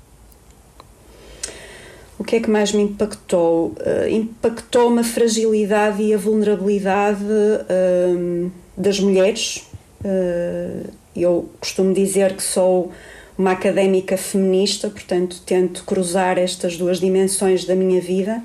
Que 2.25 2.37
é 2.37 2.39
que 2.39 2.49
mais 2.49 2.71
me 2.71 2.83
impactou? 2.83 3.75
Uh, 3.79 4.09
Impactou-me 4.09 5.01
a 5.01 5.03
fragilidade 5.03 6.01
e 6.01 6.13
a 6.13 6.17
vulnerabilidade 6.17 7.23
uh, 7.23 8.51
das 8.75 8.99
mulheres. 8.99 9.67
Uh, 10.03 10.89
eu 11.15 11.49
costumo 11.59 11.93
dizer 11.93 12.35
que 12.35 12.43
sou 12.43 12.91
uma 13.37 13.51
académica 13.51 14.17
feminista, 14.17 14.89
portanto, 14.89 15.41
tento 15.45 15.83
cruzar 15.83 16.37
estas 16.37 16.77
duas 16.77 16.99
dimensões 16.99 17.65
da 17.65 17.75
minha 17.75 18.01
vida. 18.01 18.41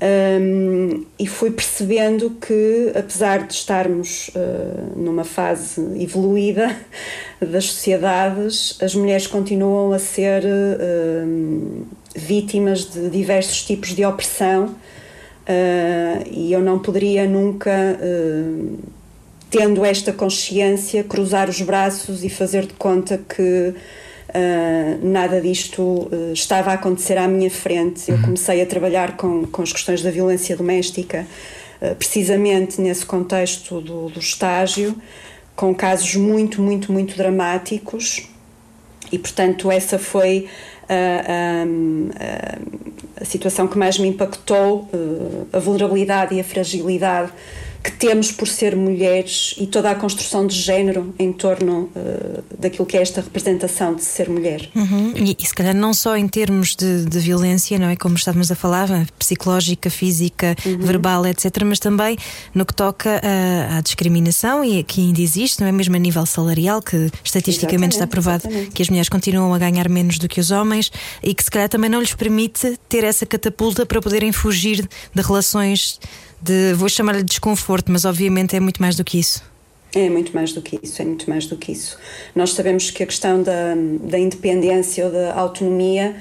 Um, 0.00 1.04
e 1.18 1.26
fui 1.26 1.50
percebendo 1.50 2.30
que, 2.30 2.92
apesar 2.94 3.44
de 3.44 3.52
estarmos 3.52 4.28
uh, 4.28 4.96
numa 4.96 5.24
fase 5.24 5.80
evoluída 6.00 6.76
das 7.42 7.64
sociedades, 7.64 8.78
as 8.80 8.94
mulheres 8.94 9.26
continuam 9.26 9.92
a 9.92 9.98
ser 9.98 10.44
uh, 10.44 11.86
vítimas 12.14 12.84
de 12.84 13.10
diversos 13.10 13.64
tipos 13.64 13.88
de 13.88 14.04
opressão 14.04 14.76
e 16.30 16.52
eu 16.52 16.60
não 16.60 16.78
poderia 16.78 17.26
nunca, 17.26 17.98
tendo 19.48 19.82
esta 19.82 20.12
consciência, 20.12 21.02
cruzar 21.02 21.48
os 21.48 21.62
braços 21.62 22.22
e 22.22 22.28
fazer 22.28 22.66
de 22.66 22.74
conta 22.74 23.16
que 23.16 23.74
Uh, 24.28 25.06
nada 25.06 25.40
disto 25.40 25.82
uh, 25.82 26.32
estava 26.34 26.70
a 26.70 26.74
acontecer 26.74 27.16
à 27.16 27.26
minha 27.26 27.50
frente. 27.50 28.10
Eu 28.10 28.16
uhum. 28.16 28.22
comecei 28.22 28.60
a 28.60 28.66
trabalhar 28.66 29.16
com, 29.16 29.46
com 29.46 29.62
as 29.62 29.72
questões 29.72 30.02
da 30.02 30.10
violência 30.10 30.54
doméstica, 30.54 31.26
uh, 31.80 31.94
precisamente 31.94 32.78
nesse 32.78 33.06
contexto 33.06 33.80
do, 33.80 34.10
do, 34.10 34.20
estágio, 34.20 34.94
com 35.56 35.74
casos 35.74 36.14
muito, 36.16 36.60
muito, 36.60 36.92
muito 36.92 37.16
dramáticos, 37.16 38.28
e 39.10 39.18
portanto, 39.18 39.70
essa 39.70 39.98
foi 39.98 40.46
a, 40.86 41.64
a, 43.16 43.22
a 43.22 43.24
situação 43.24 43.66
que 43.66 43.78
mais 43.78 43.98
me 43.98 44.08
impactou: 44.08 44.86
a 45.50 45.58
vulnerabilidade 45.58 46.34
e 46.34 46.40
a 46.40 46.44
fragilidade 46.44 47.32
que 47.82 47.92
temos 47.92 48.32
por 48.32 48.48
ser 48.48 48.74
mulheres 48.74 49.54
e 49.58 49.66
toda 49.66 49.90
a 49.90 49.94
construção 49.94 50.46
de 50.46 50.54
género 50.54 51.14
em 51.18 51.32
torno 51.32 51.90
uh, 51.94 52.42
daquilo 52.58 52.84
que 52.84 52.96
é 52.96 53.02
esta 53.02 53.20
representação 53.20 53.94
de 53.94 54.02
ser 54.02 54.28
mulher. 54.28 54.68
Uhum. 54.74 55.12
E, 55.16 55.36
e, 55.38 55.46
se 55.46 55.54
calhar 55.54 55.74
não 55.74 55.94
só 55.94 56.16
em 56.16 56.26
termos 56.26 56.74
de, 56.74 57.04
de, 57.04 57.18
violência, 57.18 57.78
não 57.78 57.88
é 57.88 57.96
como 57.96 58.16
estávamos 58.16 58.50
a 58.50 58.56
falar, 58.56 58.88
psicológica, 59.18 59.88
física, 59.90 60.56
uhum. 60.66 60.78
verbal, 60.78 61.26
etc., 61.26 61.62
mas 61.64 61.78
também 61.78 62.16
no 62.54 62.66
que 62.66 62.74
toca 62.74 63.20
à 63.76 63.80
discriminação 63.80 64.64
e 64.64 64.82
que 64.82 65.00
ainda 65.00 65.20
existe, 65.20 65.60
não 65.60 65.68
é 65.68 65.72
mesmo 65.72 65.94
a 65.94 65.98
nível 65.98 66.26
salarial, 66.26 66.82
que 66.82 67.10
estatisticamente 67.22 67.94
exatamente, 67.94 67.94
está 67.94 68.06
provado 68.06 68.48
exatamente. 68.48 68.70
que 68.72 68.82
as 68.82 68.88
mulheres 68.88 69.08
continuam 69.08 69.54
a 69.54 69.58
ganhar 69.58 69.88
menos 69.88 70.18
do 70.18 70.28
que 70.28 70.40
os 70.40 70.50
homens 70.50 70.90
e 71.22 71.34
que 71.34 71.44
se 71.44 71.50
calhar 71.50 71.68
também 71.68 71.88
não 71.88 72.00
lhes 72.00 72.14
permite 72.14 72.78
ter 72.88 73.04
essa 73.04 73.24
catapulta 73.24 73.86
para 73.86 74.00
poderem 74.00 74.32
fugir 74.32 74.88
de 75.14 75.22
relações 75.22 76.00
de, 76.40 76.72
vou 76.74 76.88
chamar-lhe 76.88 77.22
desconforto, 77.22 77.90
mas 77.90 78.04
obviamente 78.04 78.56
é 78.56 78.60
muito 78.60 78.80
mais 78.80 78.96
do 78.96 79.04
que 79.04 79.18
isso. 79.18 79.42
É 79.94 80.08
muito 80.10 80.34
mais 80.34 80.52
do 80.52 80.60
que 80.60 80.78
isso, 80.82 81.00
é 81.00 81.04
muito 81.04 81.28
mais 81.28 81.46
do 81.46 81.56
que 81.56 81.72
isso. 81.72 81.98
Nós 82.34 82.52
sabemos 82.52 82.90
que 82.90 83.02
a 83.02 83.06
questão 83.06 83.42
da, 83.42 83.74
da 84.02 84.18
independência 84.18 85.06
ou 85.06 85.10
da 85.12 85.34
autonomia 85.34 86.16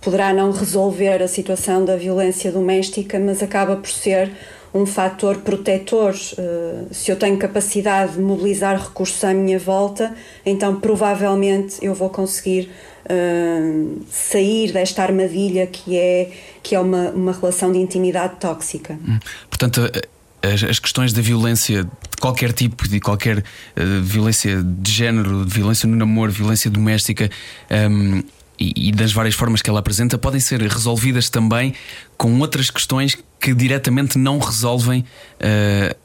poderá 0.00 0.32
não 0.32 0.50
resolver 0.50 1.22
a 1.22 1.28
situação 1.28 1.84
da 1.84 1.96
violência 1.96 2.50
doméstica, 2.50 3.18
mas 3.18 3.42
acaba 3.42 3.76
por 3.76 3.90
ser 3.90 4.32
um 4.72 4.86
fator 4.86 5.38
protetor. 5.38 6.14
Eh, 6.38 6.84
se 6.92 7.10
eu 7.10 7.16
tenho 7.16 7.36
capacidade 7.36 8.12
de 8.12 8.20
mobilizar 8.20 8.80
recursos 8.80 9.22
à 9.24 9.34
minha 9.34 9.58
volta, 9.58 10.14
então 10.46 10.80
provavelmente 10.80 11.76
eu 11.82 11.94
vou 11.94 12.08
conseguir 12.08 12.70
uh, 13.10 14.04
sair 14.10 14.72
desta 14.72 15.02
armadilha 15.02 15.66
que 15.66 15.96
é, 15.96 16.30
que 16.62 16.74
é 16.74 16.80
uma, 16.80 17.10
uma 17.10 17.32
relação 17.32 17.72
de 17.72 17.78
intimidade 17.78 18.36
tóxica. 18.38 18.98
Hum. 19.06 19.18
Portanto, 19.48 19.90
as, 20.42 20.62
as, 20.62 20.78
questões 20.78 21.12
da 21.12 21.20
violência 21.20 21.84
de 21.84 22.16
qualquer 22.20 22.52
tipo, 22.52 22.88
de 22.88 23.00
qualquer 23.00 23.38
uh, 23.38 24.02
violência 24.02 24.62
de 24.62 24.90
género, 24.90 25.44
de 25.44 25.52
violência 25.52 25.88
no 25.88 25.96
namoro, 25.96 26.32
violência 26.32 26.70
doméstica. 26.70 27.30
Um, 27.70 28.22
e, 28.62 28.92
das 28.92 29.10
várias 29.10 29.34
formas 29.34 29.62
que 29.62 29.70
ela 29.70 29.80
apresenta 29.80 30.18
podem 30.18 30.38
ser 30.38 30.60
resolvidas 30.60 31.30
também 31.30 31.72
com 32.18 32.38
outras 32.40 32.70
questões 32.70 33.16
que 33.40 33.54
diretamente 33.54 34.18
não 34.18 34.38
resolvem 34.38 35.00
uh, 35.00 35.96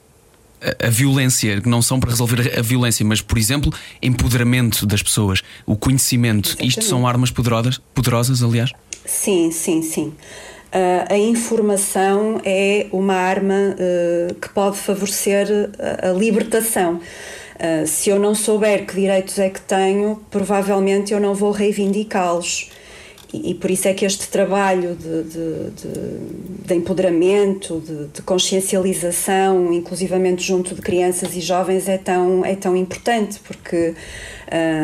a, 0.80 0.90
violência, 0.90 1.62
que 1.62 1.70
não 1.70 1.82
são 1.82 2.00
para 2.00 2.10
resolver 2.10 2.58
a 2.58 2.62
violência, 2.62 3.06
mas, 3.06 3.22
por 3.22 3.38
exemplo, 3.38 3.74
empoderamento 4.02 4.86
das 4.86 5.02
pessoas, 5.02 5.42
o 5.66 5.76
conhecimento. 5.76 6.50
Exatamente. 6.50 6.70
Isto 6.70 6.84
são 6.86 7.08
armas 7.08 7.32
poderosas, 7.32 7.80
poderosas, 7.94 8.42
aliás? 8.42 8.72
Sim, 9.06 9.52
sim, 9.52 9.82
sim. 9.82 10.14
Uh, 10.76 11.14
a 11.14 11.18
informação 11.18 12.42
é 12.44 12.88
uma 12.92 13.14
arma 13.14 13.54
uh, 13.54 14.36
que 14.36 14.50
pode 14.50 14.78
favorecer 14.78 15.48
a, 15.80 16.10
a 16.10 16.14
libertação. 16.14 16.96
Uh, 16.96 17.88
se 17.88 18.10
eu 18.10 18.20
não 18.20 18.36
souber 18.36 18.86
que 18.86 18.96
direitos 18.96 19.40
é 19.40 19.50
que 19.50 19.62
tenho, 19.62 20.22
provavelmente 20.30 21.14
eu 21.14 21.20
não 21.20 21.34
vou 21.34 21.52
reivindicá-los. 21.52 22.70
E, 23.44 23.54
por 23.54 23.72
isso 23.72 23.88
é 23.88 23.94
que 23.94 24.06
este 24.06 24.28
trabalho 24.28 24.96
de, 24.96 25.24
de, 25.24 25.70
de, 25.72 26.68
de 26.68 26.74
empoderamento, 26.76 27.82
de, 27.86 28.08
de, 28.08 28.22
consciencialização, 28.22 29.74
inclusivamente 29.74 30.44
junto 30.44 30.76
de 30.76 30.82
crianças 30.82 31.36
e 31.36 31.42
jovens, 31.42 31.88
é 31.88 31.98
tão, 31.98 32.46
é 32.46 32.56
tão 32.56 32.76
importante, 32.76 33.40
porque 33.40 33.94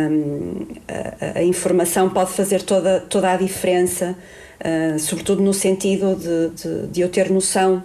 hum, 0.10 0.66
a, 0.88 1.40
a, 1.40 1.44
informação 1.44 2.10
pode 2.10 2.32
fazer 2.32 2.62
toda, 2.64 3.00
toda 3.00 3.32
a 3.32 3.38
diferença, 3.38 4.18
uh, 4.60 5.00
sobretudo 5.00 5.42
no 5.42 5.54
sentido 5.54 6.16
de, 6.16 6.88
de 6.88 7.02
eu 7.02 7.10
ter 7.10 7.30
noção 7.30 7.84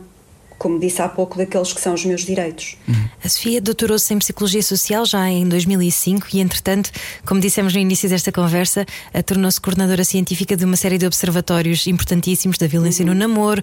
como 0.59 0.79
disse 0.79 1.03
há 1.03 1.09
pouco, 1.09 1.37
daqueles 1.37 1.73
que 1.73 1.81
são 1.81 1.95
os 1.95 2.05
meus 2.05 2.23
direitos. 2.23 2.77
A 3.23 3.29
Sofia 3.29 3.61
doutorou-se 3.61 4.12
em 4.12 4.19
Psicologia 4.19 4.62
Social 4.62 5.05
já 5.05 5.29
em 5.29 5.47
2005 5.49 6.29
e, 6.33 6.40
entretanto, 6.40 6.90
como 7.25 7.40
dissemos 7.40 7.75
no 7.75 7.81
início 7.81 8.09
desta 8.09 8.33
conversa, 8.33 8.87
tornou-se 9.25 9.61
coordenadora 9.61 10.05
científica 10.05 10.57
de 10.57 10.64
uma 10.64 10.77
série 10.77 10.99
de 10.99 11.07
observatórios 11.07 11.87
importantíssimos 11.87 12.59
da 12.59 12.66
violência 12.66 13.05
uhum. 13.05 13.12
no 13.12 13.19
namoro, 13.19 13.62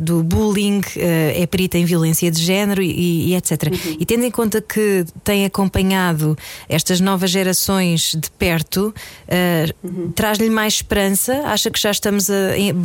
do 0.00 0.22
bullying, 0.22 0.80
é 0.96 1.46
perita 1.46 1.78
em 1.78 1.84
violência 1.84 2.30
de 2.30 2.40
género 2.40 2.82
e, 2.82 3.30
e 3.30 3.34
etc. 3.34 3.50
Uhum. 3.64 3.96
E 3.98 4.06
tendo 4.06 4.24
em 4.24 4.30
conta 4.30 4.60
que 4.60 5.04
tem 5.24 5.44
acompanhado 5.44 6.36
estas 6.68 7.00
novas 7.00 7.30
gerações 7.30 8.14
de 8.14 8.30
perto, 8.30 8.94
uhum. 9.82 10.12
traz-lhe 10.12 10.50
mais 10.50 10.74
esperança? 10.74 11.42
Acha 11.46 11.70
que 11.70 11.80
já 11.80 11.90
estamos 11.90 12.28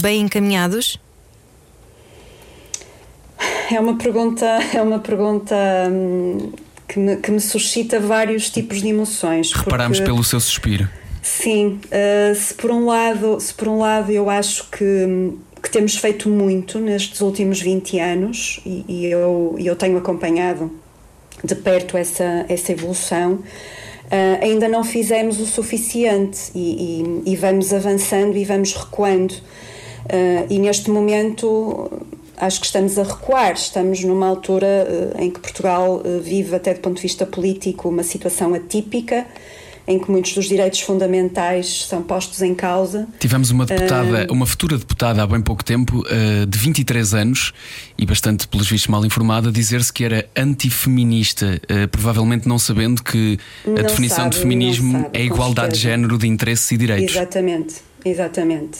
bem 0.02 0.22
encaminhados? 0.22 1.00
É 3.72 3.80
uma 3.80 3.98
pergunta, 3.98 4.46
é 4.74 4.82
uma 4.82 5.00
pergunta 5.00 5.56
hum, 5.90 6.52
que, 6.88 7.00
me, 7.00 7.18
que 7.18 7.32
me 7.32 7.40
suscita 7.40 8.00
vários 8.00 8.50
tipos 8.50 8.82
de 8.82 8.90
emoções. 8.90 9.52
Reparamos 9.54 10.00
porque, 10.00 10.12
pelo 10.12 10.24
seu 10.24 10.40
suspiro. 10.40 10.88
Sim, 11.22 11.80
uh, 11.86 12.36
se 12.36 12.54
por 12.54 12.70
um 12.70 12.86
lado, 12.86 13.40
se 13.40 13.54
por 13.54 13.68
um 13.68 13.80
lado 13.80 14.12
eu 14.12 14.30
acho 14.30 14.70
que, 14.70 15.34
que 15.62 15.70
temos 15.72 15.98
feito 15.98 16.30
muito 16.30 16.80
nestes 16.80 17.22
últimos 17.22 17.60
20 17.60 18.00
anos 18.00 18.60
e, 18.64 18.86
e 18.88 19.06
eu, 19.08 19.56
eu 19.58 19.76
tenho 19.76 19.98
acompanhado 19.98 20.72
de 21.44 21.56
perto 21.56 21.98
essa, 21.98 22.46
essa 22.48 22.72
evolução. 22.72 23.34
Uh, 24.06 24.44
ainda 24.44 24.70
não 24.70 24.84
fizemos 24.84 25.40
o 25.40 25.48
suficiente 25.48 26.52
e, 26.54 27.24
e, 27.26 27.32
e, 27.32 27.36
vamos 27.36 27.74
avançando 27.74 28.38
e 28.38 28.46
vamos 28.46 28.74
recuando. 28.74 29.32
Uh, 29.32 30.46
e 30.48 30.60
neste 30.60 30.92
momento 30.92 31.90
acho 32.38 32.60
que 32.60 32.66
estamos 32.66 32.98
a 32.98 33.04
recuar. 33.04 33.54
Estamos 33.54 34.04
numa 34.04 34.28
altura 34.28 35.14
uh, 35.18 35.22
em 35.22 35.30
que 35.30 35.40
Portugal 35.40 36.02
uh, 36.04 36.20
vive, 36.22 36.56
até 36.56 36.74
do 36.74 36.80
ponto 36.80 36.98
de 36.98 37.02
vista 37.02 37.26
político, 37.26 37.90
uma 37.90 38.04
situação 38.04 38.54
atípica. 38.54 39.26
Em 39.88 40.00
que 40.00 40.10
muitos 40.10 40.34
dos 40.34 40.46
direitos 40.46 40.80
fundamentais 40.80 41.86
são 41.88 42.02
postos 42.02 42.42
em 42.42 42.56
causa. 42.56 43.08
Tivemos 43.20 43.52
uma 43.52 43.68
deputada, 43.68 44.26
uh, 44.28 44.34
uma 44.34 44.48
futura 44.48 44.80
deputada 44.80 45.22
há 45.22 45.28
bem 45.28 45.42
pouco 45.42 45.64
tempo, 45.64 46.04
de 46.50 46.58
23 46.58 47.14
anos 47.14 47.54
e 47.96 48.04
bastante, 48.04 48.48
pelos 48.48 48.68
vistos, 48.68 48.88
mal 48.88 49.06
informada, 49.06 49.52
dizer-se 49.52 49.94
que 49.94 50.04
era 50.04 50.28
antifeminista, 50.36 51.62
provavelmente 51.92 52.48
não 52.48 52.58
sabendo 52.58 53.04
que 53.04 53.38
a 53.78 53.84
definição 53.84 54.24
sabe, 54.24 54.30
de 54.32 54.42
feminismo 54.42 55.02
sabe, 55.04 55.20
é 55.20 55.24
igualdade 55.24 55.76
de 55.76 55.80
género, 55.82 56.18
de 56.18 56.28
interesses 56.28 56.72
e 56.72 56.78
direitos. 56.78 57.16
Exatamente, 57.16 57.76
exatamente. 58.04 58.80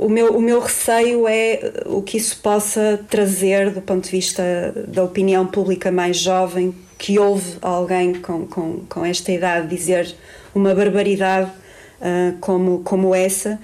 Uh, 0.00 0.06
o 0.06 0.08
meu, 0.08 0.36
o 0.36 0.40
meu 0.40 0.60
receio 0.60 1.28
é 1.28 1.72
o 1.86 2.02
que 2.02 2.16
isso 2.16 2.38
possa 2.42 3.00
trazer 3.08 3.70
do 3.70 3.80
ponto 3.80 4.04
de 4.04 4.10
vista 4.10 4.42
da 4.88 5.04
opinião 5.04 5.46
pública 5.46 5.90
mais 5.90 6.16
jovem, 6.16 6.74
que 6.98 7.18
ouve 7.18 7.56
alguém 7.62 8.14
com, 8.14 8.46
com, 8.46 8.80
com 8.88 9.04
esta 9.04 9.32
idade 9.32 9.68
dizer 9.68 10.14
uma 10.54 10.74
barbaridade 10.74 11.50
uh, 12.00 12.36
como, 12.40 12.80
como 12.80 13.14
essa. 13.14 13.58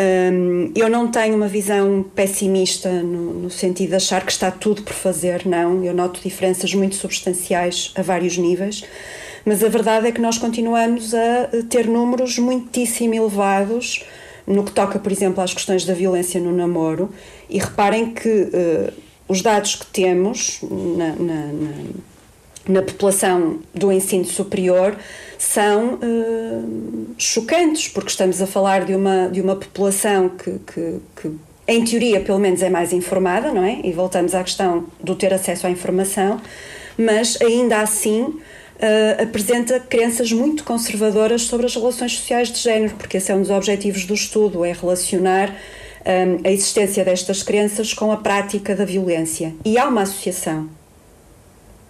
Um, 0.00 0.72
eu 0.74 0.88
não 0.88 1.08
tenho 1.08 1.36
uma 1.36 1.48
visão 1.48 2.02
pessimista 2.14 2.90
no, 2.90 3.34
no, 3.34 3.50
sentido 3.50 3.90
de 3.90 3.96
achar 3.96 4.24
que 4.24 4.32
está 4.32 4.50
tudo 4.50 4.82
por 4.82 4.94
fazer, 4.94 5.46
não. 5.46 5.84
Eu 5.84 5.92
noto 5.92 6.20
diferenças 6.22 6.72
muito 6.72 6.94
substanciais 6.94 7.92
a 7.94 8.00
vários 8.00 8.38
níveis, 8.38 8.82
mas 9.44 9.62
a 9.62 9.68
verdade 9.68 10.06
é 10.06 10.12
que 10.12 10.20
nós 10.20 10.38
continuamos 10.38 11.12
a 11.14 11.48
ter 11.68 11.86
números 11.86 12.38
muitíssimo 12.38 13.14
elevados 13.14 14.04
no 14.50 14.64
que 14.64 14.72
toca, 14.72 14.98
por 14.98 15.12
exemplo, 15.12 15.42
às 15.42 15.54
questões 15.54 15.84
da 15.84 15.94
violência 15.94 16.40
no 16.40 16.52
namoro, 16.52 17.08
e 17.48 17.58
reparem 17.58 18.12
que 18.12 18.28
uh, 18.28 18.92
os 19.28 19.40
dados 19.42 19.76
que 19.76 19.86
temos 19.86 20.58
na, 20.62 21.08
na, 21.14 21.46
na, 21.46 21.72
na, 22.68 22.82
população 22.82 23.60
do 23.72 23.92
ensino 23.92 24.24
superior 24.24 24.96
são 25.38 25.94
uh, 25.94 27.06
chocantes, 27.16 27.86
porque 27.88 28.10
estamos 28.10 28.42
a 28.42 28.46
falar 28.46 28.84
de 28.84 28.94
uma, 28.94 29.28
de 29.28 29.40
uma 29.40 29.54
população 29.54 30.28
que, 30.30 30.58
que, 30.66 30.98
que, 31.14 31.32
em 31.68 31.84
teoria, 31.84 32.20
pelo 32.20 32.40
menos, 32.40 32.60
é 32.60 32.68
mais 32.68 32.92
informada, 32.92 33.52
não 33.52 33.64
é? 33.64 33.80
E 33.84 33.92
voltamos 33.92 34.34
à 34.34 34.42
questão 34.42 34.86
do 35.00 35.14
ter 35.14 35.32
acesso 35.32 35.68
à 35.68 35.70
informação, 35.70 36.40
mas 36.98 37.40
ainda 37.40 37.80
assim 37.80 38.40
uh, 38.80 39.22
apresenta 39.22 39.78
crenças 39.78 40.32
muito 40.32 40.64
conservadoras 40.64 41.42
sobre 41.42 41.66
as 41.66 41.74
relações 41.74 42.16
sociais 42.16 42.50
de 42.50 42.58
género, 42.58 42.94
porque 42.96 43.18
esse 43.18 43.30
é 43.30 43.34
um 43.34 43.40
dos 43.40 43.50
objetivos 43.50 44.04
do 44.04 44.14
estudo, 44.14 44.64
é 44.64 44.72
relacionar 44.72 45.50
um, 45.50 46.46
a 46.46 46.50
existência 46.50 47.04
destas 47.04 47.42
crenças 47.42 47.92
com 47.92 48.10
a 48.10 48.16
prática 48.16 48.74
da 48.74 48.84
violência. 48.84 49.54
E 49.64 49.78
há 49.78 49.86
uma 49.86 50.02
associação. 50.02 50.68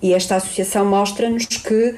E 0.02 0.12
esta 0.14 0.36
associação 0.36 0.84
mostra-nos 0.84 1.46
que 1.46 1.94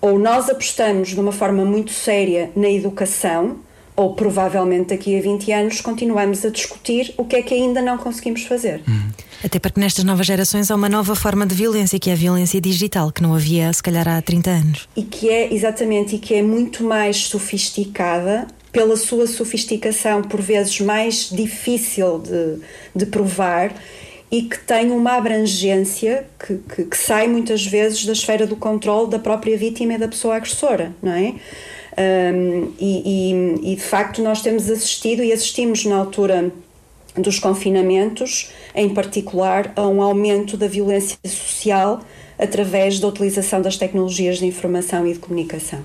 ou 0.00 0.18
nós 0.18 0.48
apostamos 0.48 1.08
de 1.08 1.20
uma 1.20 1.32
forma 1.32 1.64
muito 1.64 1.90
séria 1.90 2.50
na 2.54 2.70
educação, 2.70 3.58
ou 3.96 4.14
provavelmente 4.14 4.90
daqui 4.90 5.18
a 5.18 5.20
20 5.20 5.52
anos 5.52 5.80
continuamos 5.80 6.44
a 6.44 6.50
discutir 6.50 7.12
o 7.16 7.24
que 7.24 7.34
é 7.34 7.42
que 7.42 7.52
ainda 7.52 7.82
não 7.82 7.98
conseguimos 7.98 8.44
fazer. 8.44 8.80
Hum. 8.88 9.10
Até 9.44 9.58
porque 9.58 9.78
nestas 9.78 10.04
novas 10.04 10.26
gerações 10.26 10.70
há 10.70 10.74
uma 10.74 10.88
nova 10.88 11.14
forma 11.14 11.46
de 11.46 11.54
violência, 11.54 11.98
que 11.98 12.10
é 12.10 12.12
a 12.12 12.16
violência 12.16 12.60
digital, 12.60 13.12
que 13.12 13.22
não 13.22 13.34
havia 13.34 13.72
se 13.72 13.82
calhar 13.82 14.06
há 14.08 14.20
30 14.20 14.50
anos. 14.50 14.88
E 14.96 15.02
que 15.02 15.28
é, 15.28 15.52
exatamente, 15.52 16.16
e 16.16 16.18
que 16.18 16.34
é 16.34 16.42
muito 16.42 16.82
mais 16.82 17.28
sofisticada 17.28 18.46
pela 18.72 18.96
sua 18.96 19.26
sofisticação, 19.26 20.22
por 20.22 20.40
vezes 20.40 20.80
mais 20.80 21.30
difícil 21.30 22.18
de, 22.18 22.58
de 22.94 23.06
provar 23.06 23.72
e 24.30 24.42
que 24.42 24.58
tem 24.58 24.90
uma 24.90 25.16
abrangência 25.16 26.26
que, 26.38 26.58
que, 26.58 26.84
que, 26.84 26.96
sai 26.96 27.26
muitas 27.26 27.64
vezes 27.64 28.04
da 28.04 28.12
esfera 28.12 28.46
do 28.46 28.56
controle 28.56 29.10
da 29.10 29.18
própria 29.18 29.56
vítima 29.56 29.94
e 29.94 29.98
da 29.98 30.06
pessoa 30.06 30.36
agressora, 30.36 30.94
não 31.02 31.12
é? 31.12 31.34
Um, 31.98 32.72
e, 32.78 33.32
e, 33.64 33.72
e, 33.72 33.76
de 33.76 33.82
facto 33.82 34.22
nós 34.22 34.42
temos 34.42 34.70
assistido 34.70 35.24
e 35.24 35.32
assistimos 35.32 35.84
na 35.84 35.96
altura 35.96 36.52
dos 37.16 37.38
confinamentos, 37.38 38.50
em 38.74 38.88
particular, 38.88 39.72
a 39.76 39.86
um 39.86 40.02
aumento 40.02 40.56
da 40.56 40.68
violência 40.68 41.18
social 41.26 42.00
através 42.38 43.00
da 43.00 43.08
utilização 43.08 43.60
das 43.60 43.76
tecnologias 43.76 44.38
de 44.38 44.46
informação 44.46 45.06
e 45.06 45.12
de 45.12 45.18
comunicação. 45.18 45.82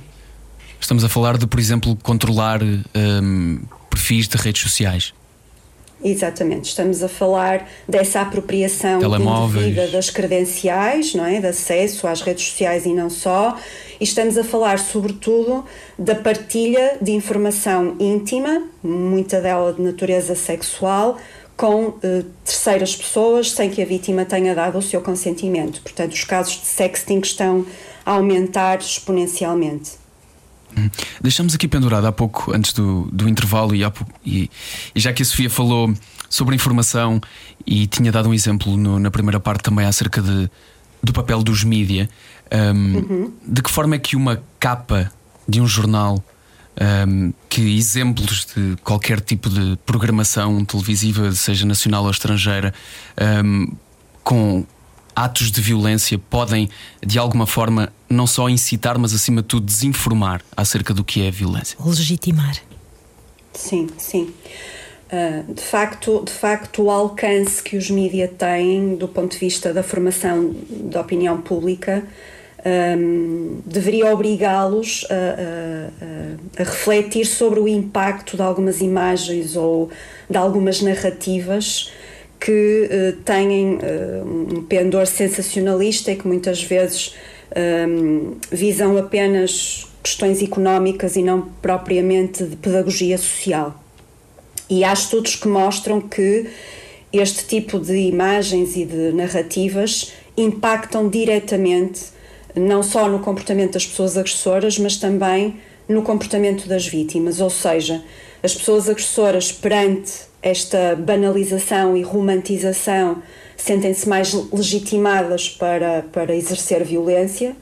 Estamos 0.80 1.04
a 1.04 1.10
falar 1.10 1.38
de, 1.38 1.48
por 1.48 1.60
exemplo, 1.60 1.96
controlar 2.04 2.62
um, 2.62 3.60
perfis 3.90 4.28
de 4.28 4.38
redes 4.38 4.62
sociais. 4.62 5.14
Exatamente, 6.04 6.66
estamos 6.66 7.02
a 7.02 7.08
falar 7.08 7.70
dessa 7.88 8.20
apropriação 8.22 9.00
indevida 9.02 9.88
das 9.88 10.10
credenciais, 10.10 11.16
não 11.16 11.26
é? 11.26 11.40
de 11.40 11.48
acesso 11.48 12.06
às 12.08 12.22
redes 12.22 12.46
sociais 12.46 12.86
e 12.86 12.94
não 12.94 13.10
só, 13.10 13.58
e 14.00 14.04
estamos 14.04 14.38
a 14.38 14.44
falar 14.44 14.80
sobretudo 14.80 15.64
da 15.98 16.14
partilha 16.14 16.98
de 17.02 17.14
informação 17.14 17.96
íntima, 18.00 18.64
muita 18.84 19.40
dela 19.40 19.72
de 19.72 19.82
natureza 19.82 20.36
sexual, 20.36 21.18
com 21.56 21.94
eh, 22.04 22.24
terceiras 22.44 22.96
pessoas 22.96 23.52
sem 23.52 23.70
que 23.70 23.82
a 23.82 23.86
vítima 23.86 24.26
tenha 24.26 24.54
dado 24.54 24.78
o 24.78 24.82
seu 24.82 25.02
consentimento. 25.02 25.82
Portanto, 25.82 26.12
os 26.12 26.24
casos 26.24 26.60
de 26.60 26.66
sexting 26.66 27.20
estão 27.20 27.66
a 28.06 28.14
aumentar 28.14 28.80
exponencialmente. 28.80 30.03
Deixamos 31.22 31.56
aqui 31.56 31.68
pendurado 31.68 32.06
há 32.06 32.12
pouco, 32.12 32.54
antes 32.54 32.74
do, 32.74 33.10
do 33.12 33.28
intervalo, 33.28 33.76
e, 33.76 33.90
pouco, 33.90 34.12
e, 34.26 34.50
e, 34.96 35.00
já 35.00 35.14
que 35.14 35.22
a 35.22 35.26
Sofia 35.26 35.50
falou 35.50 35.94
sobre 36.30 36.56
informação 36.56 37.22
e 37.66 37.88
tinha 37.88 38.12
dado 38.12 38.30
um 38.30 38.34
exemplo 38.34 38.76
no, 38.76 39.00
na 39.00 39.12
primeira 39.12 39.40
parte 39.40 39.64
também 39.64 39.86
acerca 39.86 40.22
de, 40.22 40.50
do 41.02 41.14
papel 41.14 41.44
dos 41.44 41.64
mídia, 41.64 42.10
um, 42.52 42.96
uhum. 42.96 43.34
de 43.48 43.62
que 43.62 43.72
forma 43.72 43.96
é 43.96 44.00
que 44.00 44.16
uma 44.16 44.42
capa 44.60 45.12
de 45.48 45.62
um 45.62 45.68
jornal, 45.68 46.24
um, 47.08 47.34
que 47.50 47.62
exemplos 47.78 48.48
de 48.56 48.76
qualquer 48.84 49.20
tipo 49.20 49.50
de 49.50 49.78
programação 49.86 50.64
televisiva, 50.66 51.32
seja 51.34 51.66
nacional 51.66 52.04
ou 52.04 52.12
estrangeira, 52.12 52.74
um, 53.44 53.72
com 54.24 54.66
atos 55.16 55.52
de 55.52 55.62
violência 55.62 56.20
podem, 56.30 56.70
de 57.06 57.18
alguma 57.20 57.46
forma, 57.46 57.92
não 58.10 58.28
só 58.28 58.50
incitar, 58.50 58.98
mas 58.98 59.14
acima 59.14 59.42
de 59.42 59.48
tudo 59.48 59.66
desinformar 59.66 60.42
acerca 60.56 60.94
do 60.94 61.04
que 61.04 61.24
é 61.24 61.28
a 61.28 61.32
violência. 61.32 61.78
Legitimar. 61.84 62.58
Sim, 63.54 63.88
sim. 63.98 64.34
Uh, 65.12 65.54
de, 65.54 65.62
facto, 65.62 66.24
de 66.26 66.32
facto, 66.32 66.84
o 66.84 66.90
alcance 66.90 67.62
que 67.62 67.78
os 67.78 67.90
mídias 67.90 68.32
têm 68.38 68.96
do 68.96 69.08
ponto 69.08 69.34
de 69.34 69.38
vista 69.38 69.72
da 69.72 69.84
formação 69.84 70.56
da 70.70 71.02
opinião 71.02 71.40
pública 71.40 72.04
um, 72.66 73.62
deveria 73.66 74.14
obrigá-los 74.14 75.06
a, 75.10 75.14
a, 75.14 76.62
a, 76.62 76.64
refletir 76.64 77.26
sobre 77.26 77.60
o 77.60 77.68
impacto 77.68 78.38
de 78.38 78.42
algumas 78.42 78.80
imagens 78.80 79.58
ou 79.58 79.90
de 80.30 80.38
algumas 80.38 80.82
narrativas 80.82 81.92
que 82.40 82.90
uh, 82.90 83.22
têm 83.24 83.76
uh, 83.76 84.58
um 84.58 84.64
pendor 84.64 85.08
sensacionalista 85.08 86.12
e 86.12 86.16
que 86.16 86.28
muitas 86.28 86.62
vezes 86.62 87.16
um, 87.56 88.36
visam 88.52 88.98
apenas 88.98 89.88
questões 90.02 90.42
económicas 90.42 91.16
e 91.16 91.24
não 91.24 91.42
propriamente 91.62 92.44
de 92.44 92.56
pedagogia 92.56 93.18
social. 93.18 93.82
E 94.70 94.84
há 94.84 94.92
estudos 94.92 95.36
que 95.36 95.48
mostram 95.48 96.02
que 96.02 96.48
este 97.12 97.46
tipo 97.46 97.80
de 97.80 97.96
imagens 97.96 98.76
e 98.76 98.86
de 98.86 99.12
narrativas 99.12 100.12
impactam 100.36 101.08
diretamente 101.08 102.06
não 102.56 102.84
só 102.84 103.08
no 103.08 103.20
comportamento 103.20 103.74
das 103.74 103.86
pessoas 103.86 104.18
agressoras, 104.18 104.78
mas 104.78 104.98
também 104.98 105.58
no 105.88 106.02
comportamento 106.02 106.68
das 106.68 106.88
vítimas, 106.88 107.40
ou 107.40 107.50
seja, 107.50 108.04
as 108.42 108.54
pessoas 108.54 108.90
agressoras 108.90 109.52
perante 109.52 110.12
esta 110.44 110.96
banalização 110.96 111.98
e 111.98 112.04
romantização 112.04 113.24
sentem-se 113.58 114.08
mais 114.08 114.34
legitimadas 114.52 115.50
para, 115.50 116.04
para 116.12 116.36
exercer 116.36 116.84
violência 116.84 117.56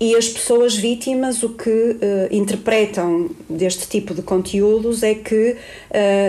e 0.00 0.16
as 0.16 0.28
pessoas 0.28 0.76
vítimas 0.76 1.42
o 1.42 1.50
que 1.50 1.70
uh, 1.70 1.96
interpretam 2.30 3.30
deste 3.48 3.88
tipo 3.88 4.12
de 4.12 4.22
conteúdos 4.22 5.02
é 5.02 5.14
que 5.14 5.52
uh, 5.52 5.56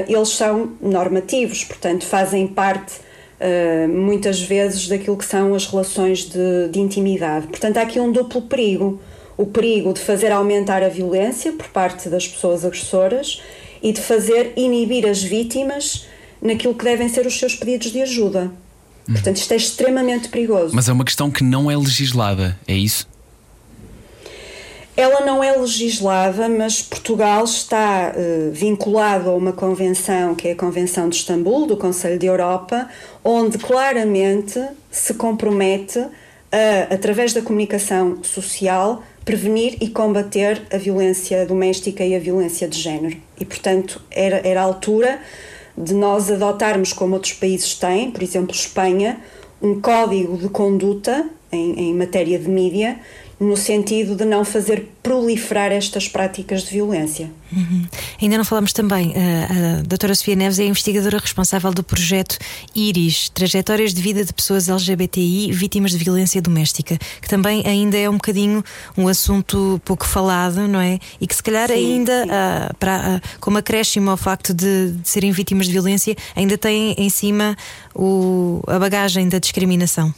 eles 0.08 0.30
são 0.30 0.72
normativos, 0.82 1.64
portanto 1.64 2.06
fazem 2.06 2.48
parte 2.48 2.94
uh, 3.40 3.88
muitas 3.90 4.40
vezes 4.40 4.88
daquilo 4.88 5.18
que 5.18 5.26
são 5.26 5.56
as 5.56 5.66
relações 5.66 6.30
de, 6.30 6.70
de 6.70 6.80
intimidade. 6.80 7.48
Portanto 7.48 7.78
há 7.78 7.82
aqui 7.82 8.00
um 8.00 8.12
duplo 8.12 8.44
perigo, 8.44 9.00
o 9.36 9.48
perigo 9.48 9.94
de 9.94 10.00
fazer 10.00 10.32
aumentar 10.32 10.84
a 10.84 10.90
violência 10.90 11.52
por 11.52 11.68
parte 11.68 12.08
das 12.08 12.28
pessoas 12.28 12.64
agressoras 12.64 13.42
e 13.82 13.92
de 13.92 14.02
fazer 14.02 14.54
inibir 14.56 15.08
as 15.08 15.22
vítimas 15.22 16.06
naquilo 16.42 16.74
que 16.74 16.84
devem 16.84 17.10
ser 17.10 17.26
os 17.26 17.38
seus 17.38 17.56
pedidos 17.56 17.92
de 17.92 18.02
ajuda. 18.02 18.52
Hum. 19.08 19.14
Portanto, 19.14 19.38
isto 19.38 19.52
é 19.52 19.58
extremamente 19.58 20.30
perigoso. 20.30 20.76
Mas 20.76 20.90
é 20.90 20.94
uma 20.94 21.06
questão 21.06 21.30
que 21.30 21.44
não 21.44 21.70
é 21.70 21.78
legislada, 21.78 22.58
é 22.68 22.74
isso? 22.74 23.08
Ela 24.98 25.26
não 25.26 25.44
é 25.44 25.52
legislada, 25.52 26.48
mas 26.48 26.82
Portugal 26.82 27.44
está 27.44 28.14
uh, 28.16 28.52
vinculado 28.54 29.30
a 29.30 29.36
uma 29.36 29.52
convenção, 29.52 30.34
que 30.34 30.48
é 30.48 30.52
a 30.54 30.56
Convenção 30.56 31.10
de 31.10 31.18
Istambul, 31.18 31.68
do 31.68 31.76
Conselho 31.76 32.18
de 32.18 32.26
Europa, 32.26 32.88
onde 33.22 33.58
claramente 33.58 34.58
se 34.90 35.14
compromete 35.16 36.00
a, 36.00 36.94
através 36.94 37.34
da 37.34 37.42
comunicação 37.42 38.24
social, 38.24 39.04
prevenir 39.26 39.78
e 39.82 39.90
combater 39.90 40.62
a 40.72 40.78
violência 40.78 41.46
doméstica 41.46 42.06
e 42.06 42.16
a 42.16 42.20
violência 42.20 42.68
de 42.68 42.80
género. 42.80 43.18
E, 43.40 43.44
portanto, 43.44 44.00
era, 44.12 44.48
era 44.48 44.62
a 44.62 44.64
altura 44.64 45.20
de 45.76 45.94
nós 45.94 46.32
adotarmos, 46.32 46.94
como 46.94 47.16
outros 47.16 47.34
países 47.34 47.74
têm, 47.74 48.12
por 48.12 48.22
exemplo, 48.22 48.56
Espanha, 48.56 49.20
um 49.62 49.82
código 49.82 50.38
de 50.38 50.48
conduta 50.48 51.28
em, 51.52 51.90
em 51.90 51.94
matéria 51.94 52.38
de 52.38 52.48
mídia 52.48 53.00
no 53.40 53.58
sentido 53.58 54.16
de 54.16 54.24
não 54.24 54.46
fazer 54.46 54.90
proliferar 55.04 55.72
estas 55.72 56.08
práticas 56.08 56.64
de 56.64 56.72
violência. 56.72 57.30
Uhum. 57.52 57.86
Ainda 58.22 58.38
não 58.38 58.46
falamos 58.46 58.74
também, 58.74 59.14
a, 59.16 59.80
a 59.80 59.82
doutora 59.84 60.16
Sofia 60.16 60.36
Neves 60.36 60.58
é 60.58 60.64
a 60.64 60.66
investigadora 60.66 61.20
responsável 61.20 61.72
do 61.72 61.84
projeto 61.84 62.38
IRIS, 62.74 63.30
Trajetórias 63.30 63.94
de 63.94 64.02
Vida 64.02 64.26
de 64.26 64.34
Pessoas 64.34 64.68
LGBTI 64.68 65.52
Vítimas 65.52 65.92
de 65.92 65.98
Violência 65.98 66.42
Doméstica, 66.42 66.98
que 67.22 67.30
também 67.30 67.62
ainda 67.68 67.98
é 67.98 68.10
um 68.10 68.16
bocadinho 68.16 68.64
um 68.98 69.08
assunto 69.08 69.80
pouco 69.86 70.08
falado, 70.08 70.68
não 70.68 70.80
é? 70.80 70.98
E 71.20 71.28
que 71.28 71.36
se 71.36 71.44
calhar 71.44 71.68
sim, 71.68 71.74
ainda, 71.74 72.24
sim. 72.24 72.30
Uh, 72.30 72.76
para, 72.80 73.18
uh, 73.18 73.38
como 73.40 73.58
acréscimo 73.58 74.10
ao 74.10 74.18
facto 74.18 74.54
de, 74.54 74.92
de, 74.92 75.08
serem 75.08 75.32
vítimas 75.32 75.68
de 75.68 75.74
violência, 75.74 76.16
ainda 76.36 76.58
tem 76.58 76.96
em 76.98 77.10
cima 77.10 77.56
o, 77.94 78.62
a 78.66 78.80
bagagem 78.80 79.30
da 79.30 79.40
discriminação. 79.40 80.14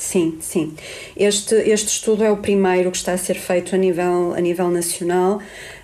Sim, 0.00 0.38
sim. 0.40 0.72
Este, 1.14 1.54
este 1.56 1.88
estudo 1.88 2.24
é 2.24 2.30
o 2.30 2.38
primeiro 2.38 2.90
que 2.90 2.96
está 2.96 3.12
a 3.12 3.18
ser 3.18 3.34
feito 3.34 3.74
a 3.74 3.78
nível, 3.78 4.32
a 4.34 4.40
nível 4.40 4.70
nacional. 4.70 5.42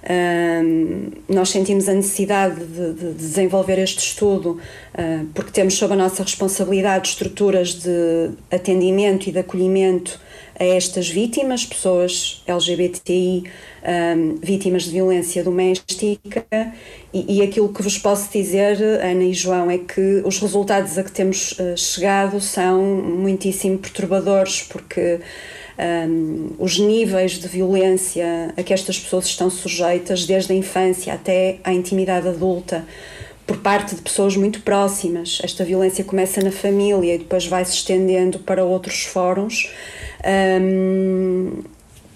Um, 0.08 1.10
nós 1.28 1.50
sentimos 1.50 1.86
a 1.86 1.92
necessidade 1.92 2.64
de, 2.64 2.94
de 2.94 3.12
desenvolver 3.12 3.78
este 3.78 3.98
estudo 3.98 4.52
uh, 4.52 5.26
porque 5.34 5.50
temos 5.50 5.74
sob 5.74 5.92
a 5.92 5.96
nossa 5.96 6.22
responsabilidade 6.22 7.10
estruturas 7.10 7.74
de 7.74 8.30
atendimento 8.50 9.28
e 9.28 9.32
de 9.32 9.38
acolhimento 9.38 10.18
a 10.58 10.64
estas 10.64 11.08
vítimas, 11.08 11.64
pessoas 11.64 12.42
LGBTI, 12.46 13.44
um, 14.16 14.36
vítimas 14.42 14.84
de 14.84 14.90
violência 14.90 15.44
doméstica, 15.44 16.46
e, 17.12 17.38
e, 17.38 17.42
aquilo 17.42 17.72
que 17.72 17.82
vos 17.82 17.98
posso 17.98 18.30
dizer, 18.30 18.82
Ana 18.82 19.24
e 19.24 19.32
João, 19.32 19.70
é 19.70 19.78
que 19.78 20.22
os 20.24 20.38
resultados 20.38 20.98
a 20.98 21.04
que 21.04 21.12
temos 21.12 21.52
uh, 21.52 21.76
chegado 21.76 22.40
são 22.40 22.82
muitíssimo 22.82 23.78
perturbadores, 23.78 24.62
porque 24.62 25.20
um, 25.78 26.50
os 26.58 26.78
níveis 26.78 27.32
de 27.32 27.48
violência 27.48 28.54
a 28.56 28.62
que 28.62 28.72
estas 28.72 28.98
pessoas 28.98 29.26
estão 29.26 29.50
sujeitas, 29.50 30.26
desde 30.26 30.52
a 30.52 30.56
infância 30.56 31.12
até 31.12 31.58
à 31.62 31.72
intimidade 31.72 32.28
adulta, 32.28 32.84
por 33.46 33.58
parte 33.58 33.94
de 33.94 34.02
pessoas 34.02 34.36
muito 34.36 34.60
próximas. 34.62 35.38
Esta 35.42 35.64
violência 35.64 36.02
começa 36.02 36.42
na 36.42 36.50
família 36.50 37.14
e 37.14 37.18
depois 37.18 37.46
vai 37.46 37.64
se 37.64 37.74
estendendo 37.74 38.40
para 38.40 38.64
outros 38.64 39.04
fóruns. 39.04 39.70
Um, 40.26 41.62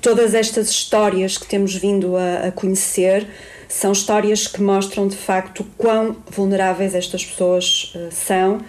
todas 0.00 0.34
estas 0.34 0.68
histórias 0.68 1.38
que 1.38 1.46
temos 1.46 1.76
vindo 1.76 2.16
a, 2.16 2.48
a, 2.48 2.52
conhecer 2.52 3.28
são 3.68 3.92
histórias 3.92 4.48
que 4.48 4.60
mostram 4.60 5.06
de 5.06 5.16
facto 5.16 5.64
quão 5.78 6.16
vulneráveis 6.28 6.94
estas 6.96 7.24
pessoas 7.24 7.94
uh, 7.94 8.08
são 8.10 8.60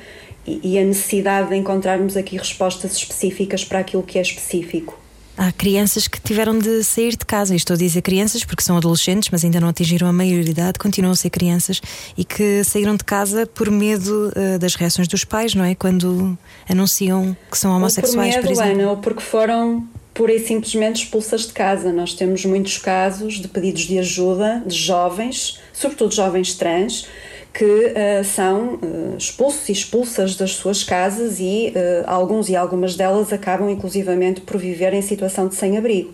e, 0.46 0.74
e 0.76 0.80
a 0.80 0.84
necessidade 0.84 1.50
de 1.50 1.56
encontrarmos 1.56 2.16
aqui 2.16 2.38
respostas 2.38 2.96
específicas 2.96 3.66
para 3.66 3.80
aquilo 3.80 4.04
que 4.04 4.20
é 4.20 4.22
específico. 4.22 5.01
Há 5.42 5.52
crianças 5.52 6.08
que 6.08 6.22
tiveram 6.22 6.60
de 6.60 6.84
sair 6.84 7.16
de 7.18 7.26
casa, 7.26 7.56
e 7.56 7.58
estou 7.58 7.74
a 7.74 7.78
dizer 7.78 8.04
crianças 8.04 8.46
porque 8.46 8.62
são 8.62 8.78
adolescentes, 8.78 9.30
mas 9.32 9.44
ainda 9.44 9.60
não 9.60 9.70
atingiram 9.70 10.08
a 10.08 10.14
maioridade, 10.14 10.78
continuam 10.78 11.14
a 11.14 11.16
ser 11.16 11.32
crianças 11.32 11.82
e 12.16 12.24
que 12.24 12.64
saíram 12.64 12.96
de 12.96 13.04
casa 13.04 13.48
por 13.48 13.72
medo 13.72 14.32
uh, 14.36 14.60
das 14.60 14.76
reações 14.76 15.08
dos 15.08 15.24
pais, 15.26 15.56
não 15.56 15.66
é? 15.66 15.74
Quando 15.74 16.38
anunciam 16.70 17.36
que 17.50 17.58
são 17.58 17.76
homossexuais, 17.76 18.36
ou 18.36 18.42
por, 18.42 18.50
medo, 18.50 18.56
por 18.56 18.64
exemplo. 18.64 18.82
Ana, 18.82 18.92
ou 18.92 18.98
porque 18.98 19.24
foram 19.24 19.90
pura 20.14 20.32
e 20.32 20.46
simplesmente 20.46 21.06
expulsas 21.06 21.48
de 21.48 21.54
casa. 21.54 21.92
Nós 21.92 22.14
temos 22.14 22.46
muitos 22.46 22.78
casos 22.78 23.42
de 23.42 23.48
pedidos 23.48 23.88
de 23.88 23.98
ajuda 23.98 24.62
de 24.64 24.78
jovens, 24.78 25.60
sobretudo 25.74 26.14
jovens 26.14 26.54
trans, 26.54 27.08
que 27.54 27.66
uh, 27.66 28.24
são 28.24 28.76
uh, 28.76 29.18
expulsos 29.18 29.68
e 29.68 29.72
expulsas 29.72 30.36
das 30.36 30.52
suas 30.56 30.84
casas 30.84 31.40
e 31.40 31.74
uh, 31.76 32.04
alguns 32.08 32.48
e 32.48 32.56
algumas 32.56 32.96
delas 32.96 33.34
acabam 33.34 33.70
inclusivamente 33.70 34.42
por 34.42 34.58
viver 34.58 34.94
em 34.94 35.02
situação 35.02 35.48
de 35.48 35.56
sem-abrigo. 35.56 36.14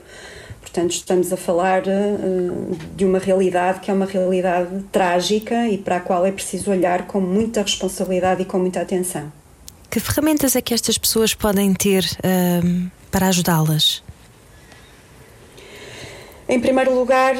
Portanto, 0.62 0.92
estamos 0.92 1.32
a 1.32 1.38
falar 1.38 1.84
de 2.94 3.06
uma 3.06 3.20
realidade 3.20 3.80
que 3.80 3.90
é 3.90 3.94
uma 3.94 4.06
realidade 4.06 4.84
trágica 4.92 5.68
e 5.70 5.78
para 5.78 5.96
a 5.96 6.00
qual 6.02 6.26
é 6.26 6.32
preciso 6.32 6.70
olhar 6.70 7.08
com 7.08 7.22
muita 7.22 7.62
responsabilidade 7.62 8.42
e 8.42 8.46
com 8.46 8.60
muita 8.60 8.82
atenção. 8.82 9.32
Que 9.90 10.00
ferramentas 10.00 10.58
é 10.58 10.62
que 10.62 10.74
estas 10.74 10.98
pessoas 10.98 11.34
podem 11.34 11.74
ter 11.74 12.06
para 13.10 13.28
ajudá-las? 13.28 14.04
Em 16.50 16.60
primeiro 16.60 16.94
lugar, 16.94 17.36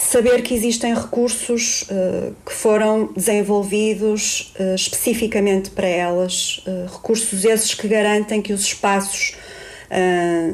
saber 0.00 0.42
que 0.42 0.54
existem 0.54 0.94
recursos 0.94 1.82
uh, 1.82 2.34
que 2.44 2.52
foram 2.52 3.12
desenvolvidos 3.14 4.54
uh, 4.58 4.74
especificamente 4.74 5.70
para 5.70 5.86
elas, 5.86 6.64
uh, 6.66 6.90
recursos 6.90 7.44
esses 7.44 7.74
que 7.74 7.86
garantem 7.86 8.40
que 8.40 8.52
os 8.52 8.62
espaços 8.62 9.36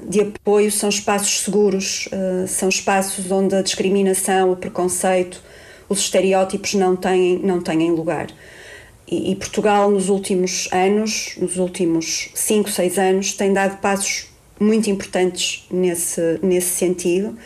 de 0.08 0.22
apoio 0.22 0.72
são 0.72 0.88
espaços 0.88 1.40
seguros, 1.40 2.08
são 2.48 2.70
espaços 2.70 3.30
onde 3.30 3.54
a 3.54 3.60
discriminação, 3.60 4.50
o 4.50 4.56
preconceito, 4.56 5.42
os 5.90 5.98
estereótipos 5.98 6.72
não 6.72 6.96
têm, 6.96 7.38
não 7.40 7.60
têm 7.60 7.90
lugar. 7.90 8.28
E, 9.06 9.32
e 9.32 9.36
Portugal, 9.36 9.90
nos 9.90 10.08
últimos 10.08 10.70
anos, 10.72 11.34
nos 11.36 11.58
últimos 11.58 12.30
5, 12.34 12.70
6 12.70 12.98
anos, 12.98 13.32
tem 13.34 13.52
dado 13.52 13.76
passos 13.82 14.28
muito 14.58 14.88
importantes 14.88 15.66
nesse, 15.70 16.40
nesse 16.42 16.70
sentido 16.70 17.36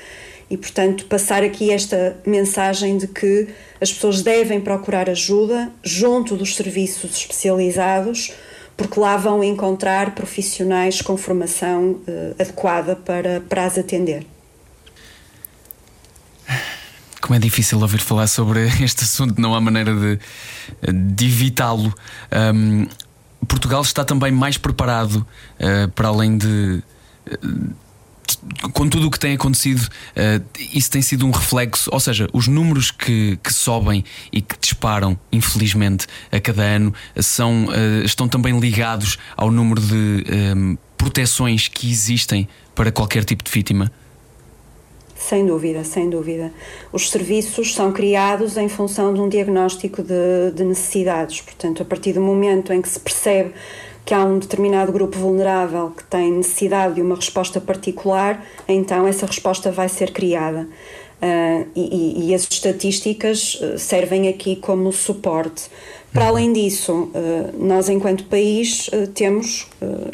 e, 0.50 0.56
portanto, 0.56 1.06
passar 1.06 1.44
aqui 1.44 1.70
esta 1.70 2.16
mensagem 2.26 2.98
de 2.98 3.06
que 3.06 3.48
as 3.80 3.92
pessoas 3.92 4.20
devem 4.20 4.60
procurar 4.60 5.08
ajuda 5.08 5.70
junto 5.82 6.36
dos 6.36 6.56
serviços 6.56 7.16
especializados, 7.16 8.32
porque 8.76 8.98
lá 8.98 9.16
vão 9.16 9.44
encontrar 9.44 10.12
profissionais 10.14 11.00
com 11.00 11.16
formação 11.16 11.92
uh, 11.92 12.34
adequada 12.36 12.96
para, 12.96 13.40
para 13.42 13.64
as 13.64 13.78
atender. 13.78 14.26
Como 17.20 17.36
é 17.36 17.38
difícil 17.38 17.78
ouvir 17.80 18.00
falar 18.00 18.26
sobre 18.26 18.66
este 18.82 19.04
assunto, 19.04 19.40
não 19.40 19.54
há 19.54 19.60
maneira 19.60 19.94
de, 19.94 20.18
de 20.92 21.26
evitá-lo. 21.26 21.94
Um, 22.52 22.88
Portugal 23.46 23.82
está 23.82 24.04
também 24.04 24.32
mais 24.32 24.58
preparado 24.58 25.14
uh, 25.16 25.88
para 25.92 26.08
além 26.08 26.36
de. 26.36 26.82
Uh, 27.44 27.89
com 28.72 28.88
tudo 28.88 29.06
o 29.06 29.10
que 29.10 29.18
tem 29.18 29.34
acontecido, 29.34 29.80
uh, 29.82 30.44
isso 30.72 30.90
tem 30.90 31.02
sido 31.02 31.26
um 31.26 31.30
reflexo, 31.30 31.90
ou 31.92 32.00
seja, 32.00 32.28
os 32.32 32.46
números 32.46 32.90
que, 32.90 33.38
que 33.42 33.52
sobem 33.52 34.04
e 34.32 34.40
que 34.40 34.56
disparam, 34.60 35.18
infelizmente, 35.32 36.06
a 36.30 36.40
cada 36.40 36.62
ano, 36.62 36.94
são, 37.20 37.66
uh, 37.66 38.04
estão 38.04 38.28
também 38.28 38.58
ligados 38.58 39.18
ao 39.36 39.50
número 39.50 39.80
de 39.80 39.94
um, 39.94 40.74
eh, 40.74 40.78
proteções 40.96 41.68
que 41.68 41.90
existem 41.90 42.48
para 42.74 42.92
qualquer 42.92 43.24
tipo 43.24 43.42
de 43.42 43.50
vítima? 43.50 43.90
Sem 45.20 45.46
dúvida, 45.46 45.84
sem 45.84 46.08
dúvida. 46.08 46.50
Os 46.90 47.10
serviços 47.10 47.74
são 47.74 47.92
criados 47.92 48.56
em 48.56 48.68
função 48.70 49.12
de 49.12 49.20
um 49.20 49.28
diagnóstico 49.28 50.02
de, 50.02 50.50
de 50.54 50.64
necessidades, 50.64 51.42
portanto, 51.42 51.82
a 51.82 51.84
partir 51.84 52.14
do 52.14 52.22
momento 52.22 52.72
em 52.72 52.80
que 52.80 52.88
se 52.88 52.98
percebe 52.98 53.52
que 54.04 54.14
há 54.14 54.24
um 54.24 54.38
determinado 54.38 54.92
grupo 54.92 55.18
vulnerável 55.18 55.90
que 55.90 56.04
tem 56.04 56.32
necessidade 56.32 56.94
de 56.94 57.02
uma 57.02 57.14
resposta 57.14 57.60
particular, 57.60 58.44
então 58.66 59.06
essa 59.06 59.26
resposta 59.26 59.70
vai 59.70 59.88
ser 59.88 60.12
criada. 60.12 60.68
Uh, 61.20 61.68
e, 61.76 62.30
e, 62.30 62.34
as 62.34 62.48
estatísticas 62.50 63.60
ah, 63.60 63.76
servem 63.76 64.26
aqui 64.26 64.56
como 64.56 64.90
suporte. 64.90 65.64
Para 66.14 66.28
além 66.28 66.50
disso, 66.50 66.92
uh, 66.94 67.12
nós, 67.58 67.90
enquanto 67.90 68.24
país, 68.24 68.88
uh, 68.88 69.06
temos, 69.08 69.66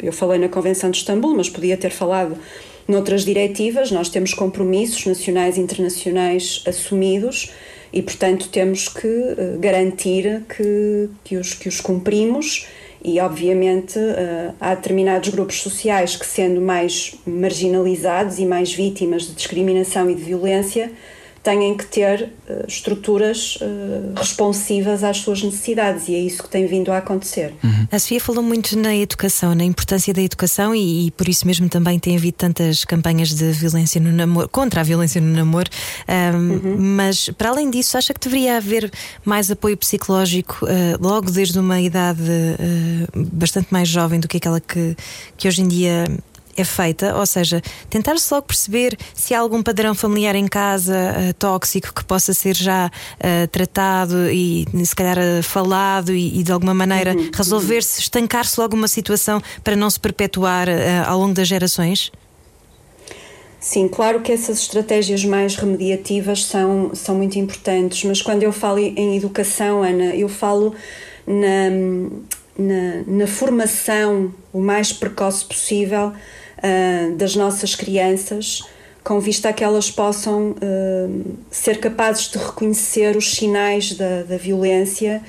eu 0.03 0.11
falei 0.11 0.37
na 0.37 0.49
Convenção 0.49 0.91
de 0.91 0.97
Istambul, 0.97 1.33
mas 1.33 1.49
podia 1.49 1.77
ter 1.77 1.91
falado 1.91 2.37
noutras 2.85 3.23
diretivas, 3.23 3.89
nós 3.89 4.09
temos 4.09 4.33
compromissos 4.33 5.05
nacionais 5.05 5.55
e 5.55 5.61
internacionais 5.61 6.61
assumidos 6.67 7.53
e, 7.93 8.01
portanto, 8.01 8.49
temos 8.49 8.89
que 8.89 9.07
garantir 9.59 10.43
que, 10.49 11.09
que, 11.23 11.37
os, 11.37 11.53
que 11.53 11.69
os 11.69 11.79
cumprimos 11.79 12.67
e, 13.07 13.21
obviamente, 13.21 13.97
uh, 13.97 14.53
há 14.59 14.75
determinados 14.75 15.29
grupos 15.29 15.61
sociais 15.61 16.17
que, 16.17 16.25
sendo 16.25 16.59
mais 16.59 17.15
marginalizados 17.25 18.37
e 18.37 18.45
mais 18.45 18.73
vítimas 18.73 19.23
de 19.23 19.33
discriminação 19.33 20.09
e 20.11 20.13
de 20.13 20.21
violência, 20.21 20.91
têm 21.47 21.77
que 21.77 21.85
ter 21.85 22.23
uh, 22.49 22.65
estruturas 22.67 23.57
uh, 23.61 24.19
responsivas 24.19 25.01
às 25.01 25.19
suas 25.19 25.41
necessidades 25.41 26.09
e 26.09 26.15
é 26.15 26.19
isso 26.19 26.43
que 26.43 26.49
tem 26.49 26.67
vindo 26.67 26.91
a 26.91 26.97
acontecer. 26.97 27.53
Uhum. 27.63 27.87
A 27.89 27.97
Sofia 27.97 28.19
falou 28.19 28.43
muito 28.43 28.77
na 28.77 28.93
educação, 28.93 29.55
na 29.55 29.63
importância 29.63 30.13
da 30.13 30.21
educação 30.21 30.75
e, 30.75 31.07
e, 31.07 31.11
por 31.11 31.29
isso 31.29 31.47
mesmo 31.47 31.69
também 31.69 31.97
tem 31.99 32.17
havido 32.17 32.35
tantas 32.35 32.83
campanhas 32.83 33.33
de 33.33 33.49
violência 33.53 34.01
no 34.01 34.11
namoro, 34.11 34.49
contra 34.49 34.81
a 34.81 34.83
violência 34.83 35.21
no 35.21 35.33
namoro. 35.33 35.69
Um, 36.09 36.35
uhum. 36.35 36.75
Mas 36.77 37.29
para 37.29 37.49
além 37.49 37.69
disso, 37.69 37.97
acha 37.97 38.13
que 38.13 38.19
deveria 38.19 38.57
haver 38.57 38.91
mais 39.23 39.49
apoio 39.49 39.77
psicológico 39.77 40.65
uh, 40.65 40.67
logo 40.99 41.31
desde 41.31 41.57
uma 41.57 41.79
idade 41.79 42.17
bastante 43.15 43.67
mais 43.71 43.87
jovem 43.87 44.19
do 44.19 44.27
que 44.27 44.35
aquela 44.35 44.59
que, 44.59 44.97
que 45.37 45.47
hoje 45.47 45.61
em 45.61 45.67
dia 45.67 46.05
é 46.57 46.63
feita, 46.63 47.15
ou 47.15 47.25
seja, 47.25 47.61
tentar-se 47.89 48.33
logo 48.33 48.47
perceber 48.47 48.97
se 49.13 49.33
há 49.33 49.39
algum 49.39 49.61
padrão 49.61 49.93
familiar 49.93 50.35
em 50.35 50.47
casa 50.47 50.93
uh, 50.93 51.33
tóxico 51.35 51.93
que 51.93 52.03
possa 52.03 52.33
ser 52.33 52.55
já 52.55 52.87
uh, 52.87 53.47
tratado 53.47 54.29
e 54.31 54.65
se 54.83 54.95
calhar 54.95 55.17
uh, 55.17 55.43
falado 55.43 56.13
e, 56.13 56.39
e, 56.39 56.43
de 56.43 56.51
alguma 56.51 56.73
maneira 56.73 57.13
uhum, 57.13 57.29
resolver-se, 57.33 58.01
estancar-se 58.01 58.59
logo 58.59 58.75
uma 58.75 58.87
situação 58.87 59.41
para 59.63 59.75
não 59.75 59.89
se 59.89 59.99
perpetuar 59.99 60.67
ao 61.05 61.19
longo 61.19 61.33
das 61.33 61.47
gerações? 61.47 62.11
Sim, 63.59 63.87
claro 63.87 64.21
que 64.21 64.31
essas 64.31 64.59
estratégias 64.59 65.25
mais 65.25 65.55
remediativas 65.55 66.45
são, 66.45 66.91
são 66.93 67.15
muito 67.15 67.37
importantes, 67.37 68.03
mas 68.03 68.21
quando 68.21 68.43
eu 68.43 68.51
falo 68.51 68.79
em 68.79 69.17
educação, 69.17 69.83
Ana, 69.83 70.15
eu 70.15 70.29
falo 70.29 70.73
na, 71.25 71.69
na, 72.57 73.03
na 73.05 73.27
formação 73.27 74.33
o 74.53 74.61
mais 74.61 74.93
precoce 74.93 75.43
possível 75.43 76.13
uh, 76.57 77.15
das 77.15 77.35
nossas 77.35 77.75
crianças, 77.75 78.63
com 79.03 79.19
vista 79.19 79.49
a 79.49 79.53
que 79.53 79.63
elas 79.63 79.89
possam 79.89 80.51
uh, 80.51 81.37
ser 81.49 81.79
capazes 81.79 82.29
de 82.29 82.37
reconhecer 82.37 83.15
os 83.15 83.35
sinais 83.35 83.93
da, 83.93 84.23
da 84.23 84.37
violência 84.37 85.21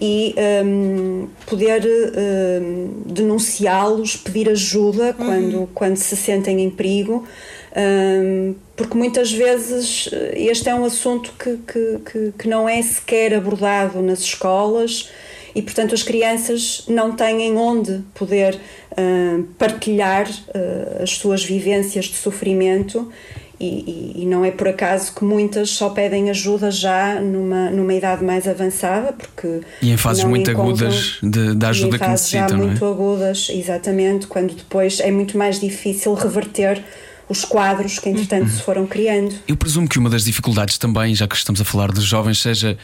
e 0.00 0.34
um, 0.64 1.28
poder 1.44 1.82
um, 1.84 3.02
denunciá-los, 3.04 4.16
pedir 4.16 4.48
ajuda 4.48 5.06
uhum. 5.18 5.26
quando, 5.26 5.70
quando 5.74 5.96
se 5.96 6.16
sentem 6.16 6.62
em 6.62 6.70
perigo, 6.70 7.26
um, 7.76 8.54
porque 8.76 8.96
muitas 8.96 9.32
vezes 9.32 10.08
este 10.34 10.68
é 10.68 10.74
um 10.74 10.84
assunto 10.84 11.32
que, 11.36 11.58
que, 11.66 11.98
que, 12.10 12.32
que 12.38 12.48
não 12.48 12.68
é 12.68 12.80
sequer 12.80 13.34
abordado 13.34 14.00
nas 14.00 14.20
escolas 14.20 15.10
e, 15.54 15.62
portanto, 15.62 15.94
as 15.94 16.02
crianças 16.02 16.84
não 16.88 17.12
têm 17.12 17.56
onde 17.56 18.02
poder 18.14 18.58
uh, 18.92 19.42
partilhar 19.58 20.28
uh, 20.28 21.02
as 21.02 21.10
suas 21.10 21.44
vivências 21.44 22.06
de 22.06 22.16
sofrimento. 22.16 23.10
E, 23.60 23.66
e, 23.66 24.22
e, 24.22 24.26
não 24.26 24.44
é 24.44 24.52
por 24.52 24.68
acaso 24.68 25.12
que 25.12 25.24
muitas 25.24 25.70
só 25.70 25.90
pedem 25.90 26.30
ajuda 26.30 26.70
já 26.70 27.20
numa, 27.20 27.68
numa 27.70 27.92
idade 27.92 28.24
mais 28.24 28.46
avançada, 28.46 29.12
porque. 29.12 29.62
E 29.82 29.90
em 29.90 29.96
fases 29.96 30.22
muito 30.22 30.48
agudas 30.48 31.18
de, 31.20 31.56
da 31.56 31.70
ajuda 31.70 31.96
e 31.96 31.96
em 31.96 31.98
fases 31.98 32.30
que 32.30 32.36
necessitam. 32.36 32.48
Já 32.50 32.56
muito 32.56 32.84
é? 32.84 32.88
agudas, 32.88 33.48
exatamente, 33.50 34.28
quando 34.28 34.54
depois 34.54 35.00
é 35.00 35.10
muito 35.10 35.36
mais 35.36 35.58
difícil 35.58 36.14
reverter 36.14 36.80
os 37.28 37.44
quadros 37.44 37.98
que 37.98 38.08
entretanto 38.08 38.44
uhum. 38.44 38.56
se 38.56 38.62
foram 38.62 38.86
criando. 38.86 39.34
Eu 39.48 39.56
presumo 39.56 39.88
que 39.88 39.98
uma 39.98 40.08
das 40.08 40.24
dificuldades 40.24 40.78
também, 40.78 41.12
já 41.14 41.26
que 41.26 41.34
estamos 41.34 41.60
a 41.60 41.64
falar 41.64 41.90
dos 41.90 42.04
jovens, 42.04 42.40
seja 42.40 42.78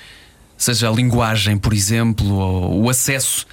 seja 0.56 0.88
a 0.88 0.92
linguagem, 0.92 1.58
por 1.58 1.72
exemplo, 1.72 2.26
ou 2.26 2.84
o 2.84 2.90
acesso 2.90 3.46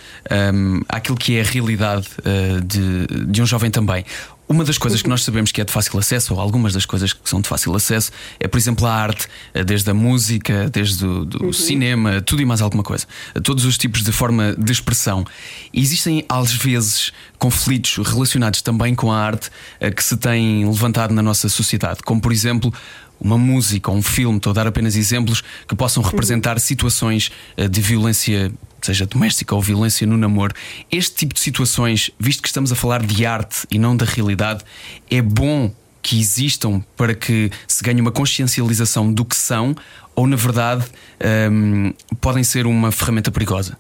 um, 0.54 0.82
àquilo 0.88 1.18
que 1.18 1.38
é 1.38 1.42
a 1.42 1.44
realidade 1.44 2.08
uh, 2.20 2.62
de, 2.62 3.26
de 3.26 3.42
um 3.42 3.46
jovem 3.46 3.72
também. 3.72 4.06
Uma 4.52 4.66
das 4.66 4.78
coisas 4.78 5.02
que 5.02 5.08
nós 5.08 5.24
sabemos 5.24 5.50
que 5.54 5.62
é 5.62 5.64
de 5.64 5.72
fácil 5.72 5.98
acesso, 5.98 6.34
ou 6.34 6.40
algumas 6.42 6.74
das 6.74 6.86
coisas 6.86 7.14
que 7.14 7.22
são 7.24 7.40
de 7.40 7.48
fácil 7.48 7.74
acesso, 7.74 8.12
é, 8.38 8.50
por 8.50 8.58
exemplo, 8.58 8.86
a 8.86 8.94
arte, 8.94 9.30
eh, 9.54 9.64
desde 9.64 9.90
a 9.90 9.94
música, 9.94 10.70
desde 10.70 11.06
o 11.06 11.26
uhum. 11.42 11.54
cinema, 11.54 12.20
tudo 12.20 12.42
e 12.42 12.46
mais 12.46 12.62
alguma 12.62 12.84
coisa. 12.84 13.08
Todos 13.46 13.64
os 13.64 13.78
tipos 13.78 14.04
de 14.04 14.12
forma 14.12 14.54
de 14.58 14.70
expressão. 14.70 15.26
E 15.74 15.80
existem, 15.80 16.26
às 16.28 16.52
vezes, 16.52 17.14
conflitos 17.40 18.06
relacionados 18.06 18.62
também 18.62 18.94
com 18.94 19.10
a 19.10 19.18
arte 19.18 19.50
eh, 19.80 19.90
que 19.90 20.04
se 20.04 20.18
têm 20.18 20.66
levantado 20.66 21.14
na 21.14 21.22
nossa 21.22 21.48
sociedade, 21.48 22.02
como, 22.04 22.20
por 22.20 22.34
exemplo, 22.34 22.74
uma 23.22 23.38
música 23.38 23.92
ou 23.92 23.98
um 23.98 24.02
filme, 24.02 24.38
estou 24.38 24.52
a 24.52 24.54
dar 24.54 24.68
apenas 24.68 24.96
exemplos 24.96 25.44
que 25.68 25.76
possam 25.76 26.02
representar 26.02 26.60
situações 26.60 27.32
eh, 27.56 27.68
de 27.68 27.80
violência 27.80 28.52
seja 28.82 29.06
doméstica 29.06 29.54
ou 29.54 29.62
violência 29.62 30.08
no 30.08 30.18
namoro, 30.18 30.56
este 30.92 31.16
tipo 31.18 31.36
de 31.36 31.40
situações, 31.40 32.10
visto 32.20 32.42
que 32.42 32.48
estamos 32.48 32.72
a 32.72 32.76
falar 32.76 33.06
de 33.06 33.26
arte 33.26 33.68
e 33.70 33.78
não 33.78 33.96
da 33.96 34.06
realidade, 34.06 34.64
é 35.10 35.22
bom 35.22 35.72
que 36.02 36.20
existam 36.20 36.84
para 36.98 37.14
que 37.14 37.52
se 37.68 37.84
ganhe 37.84 38.02
uma 38.02 38.12
consciencialização 38.12 39.14
do 39.14 39.24
que 39.24 39.36
são, 39.36 39.76
ou 40.16 40.26
na 40.26 40.36
verdade 40.36 40.86
um, 41.52 41.94
podem 42.20 42.44
ser 42.44 42.66
uma 42.66 42.92
ferramenta 42.92 43.30
perigosa? 43.30 43.78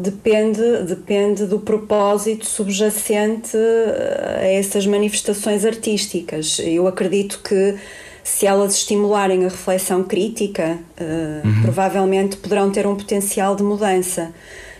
Depende, 0.00 0.84
depende 0.84 1.44
do 1.44 1.58
propósito 1.58 2.46
subjacente 2.46 3.56
a 4.38 4.46
essas 4.46 4.86
manifestações 4.86 5.64
artísticas. 5.64 6.60
Eu 6.60 6.86
acredito 6.86 7.40
que 7.42 7.76
se 8.28 8.46
elas 8.46 8.74
estimularem 8.74 9.44
a 9.44 9.48
reflexão 9.48 10.04
crítica, 10.04 10.78
uh, 11.00 11.46
uhum. 11.48 11.62
provavelmente 11.62 12.36
poderão 12.36 12.70
ter 12.70 12.86
um 12.86 12.94
potencial 12.94 13.56
de 13.56 13.62
mudança. 13.62 14.32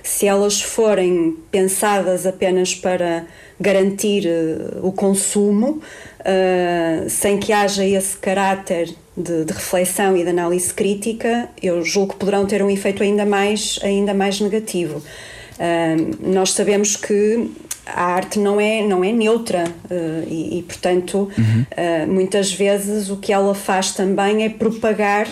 Se 0.03 0.27
elas 0.27 0.61
forem 0.61 1.37
pensadas 1.51 2.27
apenas 2.27 2.75
para 2.75 3.25
garantir 3.59 4.25
uh, 4.27 4.87
o 4.87 4.93
consumo, 4.93 5.81
uh, 6.21 7.09
sem 7.09 7.39
que 7.39 7.53
haja 7.53 7.85
esse 7.85 8.17
caráter 8.17 8.95
de, 9.17 9.45
de, 9.45 9.53
reflexão 9.53 10.17
e 10.17 10.23
de 10.23 10.31
análise 10.31 10.73
crítica, 10.73 11.49
eu 11.63 11.85
julgo 11.85 12.13
que 12.13 12.19
poderão 12.19 12.47
ter 12.47 12.63
um 12.63 12.71
efeito 12.71 13.03
ainda 13.03 13.27
mais, 13.27 13.79
ainda 13.83 14.15
mais 14.15 14.41
negativo. 14.41 15.03
nós 16.23 16.53
sabemos 16.53 16.97
que 16.97 17.51
a 17.95 18.05
arte 18.05 18.39
não 18.39 18.61
é, 18.61 18.87
não 18.87 19.03
é 19.03 19.13
neutra 19.13 19.65
uh, 19.65 20.29
e, 20.29 20.59
e, 20.59 20.63
portanto, 20.63 21.31
uhum. 21.37 21.67
uh, 21.73 22.07
muitas 22.07 22.53
vezes 22.53 23.11
o 23.11 23.17
que 23.17 23.33
ela 23.33 23.55
faz 23.55 23.93
também 23.93 24.45
é 24.45 24.49
propagar 24.49 25.27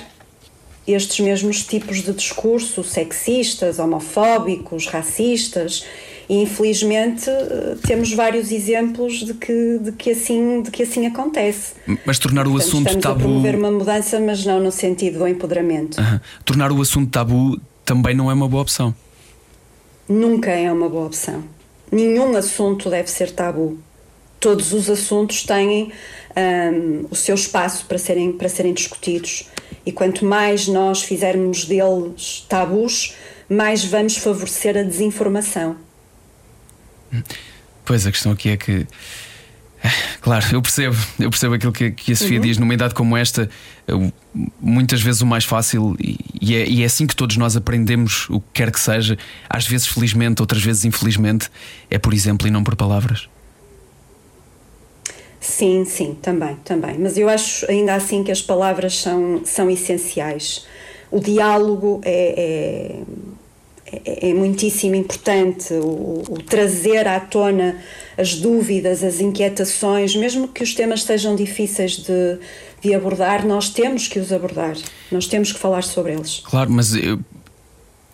estes 0.87 1.20
mesmos 1.20 1.62
tipos 1.64 2.03
de 2.03 2.12
discurso 2.12 2.84
sexistas, 2.84 3.78
homofóbicos, 3.78 4.87
racistas 4.87 5.84
e 6.28 6.43
infelizmente 6.43 7.30
uh, 7.30 7.76
temos 7.87 8.12
vários 8.12 8.51
exemplos 8.51 9.24
de 9.24 9.34
que, 9.34 9.78
de, 9.80 9.93
que 9.93 10.11
assim, 10.11 10.62
de 10.62 10.70
que 10.70 10.82
assim 10.82 11.07
acontece. 11.07 11.74
Mas 12.05 12.18
tornar 12.18 12.47
o 12.47 12.51
portanto, 12.51 12.68
assunto 12.68 12.87
estamos 12.87 13.03
tabu. 13.03 13.18
A 13.18 13.22
promover 13.22 13.55
uma 13.57 13.70
mudança, 13.70 14.20
mas 14.20 14.45
não 14.45 14.61
no 14.61 14.72
sentido 14.72 15.20
do 15.20 15.28
empoderamento. 15.28 16.01
Uhum. 16.01 16.20
Tornar 16.45 16.72
o 16.72 16.80
assunto 16.80 17.11
tabu 17.11 17.61
também 17.84 18.14
não 18.14 18.30
é 18.30 18.34
uma 18.34 18.49
boa 18.49 18.62
opção. 18.62 18.95
Nunca 20.09 20.51
é 20.51 20.70
uma 20.70 20.89
boa 20.89 21.07
opção 21.07 21.43
nenhum 21.91 22.37
assunto 22.37 22.91
deve 22.91 23.11
ser 23.11 23.30
tabu. 23.30 23.78
Todos 24.39 24.72
os 24.72 24.91
assuntos 24.91 25.45
têm 25.45 25.93
um, 26.37 27.07
o 27.11 27.16
seu 27.16 27.34
espaço 27.34 27.87
para 27.87 27.99
serem, 27.99 28.32
para 28.32 28.49
serem 28.49 28.74
discutidos. 28.74 29.49
E 29.87 29.93
quanto 29.93 30.24
mais 30.24 30.66
nós 30.66 31.03
fizermos 31.03 31.64
deles 31.64 32.45
tabus, 32.49 33.14
mais 33.49 33.84
vamos 33.84 34.16
favorecer 34.16 34.76
a 34.76 34.82
desinformação. 34.82 35.76
Pois 37.84 38.05
a 38.07 38.11
questão 38.11 38.32
aqui 38.32 38.51
é 38.51 38.57
que 38.57 38.87
Claro, 40.20 40.45
eu 40.53 40.62
percebo, 40.62 40.97
eu 41.18 41.30
percebo 41.30 41.55
aquilo 41.55 41.72
que, 41.72 41.91
que 41.91 42.12
a 42.12 42.16
Sofia 42.16 42.39
uhum. 42.39 42.45
diz. 42.45 42.59
Numa 42.59 42.74
idade 42.74 42.95
como 42.95 43.16
esta, 43.16 43.49
muitas 44.61 45.01
vezes 45.01 45.20
o 45.20 45.26
mais 45.26 45.45
fácil, 45.45 45.97
e 45.99 46.55
é, 46.55 46.68
e 46.68 46.82
é 46.82 46.87
assim 46.87 47.07
que 47.07 47.14
todos 47.14 47.37
nós 47.37 47.57
aprendemos 47.57 48.28
o 48.28 48.41
que 48.41 48.47
quer 48.55 48.70
que 48.70 48.80
seja, 48.80 49.16
às 49.49 49.66
vezes 49.66 49.87
felizmente, 49.87 50.43
outras 50.43 50.62
vezes 50.62 50.84
infelizmente, 50.84 51.49
é 51.91 51.99
por 51.99 52.12
exemplo 52.12 52.47
e 52.47 52.51
não 52.51 52.64
por 52.64 52.76
palavras. 52.76 53.28
Sim, 55.47 55.84
sim, 55.84 56.18
também, 56.20 56.57
também. 56.64 56.99
Mas 56.99 57.16
eu 57.16 57.28
acho 57.28 57.70
ainda 57.70 57.94
assim 57.94 58.24
que 58.24 58.32
as 58.32 58.42
palavras 58.42 58.99
são, 58.99 59.42
são 59.44 59.70
essenciais. 59.70 60.66
O 61.09 61.20
diálogo 61.20 62.01
é, 62.05 62.99
é, 63.86 64.01
é, 64.05 64.30
é 64.30 64.34
muitíssimo 64.34 64.97
importante, 64.97 65.72
o, 65.72 66.24
o 66.28 66.42
trazer 66.42 67.07
à 67.07 67.20
tona 67.20 67.80
as 68.18 68.34
dúvidas, 68.34 69.05
as 69.05 69.20
inquietações, 69.20 70.16
mesmo 70.16 70.49
que 70.49 70.64
os 70.64 70.74
temas 70.74 71.05
sejam 71.05 71.36
difíceis 71.36 71.99
de, 71.99 72.38
de 72.82 72.92
abordar, 72.92 73.47
nós 73.47 73.70
temos 73.70 74.09
que 74.09 74.18
os 74.18 74.32
abordar, 74.32 74.76
nós 75.12 75.28
temos 75.28 75.53
que 75.53 75.61
falar 75.61 75.84
sobre 75.84 76.14
eles. 76.14 76.42
Claro, 76.44 76.72
mas 76.72 76.92
eu 76.92 77.20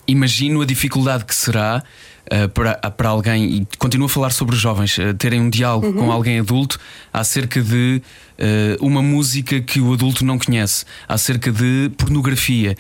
imagino 0.07 0.61
a 0.61 0.67
dificuldade 0.67 1.25
que 1.25 1.35
será. 1.35 1.83
Uh, 2.31 2.49
para, 2.49 2.75
para 2.77 3.09
alguém, 3.09 3.45
e 3.45 3.67
continuo 3.77 4.07
a 4.07 4.09
falar 4.09 4.31
sobre 4.31 4.55
os 4.55 4.61
jovens, 4.61 4.97
uh, 4.97 5.13
terem 5.13 5.41
um 5.41 5.51
diálogo 5.51 5.89
uhum. 5.89 5.95
com 5.95 6.13
alguém 6.13 6.39
adulto 6.39 6.79
acerca 7.13 7.61
de 7.61 8.01
uh, 8.39 8.87
uma 8.87 9.03
música 9.03 9.61
que 9.61 9.81
o 9.81 9.93
adulto 9.93 10.25
não 10.25 10.39
conhece, 10.39 10.85
acerca 11.09 11.51
de 11.51 11.91
pornografia. 11.99 12.77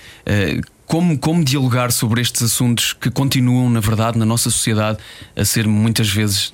como, 0.87 1.19
como 1.19 1.45
dialogar 1.45 1.91
sobre 1.91 2.21
estes 2.21 2.43
assuntos 2.43 2.93
que 2.93 3.11
continuam, 3.11 3.69
na 3.69 3.81
verdade, 3.81 4.17
na 4.17 4.25
nossa 4.25 4.49
sociedade 4.49 4.99
a 5.37 5.45
ser 5.45 5.67
muitas 5.67 6.09
vezes 6.09 6.53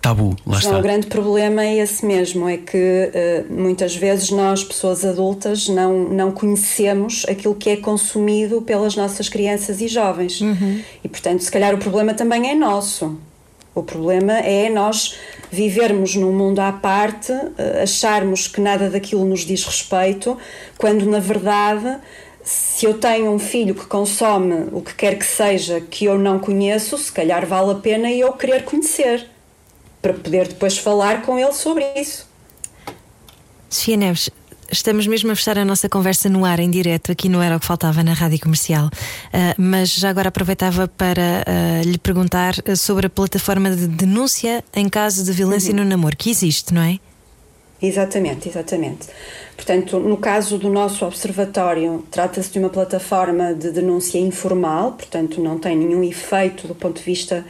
tabu, 0.00 0.34
lá 0.46 0.58
está. 0.58 0.78
o 0.78 0.82
grande 0.82 1.06
problema 1.06 1.64
é 1.64 1.76
esse 1.76 2.04
mesmo, 2.04 2.48
é 2.48 2.56
que 2.56 2.76
uh, 2.78 3.52
muitas 3.52 3.94
vezes 3.94 4.30
nós, 4.30 4.64
pessoas 4.64 5.04
adultas, 5.04 5.68
não, 5.68 6.08
não 6.08 6.32
conhecemos 6.32 7.26
aquilo 7.28 7.54
que 7.54 7.70
é 7.70 7.76
consumido 7.76 8.62
pelas 8.62 8.96
nossas 8.96 9.28
crianças 9.28 9.80
e 9.80 9.88
jovens. 9.88 10.40
Uhum. 10.40 10.80
E 11.04 11.08
portanto, 11.08 11.40
se 11.40 11.50
calhar 11.50 11.74
o 11.74 11.78
problema 11.78 12.14
também 12.14 12.50
é 12.50 12.54
nosso. 12.54 13.18
O 13.74 13.82
problema 13.82 14.32
é 14.32 14.68
nós 14.68 15.16
vivermos 15.50 16.16
num 16.16 16.32
mundo 16.32 16.58
à 16.60 16.72
parte, 16.72 17.32
uh, 17.32 17.82
acharmos 17.82 18.48
que 18.48 18.60
nada 18.60 18.88
daquilo 18.88 19.24
nos 19.24 19.40
diz 19.40 19.64
respeito, 19.64 20.36
quando 20.78 21.04
na 21.04 21.20
verdade 21.20 21.98
se 22.42 22.86
eu 22.86 22.94
tenho 22.94 23.30
um 23.30 23.38
filho 23.38 23.74
que 23.74 23.84
consome 23.84 24.68
o 24.72 24.80
que 24.80 24.94
quer 24.94 25.18
que 25.18 25.26
seja 25.26 25.78
que 25.78 26.06
eu 26.06 26.18
não 26.18 26.38
conheço, 26.38 26.96
se 26.96 27.12
calhar 27.12 27.44
vale 27.46 27.72
a 27.72 27.74
pena 27.74 28.10
eu 28.10 28.32
querer 28.32 28.64
conhecer 28.64 29.28
para 30.00 30.14
poder 30.14 30.48
depois 30.48 30.78
falar 30.78 31.22
com 31.22 31.38
ele 31.38 31.52
sobre 31.52 31.84
isso. 31.96 32.28
Sofia 33.68 33.96
Neves, 33.96 34.30
estamos 34.70 35.06
mesmo 35.06 35.30
a 35.30 35.36
fechar 35.36 35.58
a 35.58 35.64
nossa 35.64 35.88
conversa 35.88 36.28
no 36.28 36.44
ar, 36.44 36.58
em 36.58 36.70
direto, 36.70 37.12
aqui 37.12 37.28
não 37.28 37.42
era 37.42 37.56
o 37.56 37.60
que 37.60 37.66
faltava 37.66 38.02
na 38.02 38.12
rádio 38.12 38.40
comercial. 38.40 38.86
Uh, 38.86 39.54
mas 39.58 39.90
já 39.94 40.10
agora 40.10 40.28
aproveitava 40.28 40.88
para 40.88 41.44
uh, 41.46 41.88
lhe 41.88 41.98
perguntar 41.98 42.54
sobre 42.76 43.06
a 43.06 43.10
plataforma 43.10 43.70
de 43.70 43.86
denúncia 43.86 44.64
em 44.74 44.88
caso 44.88 45.24
de 45.24 45.32
violência 45.32 45.70
uhum. 45.70 45.78
no 45.78 45.84
namoro, 45.84 46.16
que 46.16 46.30
existe, 46.30 46.72
não 46.72 46.82
é? 46.82 46.98
Exatamente, 47.82 48.48
exatamente. 48.48 49.08
Portanto, 49.56 49.98
no 49.98 50.16
caso 50.18 50.58
do 50.58 50.68
nosso 50.68 51.04
observatório, 51.06 52.04
trata-se 52.10 52.50
de 52.50 52.58
uma 52.58 52.68
plataforma 52.68 53.54
de 53.54 53.70
denúncia 53.70 54.18
informal, 54.18 54.92
portanto, 54.92 55.40
não 55.40 55.58
tem 55.58 55.76
nenhum 55.76 56.04
efeito 56.04 56.68
do 56.68 56.74
ponto 56.74 56.98
de 56.98 57.04
vista 57.04 57.44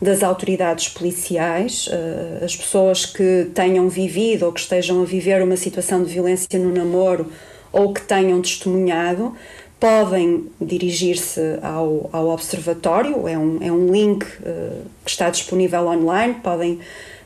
das 0.00 0.22
autoridades 0.22 0.88
policiais, 0.88 1.88
eh, 1.90 2.44
as 2.44 2.56
pessoas 2.56 3.06
que 3.06 3.50
tenham 3.54 3.88
vivido 3.88 4.46
ou 4.46 4.52
que 4.52 4.60
estejam 4.60 5.02
a 5.02 5.04
viver 5.04 5.42
uma 5.42 5.56
situação 5.56 6.02
de 6.02 6.12
violência 6.12 6.58
no 6.58 6.72
namoro 6.72 7.30
ou 7.72 7.92
que 7.92 8.02
tenham 8.02 8.40
testemunhado, 8.40 9.34
podem 9.80 10.46
dirigir-se 10.60 11.58
ao, 11.60 12.08
ao 12.12 12.28
Observatório, 12.28 13.28
é 13.28 13.36
um, 13.36 13.58
é 13.60 13.70
um 13.70 13.90
link 13.92 14.24
uh, 14.24 14.82
que 15.04 15.10
está 15.10 15.28
disponível 15.28 15.86
online, 15.88 16.34
podem 16.42 16.78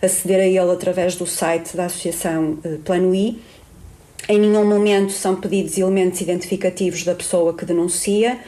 aceder 0.03 0.41
a 0.41 0.47
ele 0.47 0.73
através 0.73 1.15
do 1.15 1.27
site 1.27 1.77
da 1.77 1.85
Associação 1.85 2.59
uh, 2.65 2.79
Plano 2.79 3.15
I. 3.15 3.39
Em 4.29 4.41
nenhum 4.41 4.67
momento 4.67 5.13
são 5.13 5.37
pedidos 5.37 5.79
elementos 5.79 6.21
identificativos 6.21 7.05
da 7.05 7.15
pessoa 7.15 7.55
que 7.55 7.65
denuncia, 7.65 8.39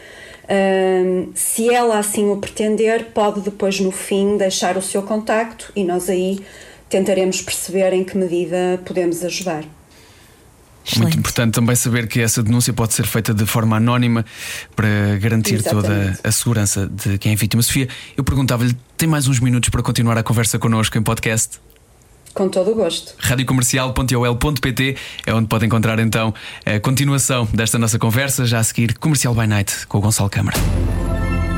se 1.34 1.72
ela 1.72 1.98
assim 1.98 2.28
o 2.30 2.36
pretender, 2.36 3.06
pode 3.14 3.40
depois 3.40 3.78
no 3.80 3.90
fim 3.90 4.36
deixar 4.36 4.76
o 4.76 4.82
seu 4.82 5.02
contacto 5.02 5.72
e 5.76 5.84
nós 5.84 6.08
aí 6.08 6.40
tentaremos 6.88 7.40
perceber 7.40 7.92
em 7.92 8.02
que 8.02 8.16
medida 8.16 8.80
podemos 8.84 9.24
ajudar. 9.24 9.64
Excelente. 10.84 11.02
Muito 11.02 11.18
importante 11.18 11.54
também 11.54 11.76
saber 11.76 12.08
que 12.08 12.20
essa 12.20 12.42
denúncia 12.42 12.72
pode 12.72 12.94
ser 12.94 13.06
feita 13.06 13.32
de 13.32 13.46
forma 13.46 13.76
anónima 13.76 14.24
para 14.74 15.18
garantir 15.20 15.56
Exatamente. 15.56 15.86
toda 15.86 16.20
a 16.24 16.32
segurança 16.32 16.88
de 16.88 17.18
quem 17.18 17.32
é 17.32 17.36
vítima. 17.36 17.62
Sofia, 17.62 17.88
eu 18.16 18.24
perguntava-lhe: 18.24 18.76
tem 18.96 19.08
mais 19.08 19.28
uns 19.28 19.38
minutos 19.40 19.68
para 19.68 19.82
continuar 19.82 20.18
a 20.18 20.22
conversa 20.22 20.58
connosco 20.58 20.98
em 20.98 21.02
podcast? 21.02 21.60
Com 22.32 22.48
todo 22.48 22.70
o 22.70 22.74
gosto. 22.74 23.14
radiocomercial.ol.pt 23.18 24.96
é 25.26 25.34
onde 25.34 25.48
pode 25.48 25.66
encontrar 25.66 25.98
então 25.98 26.32
a 26.64 26.78
continuação 26.80 27.46
desta 27.52 27.78
nossa 27.78 27.98
conversa, 27.98 28.44
já 28.46 28.58
a 28.60 28.64
seguir 28.64 28.96
Comercial 28.98 29.34
by 29.34 29.46
Night 29.46 29.86
com 29.86 29.98
o 29.98 30.00
Gonçalo 30.00 30.30
Câmara. 30.30 30.56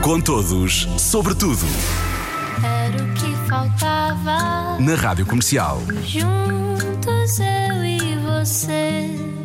Com 0.02 0.20
todos, 0.20 0.88
sobre 0.98 1.34
tudo. 1.34 1.64
Era 2.64 3.04
o 3.04 3.12
que 3.14 3.48
faltava. 3.48 4.78
Na 4.80 4.94
Rádio 4.96 5.26
Comercial. 5.26 5.80
Juntos 6.04 7.38
eu 7.38 7.84
e 7.84 8.16
você. 8.18 9.41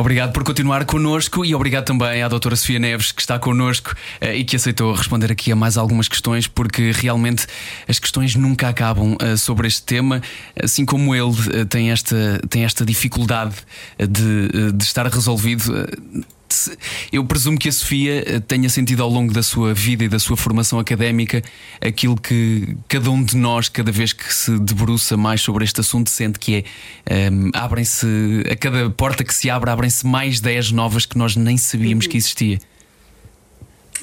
Obrigado 0.00 0.32
por 0.32 0.44
continuar 0.44 0.84
connosco 0.84 1.44
e 1.44 1.56
obrigado 1.56 1.86
também 1.86 2.22
à 2.22 2.28
doutora 2.28 2.54
Sofia 2.54 2.78
Neves 2.78 3.10
que 3.10 3.20
está 3.20 3.36
connosco 3.36 3.96
eh, 4.20 4.36
e 4.36 4.44
que 4.44 4.54
aceitou 4.54 4.92
responder 4.94 5.32
aqui 5.32 5.50
a 5.50 5.56
mais 5.56 5.76
algumas 5.76 6.06
questões, 6.06 6.46
porque 6.46 6.92
realmente 6.92 7.48
as 7.88 7.98
questões 7.98 8.36
nunca 8.36 8.68
acabam 8.68 9.16
eh, 9.20 9.36
sobre 9.36 9.66
este 9.66 9.82
tema, 9.82 10.22
assim 10.62 10.84
como 10.84 11.16
ele 11.16 11.32
eh, 11.52 11.64
tem 11.64 11.90
esta, 11.90 12.40
tem 12.48 12.64
esta 12.64 12.86
dificuldade 12.86 13.56
de, 13.98 14.70
de 14.72 14.84
estar 14.84 15.04
resolvido. 15.08 15.64
Eu 17.12 17.24
presumo 17.24 17.58
que 17.58 17.68
a 17.68 17.72
Sofia 17.72 18.40
tenha 18.46 18.68
sentido 18.68 19.02
ao 19.02 19.08
longo 19.08 19.32
da 19.32 19.42
sua 19.42 19.74
vida 19.74 20.04
e 20.04 20.08
da 20.08 20.18
sua 20.18 20.36
formação 20.36 20.78
académica 20.78 21.42
aquilo 21.80 22.16
que 22.16 22.76
cada 22.88 23.10
um 23.10 23.22
de 23.22 23.36
nós, 23.36 23.68
cada 23.68 23.90
vez 23.90 24.12
que 24.12 24.32
se 24.32 24.58
debruça 24.58 25.16
mais 25.16 25.40
sobre 25.40 25.64
este 25.64 25.80
assunto, 25.80 26.10
sente 26.10 26.38
que 26.38 26.64
é 27.06 27.30
um, 27.30 27.50
abrem-se, 27.54 28.06
a 28.50 28.56
cada 28.56 28.90
porta 28.90 29.24
que 29.24 29.34
se 29.34 29.50
abre, 29.50 29.70
abrem-se 29.70 30.06
mais 30.06 30.40
10 30.40 30.72
novas 30.72 31.06
que 31.06 31.16
nós 31.18 31.36
nem 31.36 31.56
sabíamos 31.56 32.06
que 32.06 32.16
existia. 32.16 32.58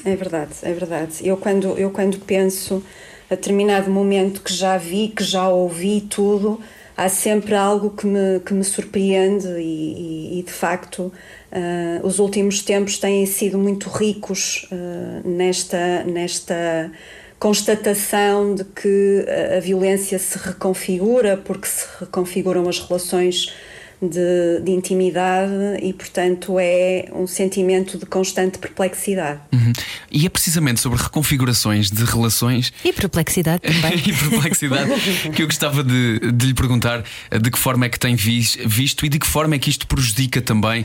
É 0.04 0.14
verdade, 0.14 0.52
é 0.62 0.72
verdade. 0.72 1.14
Eu 1.22 1.36
quando, 1.36 1.76
eu 1.78 1.90
quando 1.90 2.18
penso 2.18 2.82
a 3.30 3.34
determinado 3.34 3.90
momento 3.90 4.40
que 4.40 4.52
já 4.52 4.76
vi, 4.78 5.08
que 5.08 5.24
já 5.24 5.48
ouvi 5.48 6.00
tudo, 6.00 6.60
há 6.96 7.08
sempre 7.08 7.54
algo 7.54 7.90
que 7.90 8.06
me, 8.06 8.40
que 8.40 8.54
me 8.54 8.64
surpreende 8.64 9.46
e, 9.46 10.32
e, 10.32 10.38
e 10.38 10.42
de 10.42 10.52
facto 10.52 11.12
uh, 11.52 12.06
os 12.06 12.18
últimos 12.18 12.62
tempos 12.62 12.98
têm 12.98 13.24
sido 13.26 13.58
muito 13.58 13.88
ricos 13.88 14.68
uh, 14.70 15.28
nesta, 15.28 16.04
nesta 16.04 16.90
constatação 17.38 18.54
de 18.54 18.64
que 18.64 19.26
a 19.56 19.60
violência 19.60 20.18
se 20.18 20.38
reconfigura 20.38 21.36
porque 21.36 21.68
se 21.68 21.86
reconfiguram 22.00 22.68
as 22.68 22.78
relações 22.80 23.52
de, 24.00 24.60
de, 24.62 24.70
intimidade 24.70 25.52
e, 25.82 25.92
portanto, 25.92 26.58
é 26.58 27.06
um 27.12 27.26
sentimento 27.26 27.96
de 27.98 28.04
constante 28.06 28.58
perplexidade. 28.58 29.40
Uhum. 29.52 29.72
E 30.10 30.26
é 30.26 30.28
precisamente 30.28 30.80
sobre 30.80 31.02
reconfigurações 31.02 31.90
de 31.90 32.04
relações. 32.04 32.72
E 32.84 32.92
perplexidade 32.92 33.62
também. 33.62 33.94
e 34.06 34.12
perplexidade 34.12 34.90
que 35.34 35.42
eu 35.42 35.46
gostava 35.46 35.82
de, 35.82 36.32
de, 36.32 36.46
lhe 36.46 36.54
perguntar 36.54 37.02
de 37.30 37.50
que 37.50 37.58
forma 37.58 37.86
é 37.86 37.88
que 37.88 37.98
tem 37.98 38.14
visto 38.14 39.06
e 39.06 39.08
de 39.08 39.18
que 39.18 39.26
forma 39.26 39.54
é 39.54 39.58
que 39.58 39.70
isto 39.70 39.86
prejudica 39.86 40.40
também. 40.40 40.84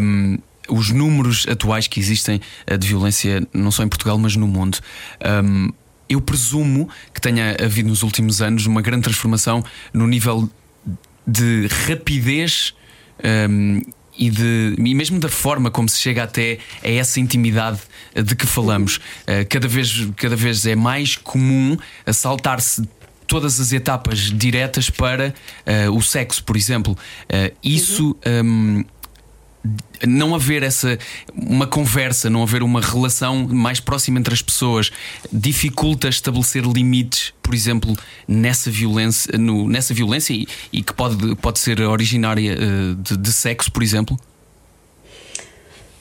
Um, 0.00 0.38
os 0.68 0.90
números 0.90 1.46
atuais 1.48 1.86
que 1.86 1.98
existem 1.98 2.40
eh, 2.66 2.76
de 2.76 2.86
violência, 2.86 3.46
não 3.54 3.70
só 3.70 3.82
em 3.82 3.88
Portugal, 3.88 4.18
mas 4.18 4.36
no 4.36 4.46
mundo. 4.46 4.78
Um, 5.44 5.72
eu 6.08 6.20
presumo 6.20 6.88
que 7.12 7.20
tenha 7.20 7.56
havido 7.62 7.88
nos 7.88 8.02
últimos 8.02 8.40
anos 8.40 8.66
uma 8.66 8.80
grande 8.80 9.02
transformação 9.04 9.64
no 9.92 10.06
nível 10.06 10.48
de 11.28 11.68
rapidez 11.86 12.74
um, 13.50 13.82
e, 14.16 14.30
de, 14.30 14.74
e 14.78 14.94
mesmo 14.94 15.20
da 15.20 15.28
forma 15.28 15.70
como 15.70 15.88
se 15.88 15.98
chega 15.98 16.22
até 16.24 16.58
a 16.82 16.88
essa 16.88 17.20
intimidade 17.20 17.80
de 18.14 18.34
que 18.34 18.46
falamos. 18.46 18.96
Uh, 18.96 19.46
cada, 19.48 19.68
vez, 19.68 20.08
cada 20.16 20.34
vez 20.34 20.64
é 20.66 20.74
mais 20.74 21.16
comum 21.16 21.76
saltar-se 22.12 22.82
todas 23.26 23.60
as 23.60 23.72
etapas 23.72 24.18
diretas 24.18 24.88
para 24.88 25.34
uh, 25.88 25.94
o 25.94 26.02
sexo, 26.02 26.42
por 26.42 26.56
exemplo. 26.56 26.96
Uh, 27.24 27.54
isso. 27.62 28.16
Um, 28.26 28.84
não 30.06 30.34
haver 30.34 30.62
essa 30.62 30.98
uma 31.34 31.66
conversa, 31.66 32.30
não 32.30 32.42
haver 32.42 32.62
uma 32.62 32.80
relação 32.80 33.46
mais 33.48 33.80
próxima 33.80 34.18
entre 34.18 34.34
as 34.34 34.42
pessoas, 34.42 34.90
dificulta 35.32 36.08
estabelecer 36.08 36.64
limites, 36.64 37.32
por 37.42 37.54
exemplo, 37.54 37.96
nessa 38.26 38.70
violência, 38.70 39.36
no, 39.38 39.68
nessa 39.68 39.94
violência 39.94 40.34
e, 40.34 40.46
e, 40.72 40.82
que 40.82 40.92
pode, 40.92 41.34
pode 41.36 41.58
ser 41.58 41.80
originária 41.80 42.54
uh, 42.54 42.94
de, 42.96 43.16
de, 43.16 43.32
sexo, 43.32 43.72
por 43.72 43.82
exemplo? 43.82 44.18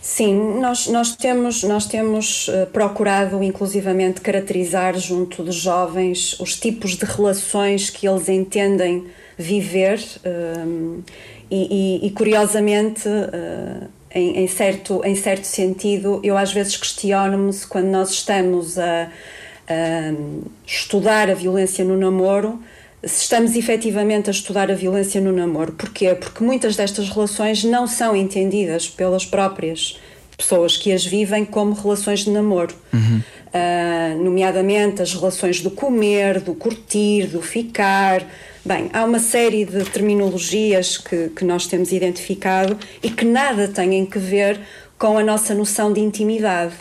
Sim, 0.02 0.60
nós, 0.60 0.88
nós 0.88 1.16
temos, 1.16 1.64
nós 1.64 1.86
temos 1.86 2.48
uh, 2.48 2.68
procurado 2.72 3.44
inclusivamente 3.44 4.22
caracterizar 4.22 4.98
junto 4.98 5.44
de 5.44 5.52
jovens 5.52 6.40
os 6.40 6.60
tipos 6.60 6.96
de 6.96 7.06
relações 7.06 7.90
que 7.90 8.08
eles 8.08 8.28
entendem 8.30 9.06
viver. 9.38 10.00
Uh, 10.26 11.04
e, 11.50 12.02
e, 12.04 12.08
e 12.08 12.12
curiosamente, 12.12 13.08
uh, 13.08 13.88
em, 14.12 14.44
em, 14.44 14.48
certo, 14.48 15.02
em 15.04 15.16
certo 15.16 15.46
sentido, 15.46 16.20
eu 16.24 16.38
às 16.38 16.52
vezes 16.52 16.76
questiono-me 16.76 17.54
se 17.54 17.66
quando 17.66 17.88
nós 17.88 18.12
estamos 18.12 18.78
a, 18.78 19.10
a, 19.68 20.14
estudar 20.66 21.30
a 21.30 21.34
violência 21.34 21.86
no 21.86 21.98
namoro, 21.98 22.60
se 23.04 23.22
estamos 23.22 23.56
efetivamente 23.56 24.30
a 24.30 24.32
estudar 24.32 24.72
a 24.72 24.74
violência 24.74 25.22
no 25.22 25.32
namoro. 25.32 25.72
Porquê? 25.74 26.14
Porque 26.16 26.44
muitas 26.44 26.76
destas 26.76 27.10
relações 27.10 27.64
não 27.64 27.88
são 27.88 28.16
entendidas 28.16 28.90
pelas 28.90 29.26
próprias 29.26 30.00
pessoas 30.36 30.78
que 30.78 30.92
as 30.92 31.06
vivem 31.06 31.46
como 31.46 31.74
relações 31.74 32.22
de 32.22 32.30
namoro. 32.30 32.76
Uhum. 32.94 33.22
Uh, 33.48 34.24
nomeadamente 34.24 35.02
as 35.02 35.14
relações 35.14 35.62
do 35.62 35.72
comer, 35.72 36.42
do 36.42 36.54
curtir, 36.54 37.28
do 37.28 37.42
ficar, 37.42 38.24
Bem, 38.68 38.90
há 38.92 39.06
uma 39.06 39.20
série 39.20 39.64
de 39.64 39.86
terminologias 39.86 40.98
que, 40.98 41.30
que 41.30 41.46
nós 41.46 41.68
temos 41.68 41.94
identificado 41.94 42.78
e 43.02 43.10
que 43.10 43.24
nada 43.24 43.66
têm 43.70 44.06
que 44.06 44.20
ver 44.20 44.60
com 45.00 45.18
a 45.18 45.24
nossa 45.24 45.56
noção 45.56 45.94
de 45.94 46.02
intimidade. 46.02 46.74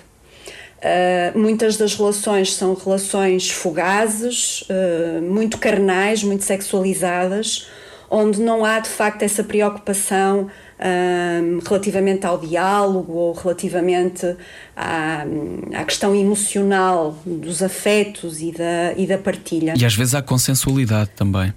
Uh, 0.78 1.39
muitas 1.39 1.76
das 1.76 1.95
relações 1.95 2.53
são 2.55 2.74
relações 2.74 3.53
fugazes, 3.53 4.62
uh, 4.62 5.22
muito 5.22 5.59
carnais, 5.59 6.24
muito 6.24 6.43
sexualizadas, 6.43 7.68
onde 8.11 8.41
não 8.41 8.64
há 8.64 8.80
de 8.80 8.89
facto 8.89 9.22
essa 9.22 9.45
preocupação 9.45 10.49
uh, 10.80 11.68
relativamente 11.68 12.26
ao 12.26 12.37
diálogo 12.37 13.12
ou 13.12 13.32
relativamente 13.32 14.26
à, 14.74 15.24
à, 15.72 15.84
questão 15.84 16.16
emocional 16.16 17.16
dos 17.24 17.62
afetos 17.62 18.43
e 18.43 18.51
da, 18.51 18.93
e 18.97 19.07
da 19.07 19.18
partilha. 19.18 19.74
E 19.76 19.84
às 19.84 19.95
vezes 19.95 20.16
há 20.16 20.20
consensualidade 20.20 21.11
também. 21.14 21.55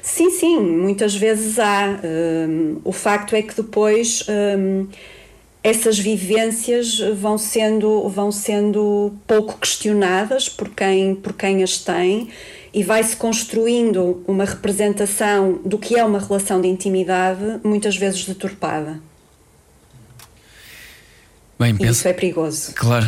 Sim, 0.00 0.30
sim, 0.30 0.58
muitas 0.58 1.14
vezes 1.14 1.58
há. 1.58 2.00
Um, 2.04 2.80
o 2.84 2.92
facto 2.92 3.34
é 3.34 3.42
que 3.42 3.54
depois 3.54 4.24
um, 4.28 4.86
essas 5.62 5.98
vivências 5.98 6.98
vão 7.14 7.38
sendo, 7.38 8.08
vão 8.08 8.32
sendo 8.32 9.12
pouco 9.26 9.58
questionadas 9.58 10.48
por 10.48 10.68
quem, 10.70 11.14
por 11.14 11.32
quem 11.34 11.62
as 11.62 11.78
tem 11.78 12.28
e 12.74 12.82
vai-se 12.82 13.14
construindo 13.14 14.24
uma 14.26 14.44
representação 14.44 15.60
do 15.64 15.78
que 15.78 15.96
é 15.96 16.04
uma 16.04 16.18
relação 16.18 16.60
de 16.60 16.68
intimidade, 16.68 17.60
muitas 17.62 17.96
vezes 17.96 18.24
deturpada. 18.24 18.98
Bem, 21.58 21.76
penso, 21.76 21.92
isso 21.92 22.08
é 22.08 22.12
perigoso. 22.12 22.72
Claro, 22.74 23.06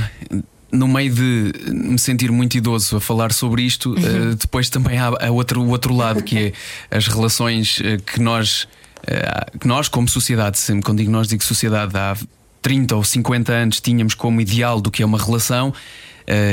no 0.74 0.88
meio 0.88 1.12
de 1.12 1.52
me 1.68 1.98
sentir 1.98 2.30
muito 2.30 2.56
idoso 2.56 2.96
a 2.96 3.00
falar 3.00 3.32
sobre 3.32 3.62
isto, 3.62 3.90
uhum. 3.90 3.96
uh, 4.32 4.34
depois 4.34 4.68
também 4.68 4.98
há, 4.98 5.08
há 5.08 5.30
outro, 5.30 5.62
o 5.62 5.68
outro 5.70 5.94
lado 5.94 6.22
que 6.22 6.52
é 6.90 6.96
as 6.96 7.06
relações 7.06 7.78
uh, 7.78 8.02
que 8.04 8.20
nós, 8.20 8.66
uh, 9.02 9.58
que 9.58 9.66
nós, 9.66 9.88
como 9.88 10.08
sociedade, 10.08 10.58
sempre 10.58 10.84
quando 10.84 10.98
digo 10.98 11.10
nós, 11.10 11.28
digo 11.28 11.42
sociedade, 11.42 11.96
há 11.96 12.16
30 12.60 12.96
ou 12.96 13.04
50 13.04 13.52
anos 13.52 13.80
tínhamos 13.80 14.14
como 14.14 14.40
ideal 14.40 14.80
do 14.80 14.90
que 14.90 15.02
é 15.02 15.06
uma 15.06 15.18
relação. 15.18 15.72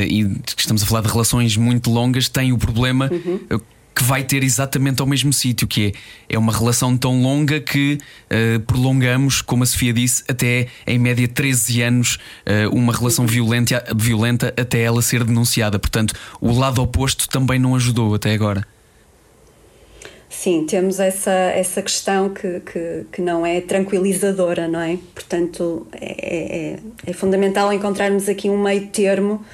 e 0.06 0.24
que 0.54 0.60
estamos 0.60 0.82
a 0.82 0.86
falar 0.86 1.00
de 1.00 1.08
relações 1.08 1.56
muito 1.56 1.90
longas, 1.90 2.28
tem 2.28 2.52
o 2.52 2.58
problema 2.58 3.10
uhum 3.10 3.60
que 3.94 4.02
vai 4.02 4.24
ter 4.24 4.42
exatamente 4.42 5.00
ao 5.00 5.06
mesmo 5.06 5.32
sítio, 5.32 5.66
que 5.66 5.94
é, 6.28 6.34
é 6.34 6.38
uma 6.38 6.52
relação 6.52 6.96
tão 6.96 7.22
longa 7.22 7.60
que 7.60 7.98
uh, 8.30 8.60
prolongamos, 8.60 9.42
como 9.42 9.62
a 9.62 9.66
Sofia 9.66 9.92
disse, 9.92 10.24
até 10.28 10.68
em 10.86 10.98
média 10.98 11.28
13 11.28 11.82
anos, 11.82 12.18
uh, 12.46 12.74
uma 12.74 12.92
relação 12.92 13.26
violenta, 13.26 13.84
violenta 13.94 14.54
até 14.56 14.82
ela 14.82 15.02
ser 15.02 15.24
denunciada. 15.24 15.78
Portanto, 15.78 16.14
o 16.40 16.52
lado 16.52 16.82
oposto 16.82 17.28
também 17.28 17.58
não 17.58 17.74
ajudou 17.74 18.14
até 18.14 18.32
agora. 18.32 18.66
Sim, 20.28 20.64
temos 20.64 20.98
essa, 20.98 21.30
essa 21.30 21.82
questão 21.82 22.30
que, 22.30 22.60
que, 22.60 23.06
que 23.12 23.20
não 23.20 23.44
é 23.44 23.60
tranquilizadora, 23.60 24.66
não 24.66 24.80
é? 24.80 24.98
Portanto, 25.14 25.86
é, 25.92 26.72
é, 26.72 26.78
é 27.06 27.12
fundamental 27.12 27.70
encontrarmos 27.70 28.28
aqui 28.28 28.48
um 28.48 28.60
meio 28.60 28.86
termo 28.88 29.44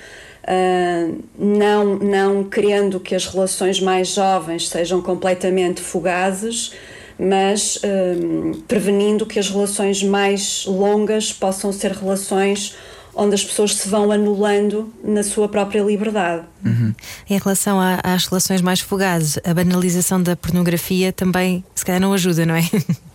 Uh, 0.49 1.23
não, 1.39 1.97
não 1.97 2.45
querendo 2.45 2.99
que 2.99 3.15
as 3.15 3.27
relações 3.27 3.81
mais 3.81 4.15
jovens 4.15 4.67
sejam 4.71 5.03
completamente 5.03 5.83
fugazes, 5.83 6.73
mas 7.19 7.77
uh, 7.77 8.57
prevenindo 8.67 9.27
que 9.27 9.39
as 9.39 9.51
relações 9.51 10.03
mais 10.03 10.65
longas 10.67 11.33
possam 11.33 11.71
ser 11.71 11.93
relações 11.93 12.75
onde 13.15 13.35
as 13.35 13.45
pessoas 13.45 13.75
se 13.75 13.89
vão 13.89 14.13
anulando 14.13 14.93
na 15.03 15.25
sua 15.25 15.49
própria 15.49 15.83
liberdade. 15.83 16.45
Uhum. 16.65 16.95
Em 17.29 17.37
relação 17.37 17.81
a, 17.81 17.99
às 18.03 18.27
relações 18.27 18.63
mais 18.63 18.81
fugazes, 18.81 19.39
a 19.45 19.53
banalização 19.53 20.23
da 20.23 20.37
pornografia 20.37 21.13
também, 21.13 21.65
se 21.75 21.85
calhar, 21.85 22.01
não 22.01 22.13
ajuda, 22.13 22.47
não 22.47 22.55
é? 22.55 22.63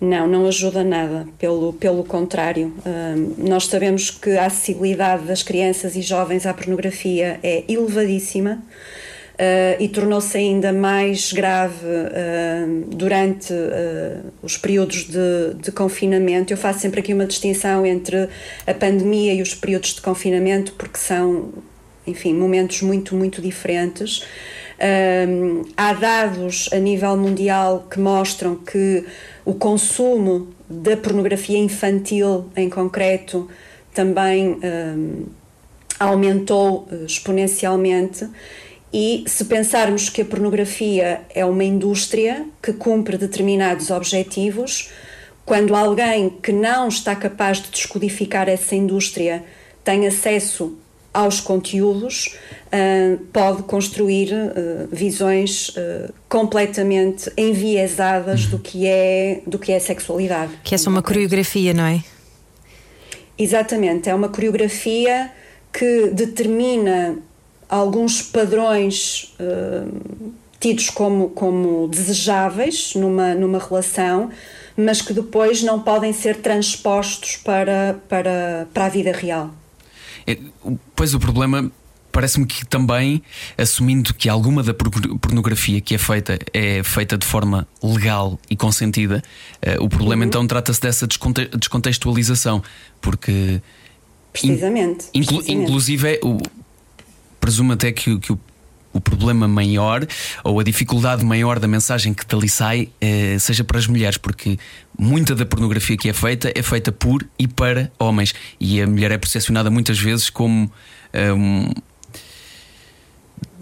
Não, 0.00 0.26
não 0.26 0.46
ajuda 0.46 0.84
nada, 0.84 1.26
pelo, 1.38 1.72
pelo 1.72 2.04
contrário. 2.04 2.74
nós 3.38 3.66
sabemos 3.66 4.10
que 4.10 4.36
a 4.36 4.44
acessibilidade 4.44 5.24
das 5.24 5.42
crianças 5.42 5.96
e 5.96 6.02
jovens 6.02 6.44
à 6.44 6.52
pornografia 6.52 7.40
é 7.42 7.64
elevadíssima. 7.66 8.62
Uh, 9.36 9.76
e 9.78 9.86
tornou-se 9.88 10.34
ainda 10.34 10.72
mais 10.72 11.30
grave 11.30 11.84
uh, 11.84 12.86
durante 12.86 13.52
uh, 13.52 14.32
os 14.42 14.56
períodos 14.56 15.08
de, 15.08 15.52
de, 15.60 15.70
confinamento. 15.72 16.54
Eu 16.54 16.56
faço 16.56 16.78
sempre 16.78 17.00
aqui 17.00 17.12
uma 17.12 17.26
distinção 17.26 17.84
entre 17.84 18.30
a 18.66 18.72
pandemia 18.72 19.34
e 19.34 19.42
os 19.42 19.54
períodos 19.54 19.94
de 19.94 20.00
confinamento, 20.00 20.72
porque 20.72 20.96
são, 20.96 21.52
enfim, 22.06 22.32
momentos 22.32 22.80
muito, 22.80 23.14
muito 23.14 23.42
diferentes. 23.42 24.24
há 25.76 25.92
dados 25.92 26.70
a 26.72 26.76
nível 26.76 27.14
mundial 27.14 27.86
que 27.90 28.00
mostram 28.00 28.56
que 28.56 29.04
o 29.46 29.54
consumo 29.54 30.48
da 30.68 30.96
pornografia 30.96 31.56
infantil, 31.56 32.46
em 32.56 32.68
concreto, 32.68 33.48
também 33.94 34.58
aumentou 35.98 36.86
exponencialmente. 37.06 38.28
E 38.92 39.24
se 39.26 39.44
pensarmos 39.44 40.10
que 40.10 40.22
a 40.22 40.24
pornografia 40.24 41.20
é 41.32 41.44
uma 41.44 41.62
indústria 41.62 42.44
que 42.60 42.72
cumpre 42.72 43.16
determinados 43.16 43.90
objetivos, 43.90 44.90
quando 45.44 45.76
alguém 45.76 46.28
que 46.28 46.50
não 46.50 46.88
está 46.88 47.14
capaz 47.14 47.62
de 47.62 47.70
descodificar 47.70 48.48
essa 48.48 48.74
indústria 48.74 49.44
tem 49.84 50.08
acesso 50.08 50.76
aos 51.16 51.40
conteúdos, 51.40 52.36
uh, 52.66 53.18
pode 53.32 53.62
construir 53.62 54.32
uh, 54.32 54.86
visões 54.92 55.70
uh, 55.70 56.12
completamente 56.28 57.32
enviesadas 57.38 58.44
do 58.46 58.58
que 58.58 58.86
é 58.86 59.40
do 59.46 59.58
que 59.58 59.72
é 59.72 59.78
sexualidade. 59.78 60.52
Que 60.62 60.74
é 60.74 60.78
só 60.78 60.90
uma 60.90 61.02
coreografia, 61.02 61.72
não 61.72 61.86
é? 61.86 62.04
Exatamente, 63.38 64.10
é 64.10 64.14
uma 64.14 64.28
coreografia 64.28 65.30
que 65.72 66.08
determina 66.08 67.18
alguns 67.66 68.20
padrões 68.20 69.34
uh, 69.40 70.32
tidos 70.60 70.90
como, 70.90 71.30
como 71.30 71.88
desejáveis 71.88 72.94
numa, 72.94 73.34
numa 73.34 73.58
relação, 73.58 74.30
mas 74.76 75.00
que 75.00 75.14
depois 75.14 75.62
não 75.62 75.80
podem 75.80 76.12
ser 76.12 76.36
transpostos 76.36 77.36
para, 77.36 77.98
para, 78.06 78.68
para 78.74 78.84
a 78.84 78.88
vida 78.90 79.12
real. 79.12 79.50
É, 80.26 80.38
pois 80.94 81.14
o 81.14 81.20
problema 81.20 81.70
parece-me 82.10 82.46
que 82.46 82.64
também, 82.64 83.22
assumindo 83.58 84.14
que 84.14 84.26
alguma 84.26 84.62
da 84.62 84.72
pornografia 84.72 85.82
que 85.82 85.94
é 85.94 85.98
feita 85.98 86.38
é 86.54 86.82
feita 86.82 87.18
de 87.18 87.26
forma 87.26 87.68
legal 87.82 88.40
e 88.48 88.56
consentida, 88.56 89.22
uh, 89.78 89.84
o 89.84 89.88
problema 89.88 90.22
uhum. 90.22 90.28
então 90.28 90.46
trata-se 90.46 90.80
dessa 90.80 91.06
descontextualização, 91.06 92.62
porque. 93.02 93.60
Precisamente, 94.32 95.06
in, 95.12 95.20
inclu, 95.20 95.36
precisamente. 95.36 95.52
Inclusive, 95.52 96.08
é 96.08 96.20
o, 96.22 96.38
presumo 97.38 97.74
até 97.74 97.92
que, 97.92 98.18
que 98.18 98.32
o, 98.32 98.40
o 98.92 99.00
problema 99.00 99.46
maior 99.46 100.06
ou 100.42 100.58
a 100.58 100.64
dificuldade 100.64 101.24
maior 101.24 101.58
da 101.58 101.68
mensagem 101.68 102.14
que 102.14 102.26
dali 102.26 102.48
sai 102.48 102.88
eh, 103.00 103.36
seja 103.38 103.62
para 103.62 103.78
as 103.78 103.86
mulheres, 103.86 104.16
porque 104.16 104.58
muita 104.98 105.34
da 105.34 105.44
pornografia 105.44 105.96
que 105.96 106.08
é 106.08 106.12
feita 106.12 106.52
é 106.54 106.62
feita 106.62 106.90
por 106.90 107.26
e 107.38 107.46
para 107.46 107.90
homens 107.98 108.34
e 108.58 108.80
a 108.80 108.86
mulher 108.86 109.10
é 109.10 109.18
percepcionada 109.18 109.70
muitas 109.70 109.98
vezes 109.98 110.30
como 110.30 110.70
um, 111.36 111.70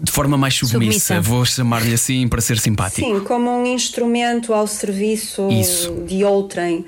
de 0.01 0.11
forma 0.11 0.37
mais 0.37 0.55
submissa, 0.55 0.99
submissa. 0.99 1.21
vou 1.21 1.45
chamar-lhe 1.45 1.93
assim 1.93 2.27
para 2.27 2.41
ser 2.41 2.57
simpático. 2.59 3.07
Sim, 3.07 3.21
como 3.21 3.49
um 3.49 3.65
instrumento 3.65 4.53
ao 4.53 4.67
serviço 4.67 5.49
Isso. 5.49 5.91
de 6.05 6.23
outrem. 6.23 6.85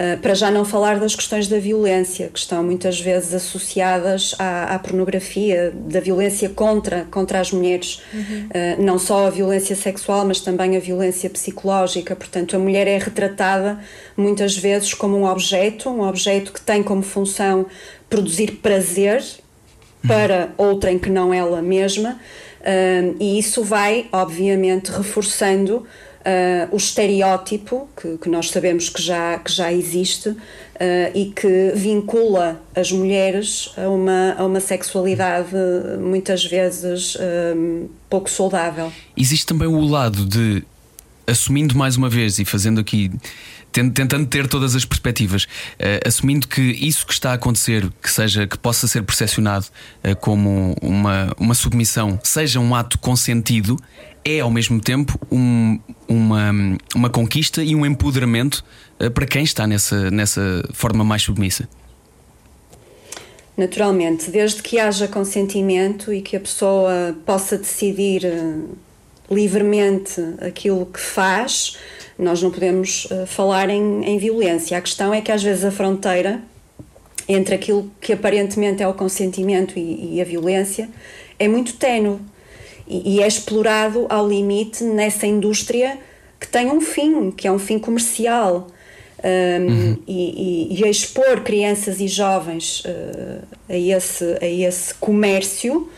Uh, 0.00 0.18
para 0.18 0.32
já 0.32 0.50
não 0.50 0.64
falar 0.64 0.98
das 0.98 1.14
questões 1.14 1.46
da 1.46 1.58
violência, 1.58 2.28
que 2.28 2.38
estão 2.38 2.62
muitas 2.62 2.98
vezes 2.98 3.34
associadas 3.34 4.34
à, 4.38 4.74
à 4.74 4.78
pornografia, 4.78 5.74
da 5.74 6.00
violência 6.00 6.48
contra, 6.48 7.06
contra 7.10 7.38
as 7.38 7.52
mulheres. 7.52 8.00
Uhum. 8.14 8.46
Uh, 8.46 8.82
não 8.82 8.98
só 8.98 9.26
a 9.26 9.30
violência 9.30 9.76
sexual, 9.76 10.24
mas 10.24 10.40
também 10.40 10.74
a 10.74 10.80
violência 10.80 11.28
psicológica. 11.28 12.16
Portanto, 12.16 12.56
a 12.56 12.58
mulher 12.58 12.86
é 12.86 12.96
retratada 12.96 13.78
muitas 14.16 14.56
vezes 14.56 14.94
como 14.94 15.18
um 15.18 15.26
objeto, 15.26 15.90
um 15.90 16.08
objeto 16.08 16.50
que 16.50 16.62
tem 16.62 16.82
como 16.82 17.02
função 17.02 17.66
produzir 18.08 18.52
prazer 18.62 19.22
para 20.06 20.48
outrem 20.56 20.98
que 20.98 21.10
não 21.10 21.32
ela 21.32 21.60
mesma, 21.60 22.18
uh, 22.60 23.16
e 23.20 23.38
isso 23.38 23.62
vai, 23.62 24.06
obviamente, 24.10 24.88
reforçando 24.88 25.86
Uh, 26.20 26.74
o 26.74 26.76
estereótipo 26.76 27.88
que, 27.96 28.18
que, 28.18 28.28
nós 28.28 28.50
sabemos 28.50 28.90
que 28.90 29.00
já, 29.00 29.38
que 29.38 29.50
já 29.50 29.72
existe 29.72 30.28
uh, 30.28 30.36
e 31.14 31.32
que 31.34 31.72
vincula 31.74 32.60
as 32.76 32.92
mulheres 32.92 33.72
a 33.74 33.88
uma, 33.88 34.34
a 34.36 34.44
uma 34.44 34.60
sexualidade 34.60 35.48
muitas 35.98 36.44
vezes 36.44 37.16
um, 37.56 37.88
pouco 38.10 38.28
saudável. 38.28 38.92
Existe 39.16 39.46
também 39.46 39.66
o 39.66 39.80
lado 39.80 40.26
de, 40.26 40.62
assumindo 41.30 41.76
mais 41.76 41.96
uma 41.96 42.08
vez 42.08 42.38
e 42.38 42.44
fazendo 42.44 42.80
aqui 42.80 43.10
tentando 43.72 44.26
ter 44.26 44.48
todas 44.48 44.74
as 44.74 44.84
perspectivas, 44.84 45.44
uh, 45.44 46.06
assumindo 46.06 46.48
que 46.48 46.60
isso 46.60 47.06
que 47.06 47.12
está 47.12 47.30
a 47.30 47.34
acontecer, 47.34 47.88
que 48.02 48.10
seja 48.10 48.46
que 48.46 48.58
possa 48.58 48.88
ser 48.88 49.02
percepcionado 49.02 49.66
uh, 50.04 50.16
como 50.16 50.74
uma, 50.82 51.32
uma 51.38 51.54
submissão, 51.54 52.18
seja 52.22 52.58
um 52.58 52.74
ato 52.74 52.98
consentido, 52.98 53.76
é 54.24 54.40
ao 54.40 54.50
mesmo 54.50 54.80
tempo 54.80 55.18
um, 55.30 55.78
uma, 56.08 56.50
uma 56.94 57.08
conquista 57.08 57.62
e 57.62 57.74
um 57.74 57.86
empoderamento 57.86 58.64
uh, 58.98 59.10
para 59.10 59.26
quem 59.26 59.44
está 59.44 59.66
nessa, 59.66 60.10
nessa 60.10 60.68
forma 60.72 61.04
mais 61.04 61.22
submissa. 61.22 61.68
Naturalmente, 63.56 64.30
desde 64.30 64.62
que 64.62 64.78
haja 64.78 65.06
consentimento 65.06 66.12
e 66.12 66.22
que 66.22 66.34
a 66.34 66.40
pessoa 66.40 67.14
possa 67.26 67.58
decidir 67.58 68.22
livremente 69.30 70.20
aquilo 70.40 70.86
que 70.86 71.00
faz, 71.00 71.76
nós 72.18 72.42
não 72.42 72.50
podemos 72.50 73.06
uh, 73.06 73.26
falar 73.26 73.70
em, 73.70 74.04
em 74.04 74.18
violência. 74.18 74.76
A 74.76 74.80
questão 74.80 75.14
é 75.14 75.20
que 75.20 75.30
às 75.30 75.42
vezes 75.42 75.64
a 75.64 75.70
fronteira 75.70 76.42
entre 77.28 77.54
aquilo 77.54 77.90
que 78.00 78.12
aparentemente 78.12 78.82
é 78.82 78.88
o 78.88 78.92
consentimento 78.92 79.78
e, 79.78 80.16
e 80.16 80.20
a 80.20 80.24
violência 80.24 80.88
é 81.38 81.46
muito 81.46 81.74
ténue 81.74 82.18
e, 82.86 83.16
e, 83.16 83.22
é 83.22 83.28
explorado 83.28 84.06
ao 84.08 84.28
limite 84.28 84.82
nessa 84.82 85.26
indústria 85.26 85.96
que 86.40 86.48
tem 86.48 86.70
um 86.70 86.80
fim, 86.80 87.30
que 87.30 87.46
é 87.46 87.52
um 87.52 87.58
fim 87.58 87.78
comercial. 87.78 88.66
Um, 89.22 89.66
uhum. 89.66 89.98
e, 90.08 90.72
e, 90.72 90.82
e, 90.82 90.88
expor 90.88 91.42
crianças 91.42 92.00
e 92.00 92.08
jovens 92.08 92.82
uh, 92.86 93.44
a, 93.68 93.76
esse, 93.76 94.24
a 94.40 94.46
esse 94.46 94.94
comércio 94.94 95.90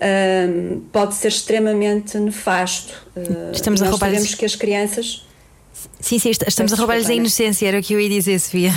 um, 0.00 0.80
pode 0.92 1.14
ser 1.14 1.28
extremamente 1.28 2.18
nefasto. 2.18 2.94
Uh, 3.16 3.52
Estamos 3.52 3.82
a 3.82 3.86
nós 3.86 3.98
sabemos 3.98 4.34
que 4.34 4.44
as 4.44 4.54
crianças 4.54 5.24
Sim, 6.00 6.18
sim, 6.18 6.30
estamos 6.30 6.72
a 6.72 6.76
roubar-lhes 6.76 7.08
a 7.08 7.14
inocência, 7.14 7.66
era 7.66 7.78
o 7.78 7.82
que 7.82 7.94
eu 7.94 8.00
ia 8.00 8.08
dizer, 8.08 8.38
Sofia. 8.38 8.72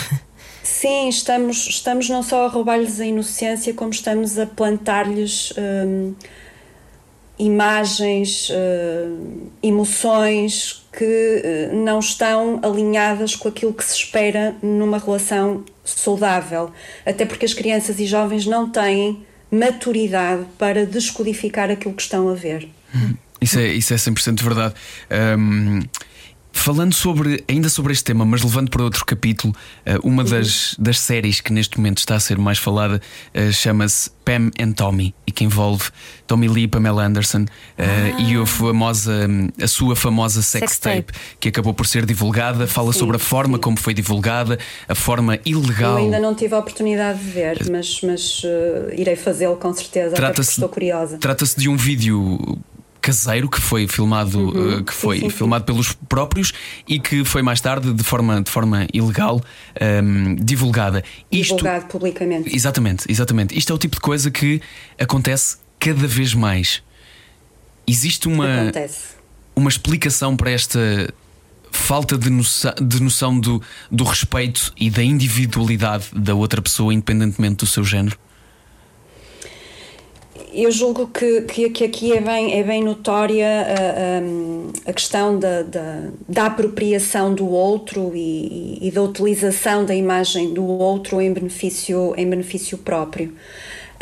Sim, 0.62 1.10
estamos, 1.10 1.68
estamos 1.68 2.10
não 2.10 2.24
só 2.24 2.46
a 2.46 2.48
roubar-lhes 2.48 3.00
a 3.00 3.06
inocência, 3.06 3.74
como 3.74 3.92
estamos 3.92 4.38
a 4.40 4.46
plantar-lhes 4.46 5.54
hum, 5.58 6.14
imagens, 7.38 8.50
hum, 8.50 9.50
emoções 9.62 10.86
que 10.92 11.70
hum, 11.74 11.84
não 11.84 12.00
estão 12.00 12.60
alinhadas 12.64 13.36
com 13.36 13.50
aquilo 13.50 13.74
que 13.74 13.84
se 13.84 13.96
espera 13.96 14.56
numa 14.62 14.98
relação 14.98 15.64
saudável. 15.84 16.72
Até 17.06 17.26
porque 17.26 17.46
as 17.46 17.54
crianças 17.54 18.00
e 18.00 18.06
jovens 18.06 18.46
não 18.46 18.70
têm 18.70 19.26
maturidade 19.54 20.46
para 20.58 20.86
descodificar 20.86 21.70
aquilo 21.70 21.94
que 21.94 22.02
estão 22.02 22.28
a 22.30 22.34
ver. 22.34 22.68
Isso 23.40 23.60
é, 23.60 23.68
isso 23.68 23.94
é 23.94 23.98
100% 23.98 24.42
verdade. 24.42 24.74
Um 25.38 25.82
Falando 26.56 26.94
sobre, 26.94 27.44
ainda 27.50 27.68
sobre 27.68 27.92
este 27.92 28.06
tema, 28.06 28.24
mas 28.24 28.44
levando 28.44 28.70
para 28.70 28.84
outro 28.84 29.04
capítulo, 29.04 29.54
eh, 29.86 29.98
uma 30.04 30.24
das, 30.24 30.76
das 30.78 31.00
séries 31.00 31.42
que 31.42 31.52
neste 31.52 31.78
momento 31.78 31.98
está 31.98 32.16
a 32.16 32.20
ser 32.20 32.38
mais 32.38 32.60
falada 32.60 33.02
eh, 33.34 33.52
chama-se 33.52 34.12
Pam 34.24 34.52
and 34.60 34.74
Tommy 34.74 35.16
e 35.26 35.32
que 35.32 35.44
envolve 35.44 35.90
Tommy 36.28 36.48
Lee 36.48 36.64
e 36.64 36.68
Pamela 36.68 37.04
Anderson 37.04 37.46
eh, 37.76 38.14
ah. 38.16 38.22
e 38.22 38.38
a, 38.38 38.46
famosa, 38.46 39.28
a 39.62 39.68
sua 39.68 39.96
famosa 39.96 40.44
sex, 40.44 40.78
tape, 40.78 41.12
que 41.40 41.50
acabou 41.50 41.74
por 41.74 41.88
ser 41.88 42.06
divulgada. 42.06 42.68
Fala 42.68 42.94
sim, 42.94 43.00
sobre 43.00 43.16
a 43.16 43.20
forma 43.20 43.58
sim. 43.58 43.62
como 43.62 43.78
foi 43.78 43.96
divulgada, 43.96 44.58
a 44.88 44.96
forma 44.96 45.40
ilegal. 45.44 45.98
Eu 45.98 46.06
ainda 46.06 46.20
não 46.20 46.36
tive 46.36 46.54
a 46.54 46.60
oportunidade 46.60 47.20
de 47.20 47.32
ver, 47.32 47.68
mas, 47.70 48.00
mas 48.04 48.44
uh, 48.44 48.94
irei 48.96 49.16
fazê-lo 49.16 49.58
com 49.58 49.74
certeza, 49.74 50.16
porque 50.16 50.42
estou 50.42 50.70
curiosa. 50.70 51.18
Trata-se 51.18 51.60
de 51.60 51.68
um 51.68 51.76
vídeo 51.76 52.40
caseiro 53.04 53.50
que 53.50 53.60
foi 53.60 53.86
filmado, 53.86 54.40
Uhum. 54.40 54.78
uh, 54.80 54.84
que 54.84 54.94
foi 54.94 55.18
Sim, 55.18 55.24
sim, 55.26 55.30
sim. 55.30 55.38
filmado 55.38 55.66
pelos 55.66 55.92
próprios 55.92 56.54
e 56.88 57.00
que 57.00 57.26
foi 57.26 57.42
mais 57.42 57.60
tarde 57.60 57.92
de 57.94 58.02
forma, 58.04 58.42
de 58.42 58.50
forma 58.50 58.88
ilegal 58.94 59.42
um, 60.02 60.36
divulgada. 60.36 61.04
Isto, 61.30 61.58
divulgado 61.58 61.86
publicamente. 61.88 62.56
Exatamente, 62.56 63.06
exatamente. 63.12 63.58
Isto 63.60 63.74
é 63.74 63.76
o 63.76 63.78
tipo 63.78 63.96
de 63.98 64.02
coisa 64.02 64.32
que 64.32 64.62
acontece 64.98 65.58
cada 65.80 66.08
vez 66.08 66.34
mais. 66.34 66.82
Existe 67.86 68.30
uma, 68.30 68.62
Acontece. 68.62 69.00
uma 69.54 69.70
explicação 69.70 70.38
para 70.38 70.50
esta 70.52 71.14
falta 71.72 72.18
de 72.18 72.30
noção, 72.30 72.74
de 72.82 73.02
noção 73.04 73.38
do, 73.38 73.62
do 73.92 74.06
respeito 74.06 74.72
e 74.78 74.90
da 74.90 75.04
individualidade 75.04 76.06
da 76.16 76.34
outra 76.34 76.62
pessoa, 76.62 76.94
independentemente 76.94 77.58
do 77.58 77.66
seu 77.66 77.84
género? 77.84 78.18
Eu 80.54 80.72
julgo 80.72 81.08
que, 81.08 81.42
que, 81.42 81.70
que 81.72 81.84
aqui 81.84 82.14
é 82.14 82.22
bem, 82.22 82.60
é 82.60 82.64
bem 82.64 82.84
notória 82.84 83.48
a, 83.48 84.88
a, 84.88 84.92
a 84.92 84.94
questão 84.94 85.40
da, 85.40 85.64
da, 85.64 86.10
da 86.30 86.46
apropriação 86.46 87.34
do 87.34 87.50
outro 87.50 88.12
e, 88.14 88.78
e 88.80 88.92
da 88.92 89.02
utilização 89.02 89.84
da 89.84 89.96
imagem 89.96 90.54
do 90.54 90.64
outro 90.64 91.20
em 91.20 91.34
benefício, 91.34 92.14
em 92.16 92.30
benefício 92.30 92.78
próprio. 92.78 93.34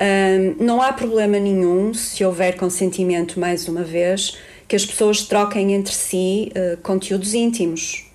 Hum, 0.01 0.55
não 0.59 0.81
há 0.81 0.91
problema 0.91 1.39
nenhum, 1.39 1.93
se 1.93 2.25
houver 2.25 2.57
consentimento, 2.57 3.39
mais 3.39 3.69
uma 3.69 3.83
vez, 3.83 4.37
que 4.67 4.75
as 4.75 4.85
pessoas 4.85 5.21
troquem 5.21 5.73
entre 5.73 5.93
si 5.93 6.51
eh, 6.53 6.77
conteúdos 6.83 7.33
íntimos. 7.33 8.05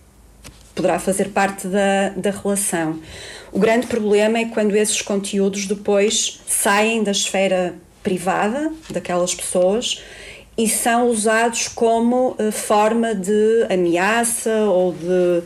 Poderá 0.75 0.99
fazer 0.99 1.29
parte 1.31 1.69
da, 1.69 2.11
da 2.11 2.31
relação. 2.31 2.99
O 3.53 3.59
grande 3.59 3.87
problema 3.87 4.39
é 4.39 4.45
quando 4.47 4.75
esses 4.75 5.01
conteúdos 5.01 5.67
depois 5.67 6.41
saem 6.47 7.03
da 7.03 7.13
esfera 7.13 7.75
privada 8.07 8.73
daquelas 8.89 9.35
pessoas 9.35 10.01
e 10.57 10.69
são 10.69 11.09
usados 11.09 11.67
como 11.67 12.37
eh, 12.39 12.53
forma 12.53 13.13
de 13.13 13.67
ameaça 13.69 14.55
ou 14.67 14.93
de, 14.93 15.43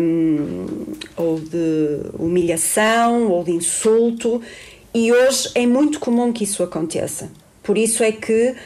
hum, 0.00 0.66
ou 1.16 1.38
de 1.38 2.00
humilhação 2.18 3.30
ou 3.30 3.44
de 3.44 3.52
insulto. 3.52 4.42
E 4.92 5.12
hoje 5.12 5.50
é 5.54 5.64
muito 5.68 6.00
comum 6.00 6.32
que 6.32 6.42
isso 6.42 6.64
aconteça. 6.64 7.30
Por 7.62 7.78
isso 7.78 8.02
é 8.02 8.10
que 8.10 8.56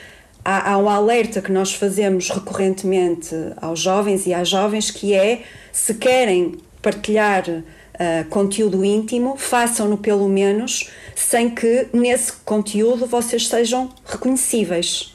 há, 0.43 0.73
há 0.73 0.79
um 0.79 0.89
alerta 0.89 1.43
que 1.43 1.53
nós 1.53 1.75
fazemos 1.75 2.31
recorrentemente 2.31 3.37
aos 3.59 3.79
jovens 3.79 4.27
e 4.27 4.33
às 4.33 4.49
jovens 4.49 4.91
que 4.91 5.13
é 5.13 5.43
se 5.71 5.95
querem 5.95 6.57
partilhar 6.81 7.45
uh, 7.95 8.29
conteúdo 8.29 8.85
íntimo, 8.85 9.37
façam-no 9.37 9.97
pelo 9.97 10.29
menos 10.29 10.91
sem 11.15 11.51
que 11.51 11.89
nesse 11.93 12.33
conteúdo 12.45 13.07
vocês 13.07 13.47
sejam 13.49 13.91
reconhecíveis. 14.05 15.15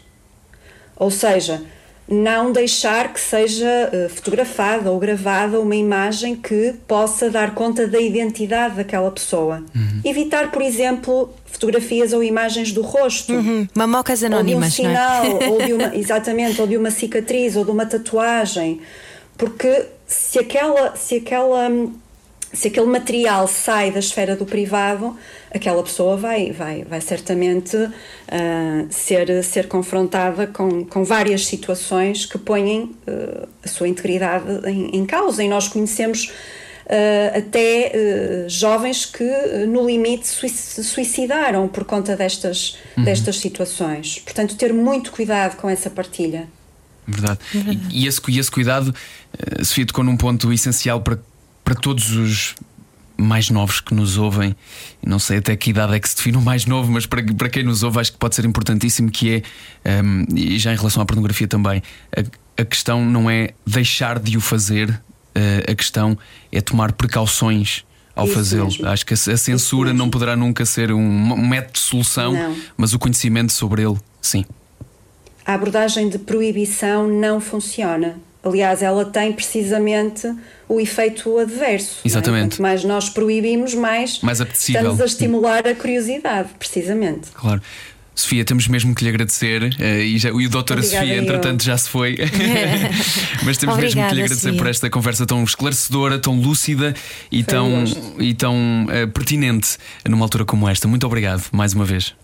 Ou 0.95 1.11
seja, 1.11 1.61
não 2.07 2.51
deixar 2.51 3.13
que 3.13 3.19
seja 3.19 3.91
uh, 3.91 4.09
fotografada 4.09 4.89
ou 4.91 4.97
gravada 4.97 5.59
uma 5.59 5.75
imagem 5.75 6.35
que 6.35 6.73
possa 6.87 7.29
dar 7.29 7.53
conta 7.53 7.85
da 7.87 7.99
identidade 7.99 8.75
daquela 8.75 9.11
pessoa. 9.11 9.63
Evitar, 10.05 10.51
por 10.51 10.61
exemplo, 10.61 11.33
fotografias 11.45 12.13
ou 12.13 12.23
imagens 12.23 12.71
do 12.71 12.81
rosto. 12.81 13.33
Uhum. 13.33 13.67
Mamocas 13.75 14.23
anónimas, 14.23 14.79
ou 14.79 14.85
de 14.85 14.89
um 14.89 14.91
não 14.91 14.97
é? 14.99 15.29
sinal, 15.29 15.39
ou 15.51 15.65
de 15.65 15.73
uma, 15.73 15.95
exatamente, 15.95 16.61
ou 16.61 16.67
de 16.67 16.77
uma 16.77 16.91
cicatriz, 16.91 17.55
ou 17.55 17.65
de 17.65 17.71
uma 17.71 17.85
tatuagem. 17.85 18.81
Porque 19.37 19.85
se 20.07 20.39
aquela, 20.39 20.95
se 20.95 21.17
aquela 21.17 21.69
se 22.53 22.69
aquele 22.69 22.85
material 22.87 23.47
sai 23.47 23.91
da 23.91 23.99
esfera 23.99 24.35
do 24.35 24.45
privado, 24.45 25.17
aquela 25.53 25.83
pessoa 25.83 26.15
vai, 26.15 26.51
vai, 26.51 26.83
vai 26.83 27.01
certamente 27.01 27.75
uh, 27.75 27.91
ser, 28.89 29.43
ser 29.43 29.67
confrontada 29.67 30.47
com, 30.47 30.85
com 30.85 31.03
várias 31.03 31.45
situações 31.45 32.25
que 32.25 32.37
põem 32.37 32.95
uh, 33.07 33.47
a 33.63 33.67
sua 33.67 33.87
integridade 33.87 34.45
em, 34.65 34.97
em 34.97 35.05
causa. 35.05 35.43
E 35.43 35.49
nós 35.49 35.67
conhecemos 35.67 36.31
uh, 36.85 37.37
até 37.37 38.47
jovens 38.47 39.05
que, 39.05 39.29
no 39.67 39.85
limite, 39.85 40.27
se 40.27 40.83
suicidaram 40.83 41.67
por 41.67 41.83
conta 41.83 42.15
destas, 42.15 42.77
uhum. 42.95 43.03
destas 43.03 43.39
situações. 43.39 44.19
Portanto, 44.19 44.55
ter 44.55 44.73
muito 44.73 45.11
cuidado 45.11 45.57
com 45.57 45.69
essa 45.69 45.89
partilha. 45.89 46.47
Verdade. 47.05 47.39
E, 47.91 48.03
e, 48.03 48.07
esse, 48.07 48.21
e 48.29 48.39
esse 48.39 48.51
cuidado, 48.51 48.87
uh, 48.89 49.65
Sofia 49.65 49.85
tocou 49.85 50.03
num 50.03 50.15
ponto 50.15 50.51
essencial 50.53 51.01
para 51.01 51.19
para 51.67 51.75
todos 51.75 52.15
os 52.15 52.55
mais 53.17 53.49
novos 53.49 53.81
que 53.81 53.93
nos 53.93 54.17
ouvem, 54.17 54.55
não 55.05 55.19
sei 55.19 55.39
até 55.39 55.53
que 55.53 55.71
idade 55.71 55.95
é 55.95 55.99
que 55.99 56.07
se 56.07 56.15
define 56.15 56.37
o 56.37 56.41
mais 56.41 56.65
novo, 56.65 56.89
mas 56.89 57.05
para, 57.05 57.21
para 57.33 57.49
quem 57.49 57.61
nos 57.61 57.83
ouve 57.83 57.99
acho 57.99 58.13
que 58.13 58.17
pode 58.17 58.35
ser 58.35 58.45
importantíssimo 58.45 59.11
que 59.11 59.43
é, 59.83 60.01
um, 60.01 60.25
e 60.33 60.57
já 60.57 60.71
em 60.71 60.77
relação 60.77 61.03
à 61.03 61.05
pornografia 61.05 61.45
também, 61.45 61.83
a, 62.15 62.61
a 62.61 62.63
questão 62.63 63.03
não 63.03 63.29
é 63.29 63.49
deixar 63.65 64.17
de 64.17 64.37
o 64.37 64.39
fazer, 64.39 64.89
uh, 64.91 65.69
a 65.69 65.75
questão 65.75 66.17
é 66.53 66.61
tomar 66.61 66.93
precauções 66.93 67.83
ao 68.15 68.27
fazê-lo. 68.27 68.69
Acho 68.85 69.05
que 69.05 69.13
a, 69.13 69.33
a 69.33 69.37
censura 69.37 69.93
não 69.93 70.09
poderá 70.09 70.37
nunca 70.37 70.65
ser 70.65 70.93
um, 70.93 71.33
um 71.33 71.47
método 71.49 71.73
de 71.73 71.79
solução, 71.79 72.31
não. 72.31 72.55
mas 72.77 72.93
o 72.93 72.99
conhecimento 72.99 73.51
sobre 73.51 73.81
ele, 73.81 73.97
sim. 74.21 74.45
A 75.45 75.55
abordagem 75.55 76.07
de 76.07 76.17
proibição 76.17 77.09
não 77.09 77.41
funciona. 77.41 78.25
Aliás, 78.47 78.81
ela 78.81 79.05
tem 79.05 79.33
precisamente 79.33 80.27
o 80.69 80.79
efeito 80.79 81.37
adverso. 81.37 81.99
Exatamente. 82.05 82.39
É? 82.39 82.47
Quanto 82.47 82.61
mais 82.61 82.83
nós 82.83 83.09
proibimos, 83.09 83.73
mais, 83.73 84.19
mais 84.21 84.39
estamos 84.39 85.01
a 85.01 85.05
estimular 85.05 85.67
a 85.67 85.75
curiosidade, 85.75 86.49
precisamente. 86.57 87.29
Claro. 87.33 87.61
Sofia, 88.17 88.43
temos 88.43 88.67
mesmo 88.67 88.95
que 88.95 89.03
lhe 89.03 89.09
agradecer 89.11 89.61
uh, 89.61 89.83
e, 89.83 90.17
já, 90.17 90.29
e 90.29 90.47
o 90.47 90.49
doutora 90.49 90.81
Sofia, 90.81 91.15
eu. 91.15 91.21
entretanto, 91.21 91.63
já 91.63 91.77
se 91.77 91.87
foi. 91.87 92.17
Mas 93.45 93.57
temos 93.57 93.75
Obrigada, 93.75 93.79
mesmo 93.79 94.07
que 94.09 94.15
lhe 94.15 94.21
agradecer 94.23 94.47
Sofia. 94.47 94.57
por 94.57 94.67
esta 94.67 94.89
conversa 94.89 95.25
tão 95.27 95.43
esclarecedora, 95.43 96.17
tão 96.17 96.39
lúcida 96.39 96.95
e 97.31 97.43
tão, 97.43 97.83
e 98.17 98.33
tão 98.33 98.85
uh, 98.85 99.07
pertinente 99.09 99.77
numa 100.09 100.25
altura 100.25 100.45
como 100.45 100.67
esta. 100.67 100.87
Muito 100.87 101.05
obrigado, 101.05 101.43
mais 101.51 101.73
uma 101.73 101.85
vez. 101.85 102.15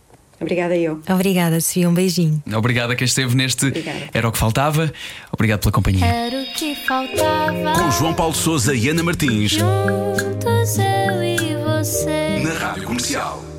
Obrigada 0.44 0.76
eu. 0.78 1.02
Obrigada, 1.10 1.60
Sofia. 1.60 1.90
Um 1.90 1.94
beijinho. 1.94 2.44
Obrigado 2.56 2.92
a 2.92 2.96
quem 2.96 3.06
esteve 3.06 3.36
neste 3.36 3.68
Obrigada. 3.68 4.00
Era 4.14 4.28
o 4.28 4.32
que 4.32 4.38
Faltava. 4.38 4.92
Obrigado 5.32 5.62
pela 5.62 5.72
companhia. 5.72 6.06
Era 6.06 6.42
o 6.42 6.46
que 6.54 6.76
faltava. 6.76 7.74
Com 7.80 7.92
João 7.92 8.14
Paulo 8.14 8.34
Souza 8.36 8.76
e 8.76 8.90
Ana 8.90 9.02
Martins. 9.04 9.52
Juntos 9.52 10.78
eu 10.78 11.24
e 11.24 11.56
você. 11.66 12.40
Na 12.44 12.54
Rádio 12.54 12.84
Comercial. 12.84 13.53